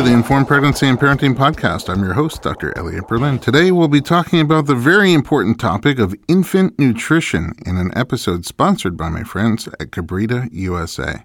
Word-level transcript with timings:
To 0.00 0.06
the 0.06 0.14
Informed 0.14 0.48
Pregnancy 0.48 0.86
and 0.86 0.98
Parenting 0.98 1.34
Podcast. 1.34 1.90
I'm 1.90 2.02
your 2.02 2.14
host, 2.14 2.40
Dr. 2.40 2.72
Elliot 2.78 3.06
Berlin. 3.06 3.38
Today 3.38 3.70
we'll 3.70 3.86
be 3.86 4.00
talking 4.00 4.40
about 4.40 4.64
the 4.64 4.74
very 4.74 5.12
important 5.12 5.60
topic 5.60 5.98
of 5.98 6.14
infant 6.26 6.78
nutrition 6.78 7.52
in 7.66 7.76
an 7.76 7.92
episode 7.94 8.46
sponsored 8.46 8.96
by 8.96 9.10
my 9.10 9.24
friends 9.24 9.66
at 9.78 9.90
Kabrita 9.90 10.48
USA. 10.52 11.22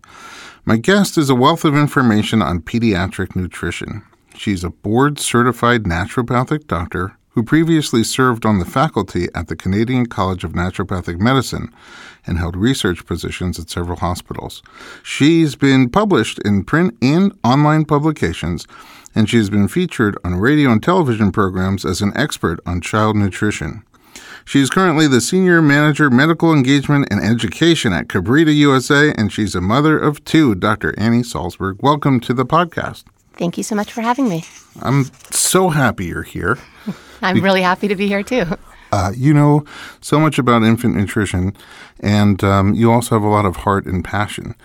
My 0.66 0.76
guest 0.76 1.18
is 1.18 1.30
a 1.30 1.36
wealth 1.36 1.64
of 1.64 1.74
information 1.74 2.42
on 2.42 2.60
pediatric 2.60 3.34
nutrition. 3.34 4.04
She's 4.36 4.66
a 4.66 4.72
board 4.72 5.20
certified 5.20 5.84
naturopathic 5.84 6.68
doctor 6.68 7.16
who 7.36 7.44
previously 7.44 8.02
served 8.02 8.46
on 8.46 8.60
the 8.60 8.66
faculty 8.66 9.28
at 9.36 9.48
the 9.48 9.58
Canadian 9.58 10.06
College 10.06 10.46
of 10.46 10.54
Naturopathic 10.54 11.20
Medicine 11.20 11.70
and 12.26 12.38
held 12.38 12.56
research 12.56 13.06
positions 13.06 13.60
at 13.60 13.70
several 13.70 14.00
hospitals. 14.00 14.64
She's 15.04 15.56
been 15.56 15.90
published 15.90 16.40
in 16.40 16.64
print 16.64 16.98
and 17.02 17.38
online 17.44 17.84
publications, 17.84 18.66
and 19.14 19.30
she's 19.30 19.50
been 19.50 19.68
featured 19.68 20.18
on 20.24 20.36
radio 20.36 20.72
and 20.72 20.82
television 20.82 21.34
programs 21.34 21.84
as 21.84 22.02
an 22.02 22.14
expert 22.16 22.62
on 22.66 22.80
child 22.80 23.18
nutrition. 23.18 23.84
She 24.46 24.62
is 24.62 24.70
currently 24.70 25.08
the 25.08 25.20
Senior 25.20 25.62
Manager 25.62 26.10
Medical 26.10 26.54
Engagement 26.54 27.08
and 27.12 27.20
Education 27.20 27.92
at 27.92 28.08
Kabrita 28.08 28.56
USA, 28.56 29.14
and 29.18 29.32
she's 29.32 29.56
a 29.56 29.62
mother 29.62 30.00
of 30.00 30.24
two, 30.24 30.56
Dr. 30.56 30.98
Annie 30.98 31.22
Salsberg. 31.22 31.84
Welcome 31.84 32.22
to 32.22 32.34
the 32.34 32.46
podcast. 32.46 33.04
Thank 33.34 33.58
you 33.58 33.64
so 33.64 33.76
much 33.76 33.92
for 33.92 34.00
having 34.00 34.30
me. 34.30 34.46
I'm 34.82 35.12
so 35.32 35.68
happy 35.68 36.06
you're 36.06 36.24
here. 36.24 36.58
I'm 37.22 37.42
really 37.42 37.62
happy 37.62 37.88
to 37.88 37.96
be 37.96 38.08
here 38.08 38.24
too. 38.24 38.46
Uh, 38.92 39.12
you 39.16 39.34
know 39.34 39.66
so 40.00 40.20
much 40.20 40.40
about 40.40 40.64
infant 40.64 40.96
nutrition, 40.96 41.56
and 42.00 42.44
um, 42.44 42.74
you 42.74 42.92
also 42.92 43.16
have 43.16 43.24
a 43.24 43.30
lot 43.30 43.46
of 43.46 43.58
heart 43.58 43.86
and 43.86 44.04
passion 44.04 44.56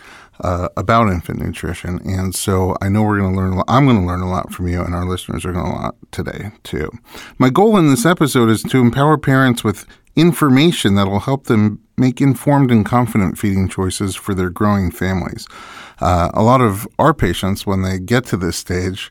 uh, 0.40 0.68
about 0.76 1.08
infant 1.08 1.40
nutrition. 1.40 2.00
And 2.04 2.34
so 2.34 2.76
I 2.80 2.88
know 2.88 3.02
we're 3.02 3.18
going 3.18 3.32
to 3.32 3.36
learn. 3.36 3.52
A 3.52 3.56
lot. 3.56 3.64
I'm 3.68 3.86
going 3.86 4.00
to 4.00 4.06
learn 4.06 4.20
a 4.20 4.30
lot 4.30 4.52
from 4.52 4.68
you, 4.68 4.82
and 4.82 4.94
our 4.94 5.04
listeners 5.04 5.44
are 5.44 5.52
going 5.52 5.64
to 5.64 5.70
learn 5.70 5.80
a 5.80 5.84
lot 5.84 5.96
today 6.12 6.50
too. 6.62 6.90
My 7.38 7.50
goal 7.50 7.76
in 7.76 7.90
this 7.90 8.06
episode 8.06 8.50
is 8.50 8.62
to 8.64 8.78
empower 8.78 9.18
parents 9.18 9.64
with 9.64 9.86
information 10.16 10.96
that 10.96 11.06
will 11.06 11.20
help 11.20 11.44
them 11.44 11.80
make 11.96 12.20
informed 12.20 12.70
and 12.70 12.84
confident 12.84 13.38
feeding 13.38 13.68
choices 13.68 14.16
for 14.16 14.34
their 14.34 14.50
growing 14.50 14.90
families. 14.90 15.46
Uh, 16.00 16.30
a 16.34 16.42
lot 16.42 16.60
of 16.60 16.88
our 16.98 17.12
patients, 17.12 17.66
when 17.66 17.82
they 17.82 17.98
get 17.98 18.24
to 18.26 18.36
this 18.36 18.56
stage, 18.56 19.10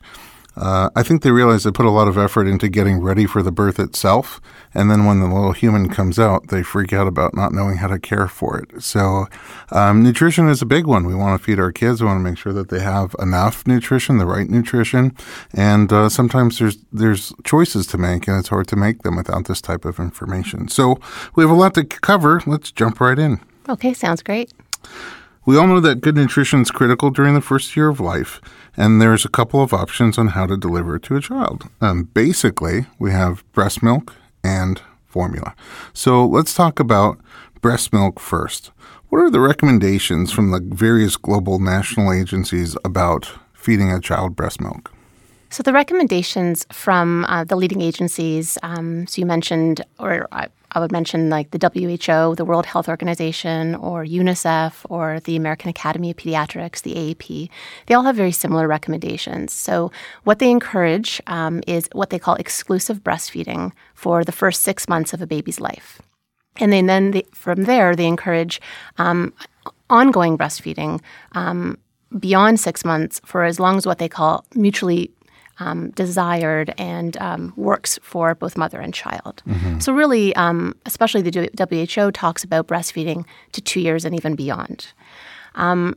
uh, 0.56 0.90
I 0.96 1.02
think 1.02 1.22
they 1.22 1.30
realize 1.30 1.64
they 1.64 1.70
put 1.70 1.86
a 1.86 1.90
lot 1.90 2.08
of 2.08 2.18
effort 2.18 2.46
into 2.46 2.68
getting 2.68 3.00
ready 3.00 3.26
for 3.26 3.42
the 3.42 3.52
birth 3.52 3.78
itself. 3.78 4.40
And 4.74 4.90
then 4.90 5.04
when 5.04 5.20
the 5.20 5.26
little 5.26 5.52
human 5.52 5.88
comes 5.88 6.18
out, 6.18 6.48
they 6.48 6.62
freak 6.62 6.92
out 6.92 7.06
about 7.06 7.34
not 7.34 7.52
knowing 7.52 7.78
how 7.78 7.88
to 7.88 7.98
care 7.98 8.28
for 8.28 8.58
it. 8.58 8.82
So, 8.82 9.26
um, 9.70 10.02
nutrition 10.02 10.48
is 10.48 10.62
a 10.62 10.66
big 10.66 10.86
one. 10.86 11.06
We 11.06 11.14
want 11.14 11.40
to 11.40 11.44
feed 11.44 11.58
our 11.58 11.72
kids. 11.72 12.00
We 12.00 12.06
want 12.06 12.18
to 12.18 12.28
make 12.28 12.38
sure 12.38 12.52
that 12.52 12.68
they 12.68 12.80
have 12.80 13.14
enough 13.18 13.66
nutrition, 13.66 14.18
the 14.18 14.26
right 14.26 14.48
nutrition. 14.48 15.16
And 15.52 15.92
uh, 15.92 16.08
sometimes 16.08 16.58
there's 16.58 16.78
there's 16.92 17.32
choices 17.44 17.86
to 17.88 17.98
make, 17.98 18.28
and 18.28 18.38
it's 18.38 18.48
hard 18.48 18.68
to 18.68 18.76
make 18.76 19.02
them 19.02 19.16
without 19.16 19.46
this 19.46 19.60
type 19.60 19.84
of 19.84 19.98
information. 19.98 20.68
So, 20.68 21.00
we 21.34 21.42
have 21.42 21.50
a 21.50 21.54
lot 21.54 21.74
to 21.74 21.84
cover. 21.84 22.42
Let's 22.46 22.70
jump 22.70 23.00
right 23.00 23.18
in. 23.18 23.40
Okay, 23.68 23.92
sounds 23.92 24.22
great. 24.22 24.52
We 25.46 25.56
all 25.56 25.66
know 25.66 25.80
that 25.80 26.02
good 26.02 26.16
nutrition 26.16 26.60
is 26.60 26.70
critical 26.70 27.10
during 27.10 27.34
the 27.34 27.40
first 27.40 27.74
year 27.74 27.88
of 27.88 27.98
life, 27.98 28.42
and 28.76 29.00
there's 29.00 29.24
a 29.24 29.30
couple 29.30 29.62
of 29.62 29.72
options 29.72 30.18
on 30.18 30.28
how 30.28 30.46
to 30.46 30.56
deliver 30.56 30.96
it 30.96 31.02
to 31.04 31.16
a 31.16 31.20
child. 31.20 31.68
Um, 31.80 32.04
basically, 32.04 32.86
we 32.98 33.10
have 33.12 33.42
breast 33.52 33.82
milk 33.82 34.14
and 34.44 34.82
formula. 35.06 35.54
So 35.94 36.26
let's 36.26 36.54
talk 36.54 36.78
about 36.78 37.18
breast 37.62 37.90
milk 37.90 38.20
first. 38.20 38.70
What 39.08 39.20
are 39.20 39.30
the 39.30 39.40
recommendations 39.40 40.30
from 40.30 40.50
the 40.50 40.60
various 40.60 41.16
global 41.16 41.58
national 41.58 42.12
agencies 42.12 42.76
about 42.84 43.32
feeding 43.54 43.90
a 43.90 43.98
child 43.98 44.36
breast 44.36 44.60
milk? 44.60 44.92
So 45.48 45.62
the 45.62 45.72
recommendations 45.72 46.66
from 46.70 47.24
uh, 47.24 47.44
the 47.44 47.56
leading 47.56 47.80
agencies, 47.80 48.56
um, 48.62 49.06
so 49.08 49.20
you 49.20 49.26
mentioned, 49.26 49.84
or 49.98 50.28
I, 50.30 50.46
I, 50.72 50.80
would 50.80 50.92
mention 50.92 51.30
like 51.30 51.50
the 51.50 51.58
WHO, 51.58 52.34
the 52.34 52.44
World 52.44 52.66
Health 52.66 52.88
Organization, 52.88 53.74
or 53.76 54.04
UNICEF, 54.04 54.86
or 54.88 55.20
the 55.20 55.36
American 55.36 55.70
Academy 55.70 56.10
of 56.10 56.16
Pediatrics, 56.16 56.82
the 56.82 56.94
AAP. 56.94 57.48
They 57.86 57.94
all 57.94 58.04
have 58.04 58.16
very 58.16 58.32
similar 58.32 58.66
recommendations. 58.68 59.52
So 59.52 59.90
what 60.24 60.38
they 60.38 60.50
encourage 60.50 61.20
um, 61.26 61.62
is 61.66 61.88
what 61.92 62.10
they 62.10 62.18
call 62.18 62.34
exclusive 62.36 63.02
breastfeeding 63.02 63.72
for 63.94 64.24
the 64.24 64.32
first 64.32 64.62
six 64.62 64.88
months 64.88 65.12
of 65.12 65.22
a 65.22 65.26
baby's 65.26 65.60
life. 65.60 66.00
And 66.56 66.72
then, 66.72 66.86
then 66.86 67.12
they, 67.12 67.24
from 67.32 67.64
there, 67.64 67.94
they 67.94 68.06
encourage 68.06 68.60
um, 68.98 69.32
ongoing 69.88 70.36
breastfeeding 70.36 71.00
um, 71.32 71.78
beyond 72.18 72.58
six 72.58 72.84
months 72.84 73.20
for 73.24 73.44
as 73.44 73.60
long 73.60 73.76
as 73.76 73.86
what 73.86 73.98
they 73.98 74.08
call 74.08 74.44
mutually 74.54 75.10
um, 75.60 75.90
desired 75.90 76.74
and 76.78 77.16
um, 77.18 77.52
works 77.56 77.98
for 78.02 78.34
both 78.34 78.56
mother 78.56 78.80
and 78.80 78.92
child. 78.92 79.42
Mm-hmm. 79.46 79.78
So, 79.78 79.92
really, 79.92 80.34
um, 80.36 80.74
especially 80.86 81.22
the 81.22 81.50
WHO 81.58 82.10
talks 82.10 82.42
about 82.42 82.66
breastfeeding 82.66 83.24
to 83.52 83.60
two 83.60 83.80
years 83.80 84.04
and 84.04 84.14
even 84.14 84.34
beyond. 84.34 84.92
Um, 85.54 85.96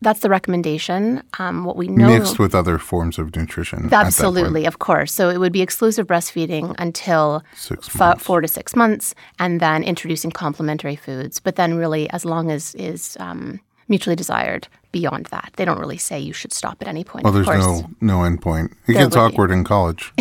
that's 0.00 0.20
the 0.20 0.28
recommendation. 0.28 1.22
Um, 1.38 1.64
what 1.64 1.76
we 1.76 1.88
know 1.88 2.06
mixed 2.06 2.38
with 2.38 2.54
other 2.54 2.78
forms 2.78 3.18
of 3.18 3.34
nutrition. 3.34 3.92
Absolutely, 3.92 4.64
of 4.64 4.78
course. 4.78 5.12
So 5.12 5.28
it 5.28 5.38
would 5.38 5.52
be 5.52 5.62
exclusive 5.62 6.06
breastfeeding 6.06 6.74
until 6.78 7.42
f- 7.70 8.20
four 8.20 8.40
to 8.40 8.48
six 8.48 8.76
months, 8.76 9.14
and 9.38 9.60
then 9.60 9.82
introducing 9.82 10.30
complementary 10.30 10.94
foods. 10.96 11.40
But 11.40 11.56
then, 11.56 11.74
really, 11.74 12.08
as 12.10 12.24
long 12.24 12.50
as 12.50 12.74
is 12.76 13.16
um, 13.18 13.60
mutually 13.88 14.14
desired, 14.14 14.68
beyond 14.92 15.26
that. 15.26 15.52
They 15.56 15.64
don't 15.64 15.78
really 15.78 15.98
say 15.98 16.18
you 16.18 16.32
should 16.32 16.52
stop 16.52 16.78
at 16.80 16.88
any 16.88 17.04
point. 17.04 17.24
Well, 17.24 17.32
there's 17.32 17.46
no 17.46 17.90
no 18.00 18.24
end 18.24 18.40
point. 18.40 18.72
It 18.86 18.94
gets 18.94 19.16
awkward 19.16 19.50
in 19.50 19.64
college. 19.64 20.12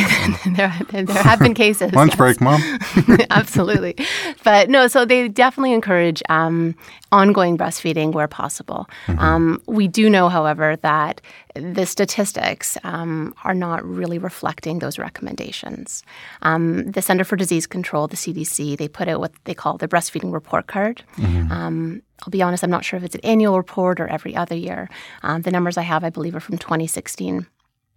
there, 0.55 0.73
there 0.91 1.23
have 1.23 1.39
been 1.39 1.53
cases. 1.65 1.93
Lunch 1.93 2.11
yes. 2.11 2.17
break, 2.17 2.41
mom. 2.41 2.61
Absolutely, 3.29 3.95
but 4.43 4.69
no. 4.69 4.87
So 4.87 5.05
they 5.05 5.27
definitely 5.27 5.73
encourage 5.73 6.21
um, 6.29 6.75
ongoing 7.11 7.57
breastfeeding 7.57 8.11
where 8.11 8.27
possible. 8.27 8.87
Mm-hmm. 9.07 9.19
Um, 9.19 9.61
we 9.67 9.87
do 9.87 10.09
know, 10.09 10.29
however, 10.29 10.75
that 10.77 11.21
the 11.55 11.85
statistics 11.85 12.77
um, 12.83 13.33
are 13.43 13.53
not 13.53 13.83
really 13.85 14.17
reflecting 14.17 14.79
those 14.79 14.99
recommendations. 14.99 16.03
Um, 16.41 16.91
the 16.91 17.01
Center 17.01 17.23
for 17.23 17.35
Disease 17.35 17.67
Control, 17.67 18.07
the 18.07 18.17
CDC, 18.17 18.77
they 18.77 18.87
put 18.87 19.07
out 19.07 19.19
what 19.19 19.31
they 19.45 19.53
call 19.53 19.77
the 19.77 19.87
breastfeeding 19.87 20.33
report 20.33 20.67
card. 20.67 21.03
Mm-hmm. 21.15 21.51
Um, 21.51 22.01
I'll 22.23 22.31
be 22.31 22.41
honest, 22.41 22.63
I'm 22.63 22.69
not 22.69 22.85
sure 22.85 22.97
if 22.97 23.03
it's 23.03 23.15
an 23.15 23.21
annual 23.23 23.57
report 23.57 23.99
or 23.99 24.07
every 24.07 24.35
other 24.35 24.55
year. 24.55 24.89
Um, 25.23 25.43
the 25.43 25.51
numbers 25.51 25.77
I 25.77 25.83
have, 25.83 26.03
I 26.03 26.09
believe, 26.09 26.35
are 26.35 26.39
from 26.39 26.57
2016. 26.57 27.45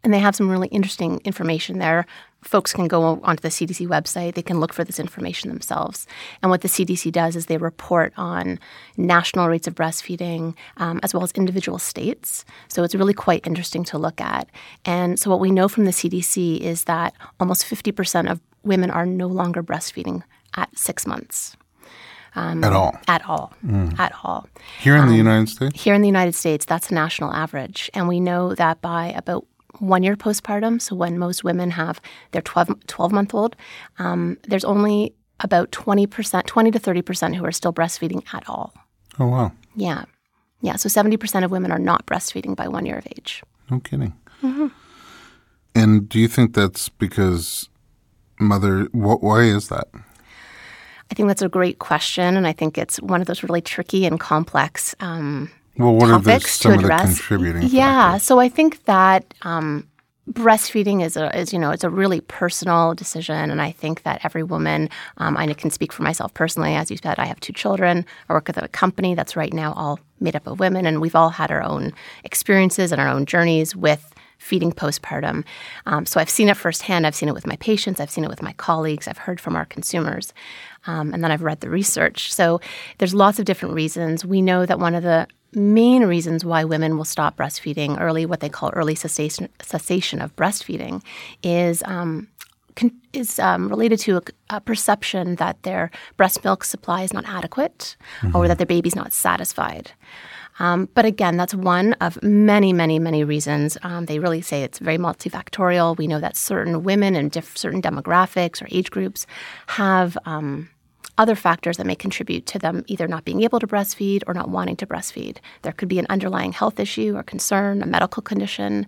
And 0.03 0.15
they 0.15 0.19
have 0.19 0.35
some 0.35 0.49
really 0.49 0.69
interesting 0.69 1.21
information 1.25 1.79
there. 1.79 2.07
Folks 2.43 2.73
can 2.73 2.89
go 2.89 3.21
onto 3.23 3.43
the 3.43 3.49
CDC 3.49 3.87
website, 3.87 4.33
they 4.35 4.43
can 4.43 4.61
look 4.61 4.73
for 4.73 4.83
this 4.83 4.99
information 4.99 5.51
themselves. 5.51 6.07
And 6.43 6.51
what 6.51 6.63
the 6.63 6.69
CDC 6.69 7.13
does 7.13 7.37
is 7.37 7.47
they 7.47 7.59
report 7.59 8.15
on 8.17 8.59
national 8.97 9.49
rates 9.49 9.67
of 9.67 9.75
breastfeeding 9.75 10.55
um, 10.79 11.01
as 11.03 11.13
well 11.13 11.23
as 11.23 11.33
individual 11.33 11.79
states. 11.79 12.47
So 12.69 12.83
it's 12.83 12.95
really 12.95 13.13
quite 13.13 13.47
interesting 13.47 13.85
to 13.85 13.99
look 13.99 14.23
at. 14.23 14.49
And 14.87 15.21
so 15.21 15.29
what 15.29 15.41
we 15.41 15.51
know 15.51 15.69
from 15.69 15.85
the 15.85 15.91
CDC 15.91 16.61
is 16.61 16.85
that 16.85 17.13
almost 17.39 17.65
50% 17.65 18.31
of 18.31 18.41
women 18.63 18.91
are 18.91 19.05
no 19.05 19.27
longer 19.27 19.63
breastfeeding 19.63 20.23
at 20.57 20.77
six 20.79 21.07
months. 21.07 21.57
Um, 22.37 22.63
at 22.63 22.73
all. 22.73 22.97
At 23.09 23.29
all. 23.29 23.53
Mm. 23.65 23.99
At 23.99 24.13
all. 24.23 24.47
Here 24.81 24.95
in 24.95 25.03
um, 25.03 25.11
the 25.11 25.17
United 25.17 25.49
States? 25.49 25.83
Here 25.83 25.95
in 25.95 26.01
the 26.03 26.09
United 26.09 26.35
States, 26.35 26.65
that's 26.65 26.91
a 26.91 26.95
national 26.95 27.33
average. 27.33 27.91
And 27.95 28.09
we 28.09 28.21
know 28.21 28.55
that 28.55 28.81
by 28.81 29.09
about 29.09 29.47
one 29.79 30.03
year 30.03 30.17
postpartum, 30.17 30.81
so 30.81 30.95
when 30.95 31.19
most 31.19 31.43
women 31.43 31.71
have 31.73 32.01
their 32.33 32.43
12, 32.43 32.87
12 32.87 33.13
month 33.13 33.35
old, 33.35 33.57
um, 33.99 34.39
there's 34.49 34.65
only 34.65 35.15
about 35.41 35.71
20%, 35.73 36.47
20 36.47 36.71
to 36.71 36.79
30% 36.79 37.35
who 37.35 37.45
are 37.45 37.53
still 37.53 37.73
breastfeeding 37.73 38.23
at 38.35 38.49
all. 38.49 38.75
Oh, 39.19 39.27
wow. 39.27 39.53
Yeah. 39.75 40.05
Yeah. 40.61 40.77
So 40.77 40.89
70% 40.89 41.45
of 41.45 41.51
women 41.51 41.73
are 41.73 41.79
not 41.79 42.07
breastfeeding 42.07 42.55
by 42.55 42.69
one 42.69 42.87
year 42.87 42.99
of 42.99 43.07
age. 43.17 43.43
No 43.71 43.81
kidding. 43.81 44.13
Mm-hmm. 44.43 44.69
And 45.75 46.09
do 46.09 46.19
you 46.19 46.29
think 46.29 46.55
that's 46.55 46.89
because 46.89 47.69
mother, 48.39 48.85
wh- 48.87 49.23
why 49.23 49.43
is 49.43 49.69
that? 49.69 49.89
I 51.11 51.15
think 51.15 51.29
that's 51.29 51.43
a 51.43 51.49
great 51.49 51.79
question, 51.81 52.37
and 52.37 52.47
I 52.47 52.53
think 52.53 52.79
it's 52.79 53.01
one 53.03 53.21
of 53.21 53.27
those 53.27 53.43
really 53.43 53.61
tricky 53.61 54.07
and 54.07 54.21
complex 54.21 54.95
um, 55.01 55.51
well, 55.77 55.95
what 55.95 56.09
topics 56.09 56.27
are 56.27 56.39
the, 56.39 56.49
some 56.49 56.73
to 56.73 56.79
address. 56.79 57.03
Of 57.03 57.09
the 57.09 57.15
contributing 57.15 57.63
yeah, 57.71 58.13
factors? 58.13 58.23
so 58.23 58.39
I 58.39 58.49
think 58.49 58.85
that 58.85 59.35
um, 59.43 59.89
breastfeeding 60.31 61.03
is 61.03 61.17
a 61.17 61.37
is 61.37 61.53
you 61.53 61.59
know 61.59 61.71
it's 61.71 61.85
a 61.85 61.91
really 61.91 62.21
personal 62.21 62.95
decision, 62.95 63.51
and 63.51 63.61
I 63.61 63.73
think 63.73 64.03
that 64.03 64.21
every 64.25 64.43
woman, 64.43 64.89
um, 65.17 65.37
I 65.37 65.53
can 65.53 65.71
speak 65.71 65.93
for 65.93 66.03
myself 66.03 66.33
personally. 66.35 66.75
As 66.75 66.91
you 66.91 66.97
said, 66.97 67.19
I 67.19 67.25
have 67.27 67.41
two 67.41 67.53
children. 67.53 68.05
I 68.29 68.33
work 68.33 68.49
at 68.49 68.63
a 68.63 68.69
company 68.69 69.15
that's 69.15 69.37
right 69.37 69.53
now 69.53 69.73
all 69.75 69.99
made 70.21 70.37
up 70.37 70.47
of 70.47 70.61
women, 70.61 70.87
and 70.87 71.01
we've 71.01 71.17
all 71.17 71.31
had 71.31 71.51
our 71.51 71.63
own 71.63 71.93
experiences 72.25 72.93
and 72.93 73.01
our 73.01 73.09
own 73.09 73.27
journeys 73.27 73.75
with 73.75 74.15
feeding 74.39 74.73
postpartum. 74.73 75.45
Um, 75.87 76.07
so 76.07 76.19
I've 76.19 76.31
seen 76.31 76.49
it 76.49 76.57
firsthand. 76.57 77.07
I've 77.07 77.15
seen 77.15 77.29
it 77.29 77.35
with 77.35 77.47
my 77.47 77.57
patients. 77.57 78.01
I've 78.01 78.11
seen 78.11 78.25
it 78.25 78.31
with 78.31 78.43
my 78.43 78.55
colleagues. 78.55 79.07
I've 79.07 79.19
heard 79.19 79.39
from 79.39 79.55
our 79.55 79.67
consumers. 79.67 80.33
Um, 80.91 81.15
and 81.15 81.23
then 81.23 81.31
I've 81.31 81.43
read 81.43 81.61
the 81.61 81.71
research. 81.71 82.33
So 82.33 82.61
there's 82.99 83.15
lots 83.15 83.39
of 83.39 83.45
different 83.45 83.75
reasons. 83.75 84.25
We 84.25 84.43
know 84.43 84.67
that 84.67 84.79
one 84.79 84.95
of 84.95 85.03
the 85.03 85.27
main 85.55 86.05
reasons 86.05 86.45
why 86.45 86.65
women 86.65 86.97
will 86.97 87.05
stop 87.05 87.37
breastfeeding 87.37 88.01
early, 88.01 88.27
what 88.27 88.41
they 88.41 88.49
call 88.49 88.71
early 88.71 88.95
cessation, 88.95 89.49
cessation 89.61 90.21
of 90.21 90.35
breastfeeding, 90.37 91.03
is 91.43 91.83
um, 91.87 92.29
con- 92.77 93.01
is 93.13 93.39
um, 93.39 93.69
related 93.69 93.99
to 94.01 94.17
a, 94.19 94.23
a, 94.51 94.61
perception 94.61 95.37
that 95.37 95.63
their 95.63 95.91
breast 96.17 96.45
milk 96.45 96.65
supply 96.65 97.03
is 97.03 97.13
not 97.13 97.25
adequate 97.27 97.97
mm-hmm. 98.21 98.37
or 98.37 98.49
that 98.49 98.59
their 98.59 98.67
baby's 98.67 98.97
not 98.97 99.13
satisfied. 99.13 99.93
Um, 100.61 100.89
but 100.95 101.05
again, 101.05 101.37
that's 101.37 101.55
one 101.55 101.95
of 101.95 102.23
many, 102.23 102.73
many, 102.73 102.99
many 102.99 103.25
reasons. 103.25 103.79
Um, 103.83 104.07
they 104.07 104.19
really 104.19 104.43
say 104.43 104.63
it's 104.63 104.79
very 104.79 104.99
multifactorial. 104.99 105.97
We 105.97 106.07
know 106.07 106.21
that 106.21 106.37
certain 106.37 106.83
women 106.85 107.17
and 107.17 107.31
diff- 107.31 107.57
certain 107.57 107.81
demographics 107.81 108.61
or 108.61 108.69
age 108.71 108.91
groups 108.91 109.27
have 109.69 110.19
um, 110.27 110.69
other 111.19 111.35
factors 111.35 111.77
that 111.77 111.87
may 111.87 111.95
contribute 111.95 112.47
to 112.47 112.59
them 112.59 112.83
either 112.87 113.07
not 113.07 113.25
being 113.25 113.43
able 113.43 113.61
to 113.61 113.67
breastfeed 113.67 114.23
or 114.27 114.33
not 114.33 114.49
wanting 114.49 114.77
to 114.77 114.87
breastfeed. 114.87 115.37
There 115.63 115.73
could 115.73 115.89
be 115.89 115.99
an 115.99 116.07
underlying 116.09 116.53
health 116.53 116.81
issue 116.81 117.15
or 117.15 117.23
concern, 117.23 117.83
a 117.83 117.87
medical 117.87 118.23
condition. 118.23 118.87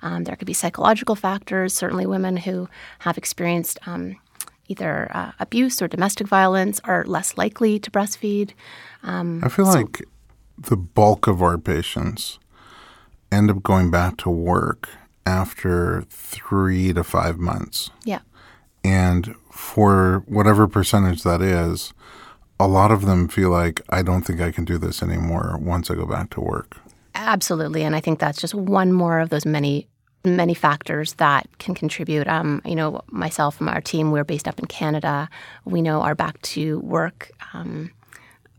Um, 0.00 0.24
there 0.24 0.36
could 0.36 0.46
be 0.46 0.54
psychological 0.54 1.14
factors. 1.14 1.74
Certainly, 1.74 2.06
women 2.06 2.38
who 2.38 2.68
have 3.00 3.18
experienced 3.18 3.78
um, 3.86 4.16
either 4.68 5.10
uh, 5.14 5.32
abuse 5.38 5.82
or 5.82 5.88
domestic 5.88 6.26
violence 6.26 6.80
are 6.84 7.04
less 7.04 7.36
likely 7.36 7.78
to 7.78 7.90
breastfeed. 7.90 8.52
Um, 9.02 9.42
I 9.44 9.48
feel 9.48 9.66
so, 9.66 9.78
like 9.78 10.02
the 10.56 10.76
bulk 10.76 11.26
of 11.26 11.42
our 11.42 11.58
patients 11.58 12.38
end 13.30 13.50
up 13.50 13.62
going 13.62 13.90
back 13.90 14.16
to 14.18 14.30
work 14.30 14.88
after 15.26 16.04
three 16.08 16.92
to 16.92 17.04
five 17.04 17.38
months. 17.38 17.90
Yeah. 18.04 18.20
And 18.84 19.34
for 19.50 20.22
whatever 20.26 20.68
percentage 20.68 21.22
that 21.22 21.40
is, 21.40 21.94
a 22.60 22.68
lot 22.68 22.92
of 22.92 23.06
them 23.06 23.28
feel 23.28 23.50
like, 23.50 23.80
I 23.88 24.02
don't 24.02 24.22
think 24.22 24.40
I 24.40 24.52
can 24.52 24.64
do 24.64 24.78
this 24.78 25.02
anymore 25.02 25.58
once 25.60 25.90
I 25.90 25.94
go 25.94 26.06
back 26.06 26.30
to 26.30 26.40
work. 26.40 26.76
Absolutely. 27.14 27.82
And 27.82 27.96
I 27.96 28.00
think 28.00 28.18
that's 28.18 28.40
just 28.40 28.54
one 28.54 28.92
more 28.92 29.18
of 29.20 29.30
those 29.30 29.46
many 29.46 29.88
many 30.26 30.54
factors 30.54 31.14
that 31.14 31.46
can 31.58 31.74
contribute. 31.74 32.26
Um, 32.26 32.62
you 32.64 32.74
know, 32.74 33.02
myself 33.10 33.60
and 33.60 33.68
our 33.68 33.82
team, 33.82 34.10
we're 34.10 34.24
based 34.24 34.48
up 34.48 34.58
in 34.58 34.64
Canada. 34.64 35.28
We 35.66 35.82
know 35.82 36.00
our 36.00 36.14
back 36.14 36.40
to 36.42 36.80
work 36.80 37.30
um, 37.52 37.90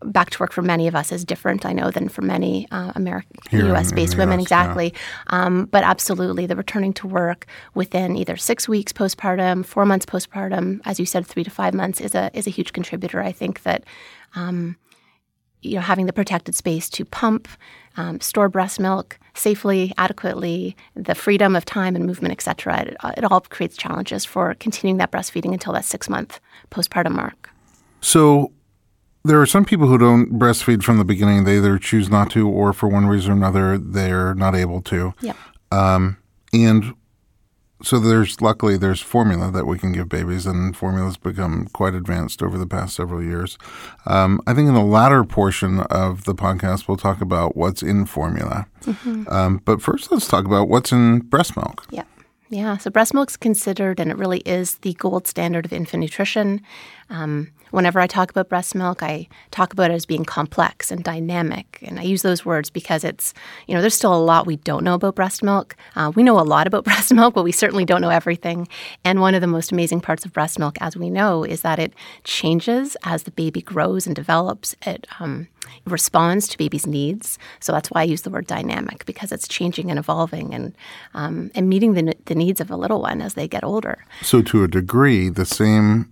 back 0.03 0.30
to 0.31 0.39
work 0.39 0.51
for 0.51 0.62
many 0.62 0.88
of 0.88 0.95
us 0.95 1.12
is 1.12 1.24
different, 1.25 1.65
I 1.65 1.74
know, 1.74 1.92
than 1.92 2.09
for 2.09 2.21
many 2.21 2.68
uh, 2.71 2.92
American, 2.95 3.38
US 3.51 3.92
based 3.92 4.18
women. 4.18 4.39
US, 4.39 4.44
exactly. 4.44 4.94
Yeah. 4.94 5.45
Um, 5.45 5.65
but 5.65 5.83
absolutely, 5.83 6.45
the 6.45 6.56
returning 6.56 6.94
to 6.94 7.07
work 7.07 7.47
within 7.74 8.15
either 8.15 8.38
six 8.38 8.68
weeks 8.68 8.92
postpartum, 8.92 9.65
four 9.65 9.86
months 9.86 10.06
postpartum, 10.06 10.81
as 10.86 11.00
you 11.00 11.06
said, 11.06 11.25
three 11.25 11.44
to 11.44 11.51
five 11.51 11.74
months 11.74 12.01
is 12.01 12.15
a, 12.15 12.30
is 12.33 12.47
a 12.47 12.50
huge 12.50 12.74
contributor. 12.74 13.21
I 13.21 13.31
think 13.31 13.63
that. 13.63 13.83
Um, 14.36 14.77
you 15.62 15.75
know, 15.75 15.81
having 15.81 16.06
the 16.06 16.13
protected 16.13 16.53
space 16.53 16.89
to 16.92 17.03
pump, 17.03 17.47
um, 17.97 18.21
store 18.21 18.50
breast 18.50 18.80
milk 18.80 19.18
safely, 19.33 19.94
adequately, 19.97 20.75
the 20.95 21.15
freedom 21.15 21.56
of 21.56 21.65
time 21.65 21.95
and 21.95 22.06
movement, 22.06 22.31
et 22.33 22.42
cetera, 22.42 22.81
it, 22.81 22.97
it 23.18 23.24
all 23.31 23.42
creates 23.42 23.75
challenges 23.75 24.24
for 24.24 24.53
continuing 24.56 24.97
that 24.97 25.12
breastfeeding 25.12 25.53
until 25.53 25.74
that 25.74 25.83
six 25.83 26.07
month 26.07 26.39
postpartum 26.69 27.13
mark. 27.13 27.50
So, 28.01 28.51
there 29.25 29.42
are 29.42 29.45
some 29.45 29.66
people 29.66 29.88
who 29.88 29.98
don't 29.98 30.38
breastfeed 30.39 30.83
from 30.83 30.98
the 30.98 31.04
beginning. 31.04 31.44
They 31.44 31.57
either 31.57 31.77
choose 31.80 32.10
not 32.10 32.30
to, 32.31 32.48
or 32.48 32.74
for 32.74 32.88
one 32.88 33.07
reason 33.07 33.31
or 33.31 33.36
another, 33.36 33.77
they're 33.77 34.36
not 34.36 34.56
able 34.56 34.81
to. 34.83 35.13
Yep. 35.22 35.36
Um, 35.72 36.18
and 36.54 36.94
so 37.81 38.00
there's 38.00 38.39
luckily 38.39 38.77
there's 38.77 39.01
formula 39.01 39.51
that 39.51 39.66
we 39.66 39.77
can 39.77 39.92
give 39.92 40.07
babies, 40.10 40.45
and 40.45 40.77
formula's 40.77 41.18
become 41.18 41.68
quite 41.74 41.94
advanced 41.94 42.42
over 42.42 42.57
the 42.57 42.68
past 42.68 42.95
several 42.95 43.22
years. 43.22 43.57
Um, 44.06 44.39
I 44.48 44.54
think 44.54 44.68
in 44.68 44.75
the 44.75 44.81
latter 44.81 45.24
portion 45.24 45.81
of 45.81 46.25
the 46.25 46.36
podcast, 46.36 46.88
we'll 46.88 46.98
talk 46.98 47.19
about 47.19 47.57
what's 47.57 47.81
in 47.81 48.06
formula. 48.06 48.68
Mm-hmm. 48.83 49.28
Um, 49.28 49.62
but 49.66 49.81
first, 49.81 50.12
let's 50.12 50.28
talk 50.28 50.45
about 50.45 50.69
what's 50.69 50.92
in 50.92 51.19
breast 51.19 51.57
milk. 51.57 51.86
Yeah. 51.89 52.04
Yeah, 52.50 52.78
so 52.78 52.92
breast 52.92 53.16
milk's 53.16 53.36
considered, 53.36 54.00
and 54.00 54.12
it 54.12 54.18
really 54.18 54.39
is 54.45 54.75
the 54.78 54.94
gold 54.94 55.28
standard 55.28 55.66
of 55.66 55.74
infant 55.74 56.01
nutrition. 56.01 56.62
Um, 57.10 57.52
whenever 57.72 58.00
I 58.00 58.07
talk 58.07 58.31
about 58.31 58.50
breast 58.50 58.74
milk, 58.74 59.04
I 59.04 59.28
talk 59.52 59.74
about 59.74 59.92
it 59.92 59.96
as 59.96 60.06
being 60.06 60.25
complex 60.25 60.92
and 60.92 61.04
dynamic. 61.04 61.80
And 61.81 62.00
I 62.00 62.04
use 62.04 62.22
those 62.22 62.46
words 62.46 62.69
because 62.69 63.04
it's, 63.04 63.34
you 63.68 63.75
know, 63.75 63.81
there's 63.81 63.96
still 63.96 64.16
a 64.16 64.18
lot 64.18 64.48
we 64.48 64.56
don't 64.57 64.84
know 64.84 64.96
about 64.96 65.16
breast 65.16 65.44
milk. 65.44 65.75
Uh, 65.96 66.12
we 66.16 66.24
know 66.24 66.40
a 66.40 66.42
lot 66.42 66.68
about 66.68 66.84
breast 66.86 67.13
milk, 67.13 67.34
but 67.34 67.44
we 67.44 67.52
certainly 67.52 67.86
don't 67.86 68.02
know 68.02 68.10
everything. 68.10 68.68
And 69.04 69.19
one 69.19 69.36
of 69.36 69.42
the 69.42 69.48
most 69.48 69.72
amazing 69.72 70.02
parts 70.02 70.25
of 70.25 70.34
breast 70.34 70.57
milk, 70.57 70.78
as 70.81 70.96
we 70.96 71.10
know, 71.10 71.44
is 71.44 71.62
that 71.62 71.80
it 71.80 71.94
changes 72.24 72.96
as 73.04 73.24
the 73.24 73.31
baby 73.31 73.62
grows 73.62 74.07
and 74.07 74.16
develops. 74.16 74.75
It 74.86 75.06
um, 75.19 75.48
responds 75.86 76.48
to 76.48 76.57
baby's 76.57 76.88
needs. 76.88 77.38
So 77.60 77.72
that's 77.72 77.90
why 77.92 78.02
I 78.02 78.06
use 78.06 78.22
the 78.22 78.30
word 78.30 78.48
dynamic 78.48 79.06
because 79.06 79.31
it's 79.31 79.48
changing 79.48 79.90
and 79.90 80.00
evolving 80.00 80.54
and 80.54 80.75
um, 81.13 81.52
and 81.56 81.68
meeting 81.68 81.94
the, 81.94 82.16
the 82.25 82.36
needs 82.36 82.62
of 82.62 82.72
a 82.72 82.75
little 82.75 83.02
one 83.02 83.22
as 83.22 83.34
they 83.34 83.48
get 83.48 83.63
older. 83.63 84.06
So 84.22 84.42
to 84.44 84.63
a 84.63 84.68
degree, 84.68 85.30
the 85.30 85.46
same 85.46 86.10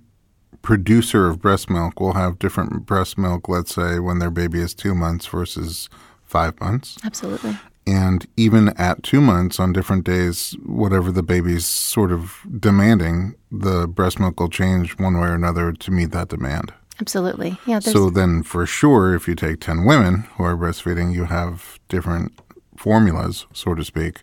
producer 0.64 1.28
of 1.28 1.40
breast 1.40 1.70
milk 1.70 2.00
will 2.00 2.14
have 2.14 2.40
different 2.40 2.88
breast 2.88 3.18
milk, 3.18 3.48
let's 3.48 3.76
say, 3.76 4.00
when 4.00 4.18
their 4.18 4.32
baby 4.32 4.60
is 4.60 4.74
two 4.74 4.96
months 4.96 5.28
versus 5.28 5.90
five 6.24 6.60
months. 6.60 6.98
Absolutely. 7.04 7.56
And 7.86 8.26
even 8.38 8.70
at 8.70 9.04
two 9.04 9.20
months, 9.20 9.60
on 9.60 9.74
different 9.74 10.06
days, 10.06 10.56
whatever 10.66 11.12
the 11.12 11.22
baby's 11.22 11.66
sort 11.66 12.12
of 12.14 12.38
demanding, 12.60 13.36
the 13.52 13.88
breast 13.88 14.20
milk 14.20 14.40
will 14.40 14.50
change 14.50 14.98
one 14.98 15.20
way 15.20 15.28
or 15.28 15.36
another 15.36 15.74
to 15.74 15.92
meet 15.92 16.12
that 16.12 16.30
demand. 16.30 16.74
Absolutely. 17.02 17.58
Yeah. 17.66 17.80
So 17.80 18.10
then, 18.10 18.42
for 18.42 18.66
sure, 18.66 19.14
if 19.14 19.28
you 19.28 19.36
take 19.36 19.60
10 19.60 19.84
women 19.84 20.22
who 20.36 20.44
are 20.46 20.56
breastfeeding, 20.56 21.14
you 21.14 21.26
have 21.26 21.78
different 21.90 22.32
formulas, 22.78 23.46
so 23.52 23.76
to 23.76 23.84
speak, 23.84 24.22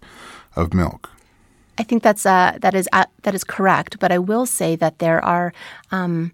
of 0.56 0.72
milk. 0.72 1.10
I 1.80 1.82
think 1.82 2.02
that's 2.02 2.26
uh, 2.26 2.58
that 2.60 2.74
is 2.74 2.86
uh, 2.92 3.06
that 3.22 3.34
is 3.34 3.42
correct. 3.42 3.98
But 3.98 4.12
I 4.12 4.18
will 4.18 4.46
say 4.46 4.76
that 4.76 4.98
there 4.98 5.24
are. 5.24 5.52
Um, 5.90 6.32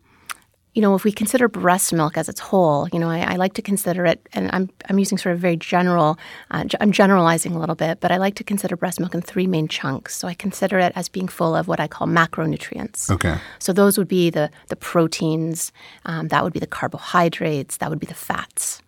you 0.74 0.82
know, 0.82 0.94
if 0.94 1.04
we 1.04 1.12
consider 1.12 1.48
breast 1.48 1.90
milk 1.94 2.18
as 2.18 2.28
its 2.28 2.38
whole, 2.38 2.86
you 2.92 2.98
know, 2.98 3.08
I, 3.08 3.20
I, 3.32 3.36
like 3.36 3.54
to 3.54 3.62
consider 3.62 4.04
it, 4.04 4.28
and 4.34 4.50
I'm 4.52 4.68
I'm 4.90 4.98
using 4.98 5.16
sort 5.16 5.34
of 5.34 5.40
very 5.40 5.56
general, 5.56 6.18
uh, 6.50 6.64
I'm 6.82 6.92
generalizing 6.92 7.54
a 7.54 7.58
little 7.58 7.74
bit, 7.74 7.98
but 8.00 8.12
I 8.12 8.18
like 8.18 8.34
to 8.34 8.44
consider 8.44 8.76
breast 8.76 9.00
milk 9.00 9.14
in 9.14 9.22
three 9.22 9.46
main 9.46 9.68
chunks. 9.68 10.14
So 10.14 10.28
I 10.28 10.34
consider 10.34 10.78
it 10.78 10.92
as 10.94 11.08
being 11.08 11.28
full 11.28 11.56
of 11.56 11.66
what 11.66 11.80
I 11.80 11.88
call 11.88 12.06
macronutrients. 12.06 13.10
Okay. 13.10 13.38
So 13.58 13.72
those 13.72 13.96
would 13.96 14.08
be 14.08 14.28
the 14.28 14.50
the 14.68 14.76
proteins, 14.76 15.72
um, 16.04 16.28
that 16.28 16.44
would 16.44 16.52
be 16.52 16.60
the 16.60 16.72
carbohydrates, 16.78 17.78
that 17.78 17.88
would 17.88 18.00
be 18.00 18.10
the 18.14 18.20
fats. 18.28 18.82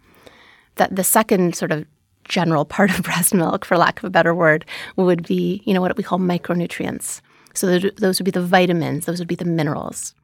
That 0.74 0.94
the 0.94 1.04
second 1.04 1.56
sort 1.56 1.72
of 1.72 1.86
general 2.28 2.64
part 2.64 2.90
of 2.90 3.02
breast 3.02 3.34
milk, 3.34 3.64
for 3.64 3.76
lack 3.76 3.98
of 3.98 4.04
a 4.04 4.10
better 4.10 4.34
word, 4.34 4.64
would 4.96 5.26
be, 5.26 5.62
you 5.64 5.74
know, 5.74 5.80
what 5.80 5.96
we 5.96 6.02
call 6.02 6.18
micronutrients. 6.18 7.20
So 7.54 7.78
those 7.78 8.20
would 8.20 8.24
be 8.24 8.30
the 8.30 8.42
vitamins, 8.42 9.06
those 9.06 9.18
would 9.18 9.28
be 9.28 9.34
the 9.34 9.44
minerals. 9.44 10.14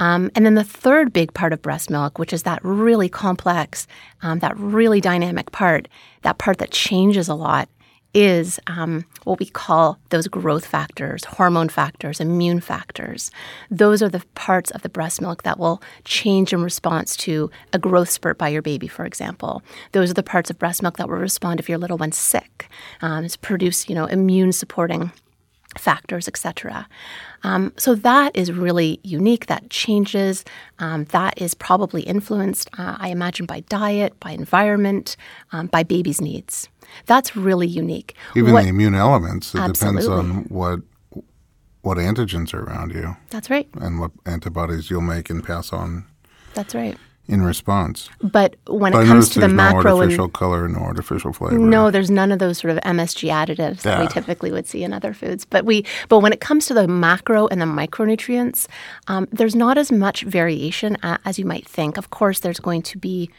Um, 0.00 0.30
and 0.36 0.46
then 0.46 0.54
the 0.54 0.62
third 0.64 1.12
big 1.12 1.34
part 1.34 1.52
of 1.52 1.60
breast 1.60 1.90
milk, 1.90 2.18
which 2.18 2.32
is 2.32 2.44
that 2.44 2.60
really 2.62 3.08
complex, 3.08 3.88
um, 4.22 4.38
that 4.38 4.56
really 4.56 5.00
dynamic 5.00 5.50
part, 5.50 5.88
that 6.22 6.38
part 6.38 6.58
that 6.58 6.70
changes 6.70 7.28
a 7.28 7.34
lot, 7.34 7.68
is 8.14 8.58
um, 8.66 9.04
what 9.24 9.38
we 9.38 9.46
call 9.46 9.98
those 10.08 10.28
growth 10.28 10.64
factors, 10.64 11.24
hormone 11.24 11.68
factors, 11.68 12.20
immune 12.20 12.60
factors. 12.60 13.30
Those 13.70 14.02
are 14.02 14.08
the 14.08 14.24
parts 14.34 14.70
of 14.70 14.82
the 14.82 14.88
breast 14.88 15.20
milk 15.20 15.42
that 15.42 15.58
will 15.58 15.82
change 16.04 16.52
in 16.52 16.62
response 16.62 17.16
to 17.18 17.50
a 17.72 17.78
growth 17.78 18.08
spurt 18.08 18.38
by 18.38 18.48
your 18.48 18.62
baby, 18.62 18.88
for 18.88 19.04
example. 19.04 19.62
Those 19.92 20.10
are 20.10 20.14
the 20.14 20.22
parts 20.22 20.50
of 20.50 20.58
breast 20.58 20.82
milk 20.82 20.96
that 20.96 21.08
will 21.08 21.16
respond 21.16 21.60
if 21.60 21.68
your 21.68 21.78
little 21.78 21.98
one's 21.98 22.16
sick. 22.16 22.68
Um, 23.02 23.24
it's 23.24 23.36
produce, 23.36 23.88
you 23.88 23.94
know, 23.94 24.06
immune 24.06 24.52
supporting 24.52 25.12
factors, 25.76 26.28
etc. 26.28 26.88
Um, 27.42 27.72
so 27.76 27.94
that 27.94 28.34
is 28.34 28.50
really 28.50 29.00
unique. 29.02 29.46
That 29.46 29.70
changes. 29.70 30.44
Um, 30.78 31.04
that 31.06 31.40
is 31.40 31.54
probably 31.54 32.02
influenced, 32.02 32.70
uh, 32.78 32.96
I 32.98 33.10
imagine, 33.10 33.46
by 33.46 33.60
diet, 33.60 34.18
by 34.18 34.30
environment, 34.30 35.16
um, 35.52 35.66
by 35.66 35.82
baby's 35.82 36.20
needs. 36.20 36.68
That's 37.06 37.36
really 37.36 37.66
unique. 37.66 38.14
Even 38.36 38.52
what, 38.52 38.62
the 38.62 38.68
immune 38.68 38.94
elements, 38.94 39.54
it 39.54 39.60
absolutely. 39.60 40.02
depends 40.02 40.08
on 40.08 40.44
what 40.44 40.80
what 41.82 41.98
antigens 41.98 42.52
are 42.52 42.64
around 42.64 42.92
you. 42.92 43.16
That's 43.30 43.50
right. 43.50 43.68
And 43.80 43.98
what 43.98 44.10
antibodies 44.26 44.90
you'll 44.90 45.00
make 45.00 45.30
and 45.30 45.42
pass 45.42 45.72
on. 45.72 46.04
That's 46.54 46.74
right. 46.74 46.98
In 47.28 47.42
response. 47.42 48.08
But 48.22 48.56
when 48.66 48.92
but 48.92 49.04
it 49.04 49.06
comes 49.06 49.28
to 49.30 49.40
the 49.40 49.48
macro 49.48 49.82
no 49.82 49.96
artificial 49.98 50.24
and, 50.24 50.32
color, 50.32 50.68
no 50.68 50.80
artificial 50.80 51.32
flavor. 51.32 51.58
No, 51.58 51.90
there's 51.90 52.10
none 52.10 52.32
of 52.32 52.38
those 52.38 52.58
sort 52.58 52.74
of 52.74 52.82
MSG 52.84 53.30
additives 53.30 53.84
yeah. 53.84 53.96
that 53.96 54.00
we 54.00 54.08
typically 54.08 54.50
would 54.50 54.66
see 54.66 54.82
in 54.82 54.94
other 54.94 55.12
foods. 55.12 55.44
But 55.44 55.66
we, 55.66 55.84
but 56.08 56.20
when 56.20 56.32
it 56.32 56.40
comes 56.40 56.66
to 56.66 56.74
the 56.74 56.88
macro 56.88 57.46
and 57.48 57.60
the 57.60 57.66
micronutrients, 57.66 58.66
um, 59.08 59.28
there's 59.30 59.54
not 59.54 59.76
as 59.76 59.92
much 59.92 60.22
variation 60.22 60.96
as 61.02 61.38
you 61.38 61.44
might 61.44 61.68
think. 61.68 61.98
Of 61.98 62.08
course, 62.10 62.40
there's 62.40 62.60
going 62.60 62.82
to 62.82 62.98
be 62.98 63.30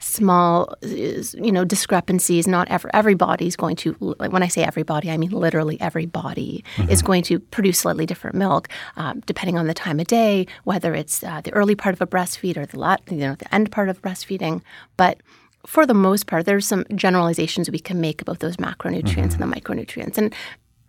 small 0.00 0.74
you 0.82 1.52
know 1.52 1.64
discrepancies 1.64 2.48
not 2.48 2.66
every, 2.68 2.90
everybody's 2.94 3.54
going 3.54 3.76
to 3.76 3.92
when 4.30 4.42
i 4.42 4.48
say 4.48 4.64
everybody 4.64 5.10
i 5.10 5.16
mean 5.16 5.30
literally 5.30 5.78
everybody 5.80 6.64
mm-hmm. 6.76 6.90
is 6.90 7.02
going 7.02 7.22
to 7.22 7.38
produce 7.38 7.80
slightly 7.80 8.06
different 8.06 8.34
milk 8.34 8.68
um, 8.96 9.20
depending 9.26 9.58
on 9.58 9.66
the 9.66 9.74
time 9.74 10.00
of 10.00 10.06
day 10.06 10.46
whether 10.64 10.94
it's 10.94 11.22
uh, 11.22 11.40
the 11.42 11.52
early 11.52 11.74
part 11.74 11.94
of 11.94 12.00
a 12.00 12.06
breastfeed 12.06 12.56
or 12.56 12.64
the 12.64 12.78
lot, 12.78 13.02
you 13.10 13.18
know 13.18 13.34
the 13.34 13.54
end 13.54 13.70
part 13.70 13.88
of 13.88 14.00
breastfeeding 14.00 14.62
but 14.96 15.18
for 15.66 15.86
the 15.86 15.94
most 15.94 16.26
part, 16.26 16.46
there's 16.46 16.66
some 16.66 16.84
generalizations 16.94 17.70
we 17.70 17.78
can 17.78 18.00
make 18.00 18.22
about 18.22 18.38
those 18.38 18.56
macronutrients 18.56 19.38
and 19.38 19.40
the 19.40 19.60
micronutrients. 19.60 20.16
And 20.16 20.34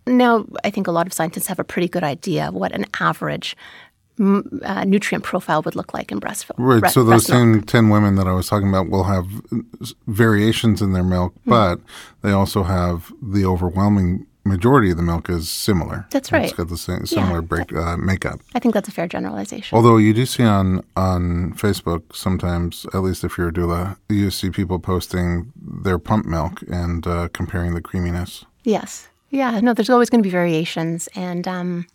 now 0.06 0.46
I 0.64 0.70
think 0.70 0.86
a 0.86 0.92
lot 0.92 1.06
of 1.06 1.12
scientists 1.12 1.46
have 1.46 1.58
a 1.58 1.64
pretty 1.64 1.88
good 1.88 2.04
idea 2.04 2.48
of 2.48 2.54
what 2.54 2.72
an 2.72 2.86
average 3.00 3.56
uh, 4.20 4.84
nutrient 4.84 5.24
profile 5.24 5.62
would 5.62 5.74
look 5.76 5.94
like 5.94 6.12
in 6.12 6.18
breast 6.18 6.48
milk. 6.48 6.56
Right. 6.58 6.80
bre- 6.80 6.88
so 6.88 7.00
those 7.04 7.26
breast 7.26 7.30
milk. 7.30 7.38
same 7.40 7.62
10 7.62 7.88
women 7.88 8.16
that 8.16 8.26
I 8.26 8.32
was 8.32 8.46
talking 8.48 8.68
about 8.68 8.88
will 8.88 9.04
have 9.04 9.26
variations 10.06 10.82
in 10.82 10.92
their 10.92 11.04
milk, 11.04 11.34
Hmm. 11.44 11.50
but 11.50 11.80
they 12.22 12.30
also 12.32 12.62
have 12.62 13.12
the 13.22 13.44
overwhelming 13.44 14.26
majority 14.44 14.90
of 14.90 14.96
the 14.96 15.02
milk 15.04 15.30
is 15.30 15.48
similar. 15.48 16.04
That's 16.10 16.32
right. 16.32 16.44
It's 16.44 16.52
got 16.52 16.68
the 16.68 16.76
same 16.76 17.06
similar 17.06 17.42
break 17.42 17.72
uh, 17.72 17.96
makeup. 17.96 18.40
I 18.54 18.58
think 18.58 18.74
that's 18.74 18.88
a 18.88 18.92
fair 18.92 19.06
generalization. 19.06 19.76
Although 19.76 19.98
you 19.98 20.12
do 20.12 20.26
see 20.26 20.42
on 20.42 20.82
on 20.96 21.52
Facebook 21.54 22.02
sometimes, 22.14 22.84
at 22.92 22.98
least 23.02 23.22
if 23.22 23.38
you're 23.38 23.48
a 23.48 23.52
doula, 23.52 23.96
you 24.08 24.30
see 24.32 24.50
people 24.50 24.78
posting 24.80 25.52
their 25.56 25.98
pump 25.98 26.26
milk 26.26 26.60
and 26.68 27.06
uh, 27.06 27.28
comparing 27.32 27.74
the 27.74 27.80
creaminess. 27.80 28.44
Yes. 28.64 29.08
Yeah. 29.30 29.60
No, 29.60 29.74
there's 29.74 29.90
always 29.90 30.10
going 30.10 30.22
to 30.22 30.26
be 30.26 30.30
variations, 30.32 31.08
and 31.14 31.46
um, 31.46 31.86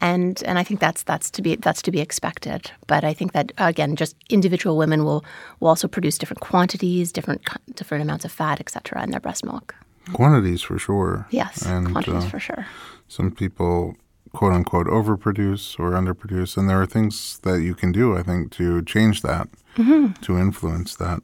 and 0.00 0.42
and 0.44 0.58
I 0.58 0.64
think 0.64 0.80
that's 0.80 1.02
that's 1.02 1.30
to 1.32 1.42
be 1.42 1.56
that's 1.56 1.82
to 1.82 1.90
be 1.90 2.00
expected. 2.00 2.70
But 2.86 3.04
I 3.04 3.14
think 3.14 3.32
that 3.32 3.52
again, 3.58 3.96
just 3.96 4.16
individual 4.30 4.76
women 4.76 5.04
will 5.04 5.24
will 5.60 5.68
also 5.68 5.88
produce 5.88 6.18
different 6.18 6.40
quantities, 6.40 7.12
different 7.12 7.42
different 7.74 8.02
amounts 8.02 8.24
of 8.24 8.32
fat, 8.32 8.60
etc., 8.60 9.02
in 9.02 9.10
their 9.10 9.20
breast 9.20 9.44
milk. 9.44 9.74
Quantities 10.12 10.62
for 10.62 10.78
sure. 10.78 11.26
Yes, 11.30 11.66
And, 11.66 11.90
quantities 11.90 12.24
uh, 12.26 12.28
for 12.28 12.38
sure. 12.40 12.66
Some 13.08 13.30
people 13.32 13.96
quote 14.32 14.52
unquote 14.52 14.86
overproduce 14.86 15.78
or 15.80 15.90
underproduce, 15.92 16.56
and 16.56 16.68
there 16.70 16.80
are 16.80 16.86
things 16.86 17.38
that 17.42 17.60
you 17.62 17.74
can 17.74 17.90
do, 17.92 18.16
I 18.16 18.22
think, 18.22 18.52
to 18.52 18.82
change 18.82 19.22
that, 19.22 19.48
Mm-hmm. 19.76 20.12
to 20.22 20.38
influence 20.38 20.94
that 20.96 21.20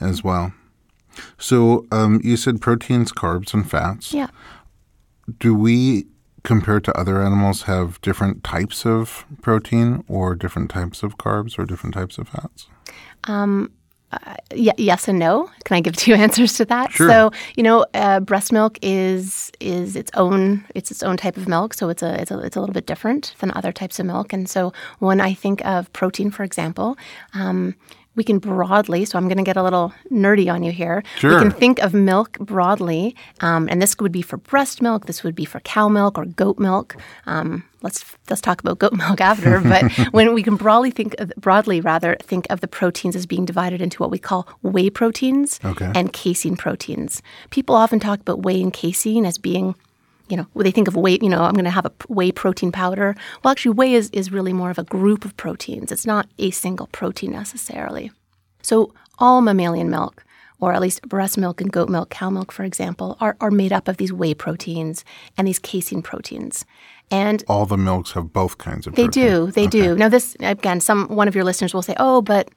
as 0.00 0.22
well. 0.22 0.52
So 1.38 1.86
um, 1.90 2.20
you 2.24 2.36
said 2.36 2.60
proteins, 2.60 3.12
carbs, 3.12 3.52
and 3.54 3.68
fats. 3.68 4.12
Yeah. 4.14 4.28
Do 5.38 5.54
we, 5.54 6.06
compared 6.42 6.84
to 6.84 6.98
other 6.98 7.22
animals, 7.22 7.62
have 7.62 8.00
different 8.00 8.44
types 8.44 8.84
of 8.84 9.24
protein 9.40 10.04
or 10.08 10.34
different 10.34 10.70
types 10.70 11.02
of 11.02 11.16
carbs 11.16 11.58
or 11.58 11.64
different 11.64 11.94
types 11.94 12.18
of 12.18 12.28
fats? 12.28 12.68
Y- 14.54 14.74
yes 14.76 15.08
and 15.08 15.18
no. 15.18 15.50
Can 15.64 15.76
I 15.76 15.80
give 15.80 15.96
two 15.96 16.14
answers 16.24 16.54
to 16.54 16.64
that? 16.66 16.92
Sure. 16.92 17.08
So 17.08 17.30
you 17.56 17.62
know, 17.62 17.86
uh, 17.94 18.20
breast 18.20 18.52
milk 18.52 18.78
is 18.82 19.50
is 19.60 19.96
its 19.96 20.10
own 20.14 20.64
it's 20.74 20.90
its 20.90 21.02
own 21.02 21.16
type 21.16 21.36
of 21.36 21.48
milk. 21.48 21.74
So 21.74 21.88
it's 21.88 22.02
a 22.02 22.20
it's 22.20 22.30
a 22.30 22.38
it's 22.40 22.56
a 22.56 22.60
little 22.60 22.74
bit 22.74 22.86
different 22.86 23.34
than 23.38 23.50
other 23.52 23.72
types 23.72 23.98
of 23.98 24.06
milk. 24.06 24.32
And 24.32 24.48
so 24.48 24.72
when 24.98 25.20
I 25.20 25.34
think 25.34 25.64
of 25.64 25.92
protein, 25.92 26.30
for 26.30 26.44
example. 26.44 26.96
Um, 27.34 27.74
we 28.14 28.24
can 28.24 28.38
broadly, 28.38 29.04
so 29.04 29.16
I'm 29.18 29.26
going 29.26 29.38
to 29.38 29.42
get 29.42 29.56
a 29.56 29.62
little 29.62 29.92
nerdy 30.10 30.52
on 30.52 30.62
you 30.62 30.70
here. 30.72 31.02
Sure. 31.18 31.34
We 31.34 31.40
can 31.40 31.50
think 31.50 31.78
of 31.80 31.94
milk 31.94 32.38
broadly, 32.38 33.16
um, 33.40 33.68
and 33.70 33.80
this 33.80 33.96
would 33.98 34.12
be 34.12 34.22
for 34.22 34.36
breast 34.36 34.82
milk. 34.82 35.06
This 35.06 35.24
would 35.24 35.34
be 35.34 35.44
for 35.44 35.60
cow 35.60 35.88
milk 35.88 36.18
or 36.18 36.26
goat 36.26 36.58
milk. 36.58 36.96
Um, 37.26 37.64
let's 37.80 38.04
let's 38.28 38.42
talk 38.42 38.60
about 38.60 38.78
goat 38.78 38.92
milk 38.92 39.20
after. 39.32 39.60
But 39.60 39.90
when 40.12 40.34
we 40.34 40.42
can 40.42 40.56
broadly 40.56 40.90
think 40.90 41.14
of, 41.18 41.32
broadly 41.38 41.80
rather 41.80 42.16
think 42.22 42.46
of 42.50 42.60
the 42.60 42.68
proteins 42.68 43.16
as 43.16 43.24
being 43.26 43.44
divided 43.46 43.80
into 43.80 43.98
what 44.02 44.10
we 44.10 44.18
call 44.18 44.46
whey 44.62 44.90
proteins 44.90 45.58
Okay. 45.64 45.90
and 45.94 46.12
casein 46.12 46.56
proteins. 46.56 47.22
People 47.50 47.74
often 47.74 47.98
talk 47.98 48.20
about 48.20 48.42
whey 48.42 48.60
and 48.60 48.72
casein 48.72 49.24
as 49.24 49.38
being 49.38 49.74
you 50.32 50.36
know, 50.38 50.46
they 50.56 50.70
think 50.70 50.88
of 50.88 50.96
whey, 50.96 51.18
you 51.20 51.28
know, 51.28 51.42
I'm 51.42 51.52
going 51.60 51.66
to 51.72 51.78
have 51.78 51.84
a 51.86 51.92
whey 52.08 52.32
protein 52.32 52.72
powder. 52.72 53.14
Well, 53.42 53.52
actually, 53.52 53.74
whey 53.80 53.92
is, 54.00 54.08
is 54.10 54.32
really 54.32 54.54
more 54.54 54.70
of 54.70 54.78
a 54.78 54.84
group 54.84 55.24
of 55.26 55.36
proteins. 55.36 55.92
It's 55.92 56.06
not 56.06 56.26
a 56.38 56.50
single 56.50 56.86
protein 56.98 57.32
necessarily. 57.32 58.10
So, 58.62 58.94
all 59.18 59.42
mammalian 59.42 59.90
milk, 59.90 60.24
or 60.58 60.72
at 60.72 60.80
least 60.80 61.02
breast 61.02 61.36
milk 61.36 61.60
and 61.60 61.70
goat 61.70 61.88
milk, 61.90 62.08
cow 62.10 62.30
milk, 62.30 62.50
for 62.50 62.64
example, 62.64 63.16
are, 63.20 63.36
are 63.40 63.50
made 63.50 63.72
up 63.72 63.88
of 63.88 63.96
these 63.98 64.12
whey 64.12 64.32
proteins 64.34 65.04
and 65.36 65.46
these 65.46 65.58
casein 65.58 66.00
proteins. 66.02 66.64
And 67.10 67.44
All 67.46 67.66
the 67.66 67.76
milks 67.76 68.12
have 68.12 68.32
both 68.32 68.56
kinds 68.56 68.86
of 68.86 68.94
proteins. 68.94 69.14
they 69.14 69.22
protein. 69.26 69.46
do, 69.46 69.52
they 69.52 69.66
do. 69.66 69.96
Now, 69.96 70.08
this, 70.08 70.34
again, 70.40 70.80
some 70.80 71.08
one 71.08 71.28
of 71.28 71.34
your 71.34 71.44
listeners 71.44 71.74
will 71.74 71.82
say, 71.82 71.94
oh, 71.98 72.22
but 72.22 72.48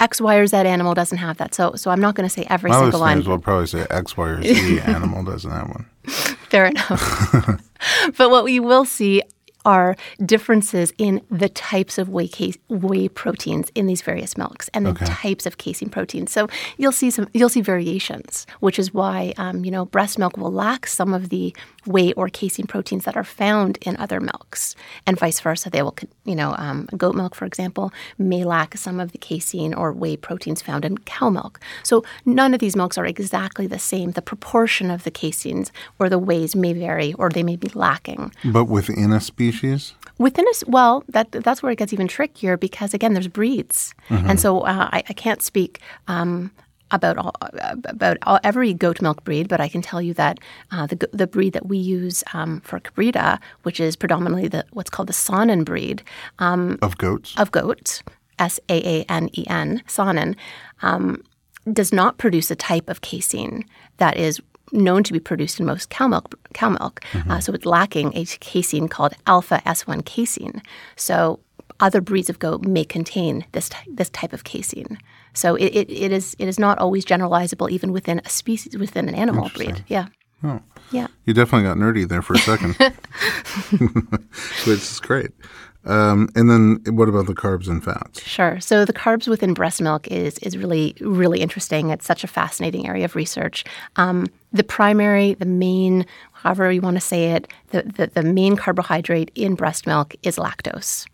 X, 0.00 0.20
Y, 0.20 0.34
or 0.36 0.46
Z 0.46 0.56
animal 0.56 0.94
doesn't 0.94 1.18
have 1.18 1.36
that. 1.38 1.54
So, 1.54 1.74
so 1.74 1.90
I'm 1.90 2.00
not 2.00 2.14
going 2.14 2.28
to 2.28 2.32
say 2.32 2.44
every 2.48 2.70
My 2.70 2.80
single 2.80 3.00
one. 3.00 3.08
listeners 3.18 3.28
will 3.28 3.38
probably 3.38 3.66
say 3.66 3.86
X, 3.90 4.16
Y, 4.16 4.28
or 4.28 4.42
Z 4.42 4.80
animal 4.96 5.22
doesn't 5.24 5.50
have 5.50 5.68
one. 5.68 5.86
Fair 6.58 6.66
enough. 6.66 7.62
but 8.16 8.30
what 8.30 8.42
we 8.42 8.58
will 8.58 8.84
see 8.84 9.22
are 9.68 9.94
differences 10.24 10.94
in 10.96 11.20
the 11.30 11.50
types 11.50 11.98
of 11.98 12.08
whey, 12.08 12.26
case, 12.26 12.56
whey 12.70 13.06
proteins 13.06 13.70
in 13.74 13.86
these 13.86 14.00
various 14.00 14.34
milks 14.38 14.70
and 14.72 14.86
the 14.86 14.94
types 15.04 15.44
of 15.44 15.58
casein 15.58 15.90
proteins. 15.90 16.32
So 16.32 16.48
you'll 16.78 16.98
see 17.00 17.10
some 17.10 17.28
you'll 17.34 17.50
see 17.50 17.60
variations, 17.60 18.46
which 18.60 18.78
is 18.78 18.94
why 18.94 19.34
um, 19.36 19.66
you 19.66 19.70
know 19.70 19.84
breast 19.84 20.18
milk 20.18 20.38
will 20.38 20.50
lack 20.50 20.86
some 20.86 21.12
of 21.12 21.28
the 21.28 21.54
whey 21.84 22.14
or 22.14 22.30
casein 22.30 22.66
proteins 22.66 23.04
that 23.04 23.16
are 23.16 23.28
found 23.42 23.76
in 23.82 23.94
other 23.98 24.20
milks, 24.20 24.74
and 25.06 25.18
vice 25.18 25.38
versa. 25.40 25.68
They 25.68 25.82
will 25.82 25.96
you 26.24 26.34
know 26.34 26.54
um, 26.56 26.88
goat 26.96 27.14
milk, 27.14 27.34
for 27.34 27.44
example, 27.44 27.92
may 28.16 28.44
lack 28.44 28.78
some 28.78 28.98
of 28.98 29.12
the 29.12 29.18
casein 29.18 29.74
or 29.74 29.92
whey 29.92 30.16
proteins 30.16 30.62
found 30.62 30.86
in 30.86 30.96
cow 30.96 31.28
milk. 31.28 31.60
So 31.82 32.04
none 32.24 32.54
of 32.54 32.60
these 32.60 32.74
milks 32.74 32.96
are 32.96 33.04
exactly 33.04 33.66
the 33.66 33.78
same. 33.78 34.12
The 34.12 34.22
proportion 34.22 34.90
of 34.90 35.04
the 35.04 35.10
caseins 35.10 35.70
or 35.98 36.08
the 36.08 36.18
wheys 36.18 36.56
may 36.56 36.72
vary, 36.72 37.12
or 37.14 37.28
they 37.28 37.42
may 37.42 37.56
be 37.56 37.68
lacking. 37.74 38.32
But 38.46 38.64
within 38.64 39.12
a 39.12 39.20
species? 39.20 39.57
Within 40.18 40.46
a 40.46 40.52
well, 40.66 41.04
that 41.08 41.30
that's 41.30 41.62
where 41.62 41.70
it 41.70 41.78
gets 41.78 41.92
even 41.92 42.08
trickier 42.08 42.56
because 42.56 42.94
again, 42.94 43.14
there's 43.14 43.28
breeds, 43.28 43.94
and 44.10 44.40
so 44.40 44.60
uh, 44.60 44.88
I, 44.92 45.04
I 45.08 45.12
can't 45.12 45.42
speak 45.42 45.80
um, 46.08 46.50
about 46.90 47.18
all, 47.18 47.34
about 47.84 48.16
all, 48.22 48.40
every 48.42 48.74
goat 48.74 49.00
milk 49.00 49.22
breed, 49.24 49.48
but 49.48 49.60
I 49.60 49.68
can 49.68 49.82
tell 49.82 50.02
you 50.02 50.14
that 50.14 50.38
uh, 50.72 50.86
the 50.86 51.08
the 51.12 51.26
breed 51.26 51.52
that 51.52 51.66
we 51.66 51.78
use 51.78 52.24
um, 52.32 52.60
for 52.62 52.80
Kabrita, 52.80 53.38
which 53.62 53.78
is 53.78 53.96
predominantly 53.96 54.48
the 54.48 54.64
what's 54.72 54.90
called 54.90 55.08
the 55.08 55.12
Saanen 55.12 55.64
breed 55.64 56.02
Of 56.82 56.98
goats? 56.98 57.34
of 57.38 57.50
goats, 57.52 58.02
S 58.38 58.58
A 58.68 59.00
A 59.00 59.04
N 59.08 59.28
E 59.36 59.44
N, 59.48 59.82
Saanen, 59.86 60.34
um, 60.82 61.22
does 61.72 61.92
not 61.92 62.18
produce 62.18 62.50
a 62.50 62.56
type 62.56 62.88
of 62.88 63.00
casein 63.02 63.64
that 63.98 64.16
is 64.16 64.40
known 64.72 65.02
to 65.04 65.12
be 65.12 65.20
produced 65.20 65.60
in 65.60 65.66
most 65.66 65.90
cow 65.90 66.08
milk. 66.08 66.34
Cow 66.54 66.70
milk, 66.70 67.00
uh, 67.28 67.40
so 67.40 67.52
it's 67.52 67.66
lacking 67.66 68.16
a 68.16 68.24
casein 68.24 68.88
called 68.88 69.14
alpha 69.26 69.62
S1 69.66 70.04
casein. 70.04 70.62
So 70.96 71.40
other 71.80 72.00
breeds 72.00 72.28
of 72.28 72.38
goat 72.38 72.64
may 72.64 72.84
contain 72.84 73.44
this 73.52 73.68
ty- 73.68 73.86
this 73.88 74.10
type 74.10 74.32
of 74.32 74.44
casein. 74.44 74.98
So 75.32 75.54
it, 75.54 75.66
it, 75.74 75.90
it 75.90 76.12
is 76.12 76.34
it 76.38 76.48
is 76.48 76.58
not 76.58 76.78
always 76.78 77.04
generalizable 77.04 77.70
even 77.70 77.92
within 77.92 78.20
a 78.24 78.28
species 78.28 78.76
within 78.76 79.08
an 79.08 79.14
animal 79.14 79.50
breed. 79.54 79.84
Yeah. 79.88 80.06
Yeah. 80.90 81.08
You 81.24 81.34
definitely 81.34 81.68
got 81.68 81.76
nerdy 81.76 82.08
there 82.08 82.22
for 82.22 82.34
a 82.34 82.38
second, 82.38 82.74
which 84.66 84.82
is 84.82 85.00
great. 85.00 85.32
Um, 85.84 86.28
and 86.34 86.50
then 86.50 86.96
what 86.96 87.08
about 87.08 87.26
the 87.26 87.34
carbs 87.34 87.68
and 87.68 87.82
fats? 87.82 88.20
Sure. 88.22 88.60
So 88.60 88.84
the 88.84 88.92
carbs 88.92 89.28
within 89.28 89.54
breast 89.54 89.80
milk 89.80 90.08
is 90.08 90.38
is 90.38 90.56
really 90.56 90.94
really 91.00 91.40
interesting. 91.40 91.90
It's 91.90 92.04
such 92.04 92.24
a 92.24 92.26
fascinating 92.26 92.86
area 92.86 93.04
of 93.04 93.14
research. 93.14 93.64
Um, 93.96 94.26
the 94.52 94.64
primary, 94.64 95.34
the 95.34 95.46
main, 95.46 96.04
however 96.32 96.70
you 96.72 96.80
want 96.80 96.96
to 96.96 97.00
say 97.00 97.32
it, 97.32 97.48
the, 97.68 97.82
the, 97.82 98.06
the 98.08 98.22
main 98.22 98.56
carbohydrate 98.56 99.30
in 99.34 99.54
breast 99.54 99.86
milk 99.86 100.14
is 100.22 100.36
lactose. 100.36 101.06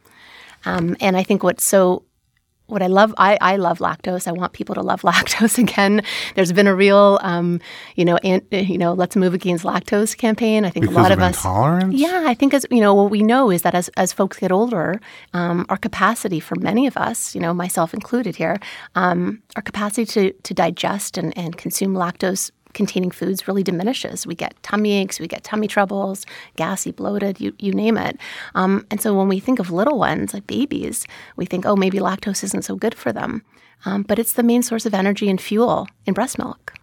Um, 0.64 0.96
and 1.00 1.16
I 1.16 1.22
think 1.22 1.42
what's 1.42 1.64
so 1.64 2.04
what 2.66 2.82
I 2.82 2.86
love, 2.86 3.14
I, 3.18 3.36
I 3.40 3.56
love 3.56 3.78
lactose. 3.78 4.26
I 4.26 4.32
want 4.32 4.52
people 4.54 4.74
to 4.74 4.80
love 4.80 5.02
lactose 5.10 5.58
again. 5.58 6.02
There's 6.34 6.52
been 6.52 6.66
a 6.66 6.74
real, 6.74 7.18
um, 7.22 7.60
you 7.94 8.04
know, 8.04 8.16
an, 8.18 8.40
you 8.50 8.78
know, 8.78 8.94
let's 8.94 9.16
move 9.16 9.34
against 9.34 9.64
lactose 9.64 10.16
campaign. 10.16 10.64
I 10.64 10.70
think 10.70 10.84
Because 10.84 10.96
a 10.96 11.00
lot 11.00 11.12
of 11.12 11.18
of 11.18 11.24
us, 11.24 11.36
intolerance? 11.36 11.94
yeah, 11.94 12.24
I 12.26 12.34
think 12.34 12.54
as 12.54 12.64
you 12.70 12.80
know, 12.80 12.94
what 12.94 13.10
we 13.10 13.22
know 13.22 13.50
is 13.50 13.62
that 13.62 13.74
as 13.74 13.88
as 13.96 14.12
folks 14.12 14.38
get 14.38 14.50
older, 14.50 15.00
um, 15.34 15.66
our 15.68 15.76
capacity 15.76 16.40
for 16.40 16.56
many 16.56 16.86
of 16.86 16.96
us, 16.96 17.34
you 17.34 17.40
know, 17.40 17.52
myself 17.52 17.92
included 17.92 18.36
here, 18.36 18.58
um, 18.94 19.42
our 19.56 19.62
capacity 19.62 20.06
to 20.06 20.32
to 20.32 20.54
digest 20.54 21.18
and, 21.18 21.36
and 21.36 21.56
consume 21.58 21.94
lactose 21.94 22.50
containing 22.74 23.10
foods 23.10 23.48
really 23.48 23.62
diminishes. 23.62 24.26
We 24.26 24.34
get 24.34 24.60
tummy 24.62 24.92
aches, 24.92 25.18
we 25.18 25.26
get 25.26 25.44
tummy 25.44 25.68
troubles, 25.68 26.26
gassy, 26.56 26.90
bloated, 26.90 27.40
you, 27.40 27.54
you 27.58 27.72
name 27.72 27.96
it. 27.96 28.18
Um, 28.54 28.86
and 28.90 29.00
so 29.00 29.14
when 29.14 29.28
we 29.28 29.40
think 29.40 29.58
of 29.58 29.70
little 29.70 29.98
ones, 29.98 30.34
like 30.34 30.46
babies, 30.46 31.06
we 31.36 31.46
think, 31.46 31.64
oh, 31.64 31.76
maybe 31.76 31.98
lactose 31.98 32.44
isn't 32.44 32.64
so 32.64 32.76
good 32.76 32.94
for 32.94 33.12
them. 33.12 33.42
Um, 33.86 34.02
but 34.02 34.18
it's 34.18 34.32
the 34.32 34.42
main 34.42 34.62
source 34.62 34.86
of 34.86 34.94
energy 34.94 35.28
and 35.28 35.40
fuel 35.40 35.88
in 36.06 36.14
breast 36.14 36.38
milk. 36.38 36.74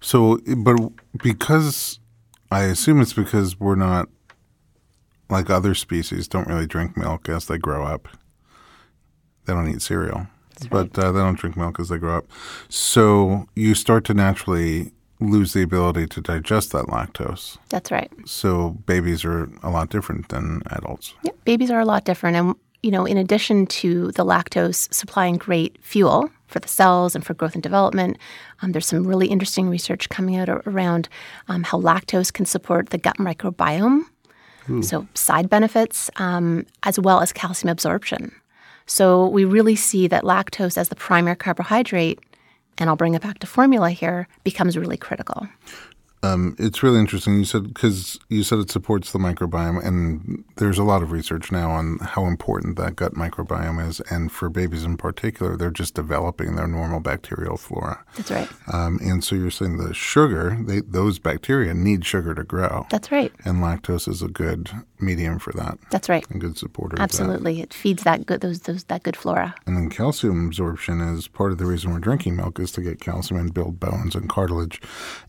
So, 0.00 0.38
but 0.56 0.76
because 1.22 2.00
I 2.50 2.62
assume 2.64 3.00
it's 3.00 3.12
because 3.12 3.60
we're 3.60 3.74
not 3.74 4.08
like 5.28 5.50
other 5.50 5.74
species, 5.74 6.26
don't 6.26 6.48
really 6.48 6.66
drink 6.66 6.96
milk 6.96 7.28
as 7.28 7.46
they 7.46 7.58
grow 7.58 7.84
up. 7.84 8.08
They 9.44 9.52
don't 9.52 9.68
eat 9.68 9.82
cereal, 9.82 10.26
but 10.70 10.98
uh, 10.98 11.12
they 11.12 11.20
don't 11.20 11.38
drink 11.38 11.56
milk 11.56 11.78
as 11.78 11.88
they 11.88 11.98
grow 11.98 12.18
up. 12.18 12.26
So 12.68 13.46
you 13.54 13.74
start 13.74 14.04
to 14.06 14.14
naturally 14.14 14.92
lose 15.20 15.52
the 15.52 15.62
ability 15.62 16.06
to 16.08 16.20
digest 16.20 16.72
that 16.72 16.86
lactose. 16.86 17.58
That's 17.68 17.90
right. 17.90 18.10
So 18.24 18.70
babies 18.86 19.24
are 19.24 19.50
a 19.62 19.70
lot 19.70 19.90
different 19.90 20.28
than 20.28 20.62
adults. 20.70 21.14
Yeah, 21.22 21.32
babies 21.44 21.70
are 21.70 21.80
a 21.80 21.84
lot 21.84 22.04
different. 22.04 22.36
And, 22.36 22.54
you 22.82 22.90
know, 22.90 23.04
in 23.04 23.16
addition 23.16 23.66
to 23.66 24.12
the 24.12 24.24
lactose 24.24 24.92
supplying 24.92 25.36
great 25.36 25.76
fuel 25.82 26.30
for 26.50 26.58
the 26.58 26.68
cells 26.68 27.14
and 27.14 27.24
for 27.24 27.34
growth 27.34 27.54
and 27.54 27.62
development. 27.62 28.18
Um, 28.60 28.72
there's 28.72 28.86
some 28.86 29.06
really 29.06 29.28
interesting 29.28 29.68
research 29.68 30.08
coming 30.08 30.36
out 30.36 30.48
around 30.48 31.08
um, 31.48 31.62
how 31.62 31.80
lactose 31.80 32.32
can 32.32 32.44
support 32.44 32.90
the 32.90 32.98
gut 32.98 33.16
microbiome. 33.16 34.02
Ooh. 34.68 34.82
So, 34.82 35.06
side 35.14 35.48
benefits, 35.48 36.10
um, 36.16 36.66
as 36.82 36.98
well 36.98 37.20
as 37.20 37.32
calcium 37.32 37.70
absorption. 37.70 38.32
So, 38.86 39.26
we 39.28 39.44
really 39.44 39.76
see 39.76 40.06
that 40.08 40.24
lactose 40.24 40.76
as 40.76 40.90
the 40.90 40.96
primary 40.96 41.36
carbohydrate, 41.36 42.20
and 42.78 42.88
I'll 42.88 42.96
bring 42.96 43.14
it 43.14 43.22
back 43.22 43.38
to 43.40 43.46
formula 43.46 43.90
here, 43.90 44.28
becomes 44.44 44.76
really 44.76 44.96
critical. 44.96 45.48
Um, 46.22 46.54
it's 46.58 46.82
really 46.82 46.98
interesting. 46.98 47.38
You 47.38 47.44
said 47.44 47.68
because 47.68 48.18
you 48.28 48.42
said 48.42 48.58
it 48.58 48.70
supports 48.70 49.12
the 49.12 49.18
microbiome, 49.18 49.84
and 49.84 50.44
there's 50.56 50.78
a 50.78 50.84
lot 50.84 51.02
of 51.02 51.12
research 51.12 51.50
now 51.50 51.70
on 51.70 51.98
how 52.00 52.26
important 52.26 52.76
that 52.76 52.96
gut 52.96 53.14
microbiome 53.14 53.86
is. 53.88 54.00
And 54.10 54.30
for 54.30 54.50
babies 54.50 54.84
in 54.84 54.96
particular, 54.96 55.56
they're 55.56 55.70
just 55.70 55.94
developing 55.94 56.56
their 56.56 56.66
normal 56.66 57.00
bacterial 57.00 57.56
flora. 57.56 58.04
That's 58.16 58.30
right. 58.30 58.48
Um, 58.72 58.98
and 59.02 59.24
so 59.24 59.34
you're 59.34 59.50
saying 59.50 59.78
the 59.78 59.94
sugar, 59.94 60.58
they, 60.60 60.80
those 60.80 61.18
bacteria 61.18 61.72
need 61.72 62.04
sugar 62.04 62.34
to 62.34 62.44
grow. 62.44 62.86
That's 62.90 63.10
right. 63.10 63.32
And 63.44 63.58
lactose 63.58 64.08
is 64.08 64.20
a 64.22 64.28
good 64.28 64.70
medium 65.00 65.38
for 65.38 65.52
that. 65.54 65.78
That's 65.90 66.08
right. 66.08 66.24
A 66.30 66.38
good 66.38 66.58
supporter. 66.58 66.96
Absolutely, 67.00 67.60
it 67.60 67.72
feeds 67.72 68.02
that 68.02 68.26
good 68.26 68.42
those, 68.42 68.60
those 68.60 68.84
that 68.84 69.02
good 69.02 69.16
flora. 69.16 69.54
And 69.66 69.76
then 69.76 69.88
calcium 69.88 70.46
absorption 70.46 71.00
is 71.00 71.28
part 71.28 71.52
of 71.52 71.58
the 71.58 71.66
reason 71.66 71.92
we're 71.92 71.98
drinking 71.98 72.36
milk 72.36 72.60
is 72.60 72.72
to 72.72 72.82
get 72.82 73.00
calcium 73.00 73.40
and 73.40 73.54
build 73.54 73.80
bones 73.80 74.14
and 74.14 74.28
cartilage, 74.28 74.80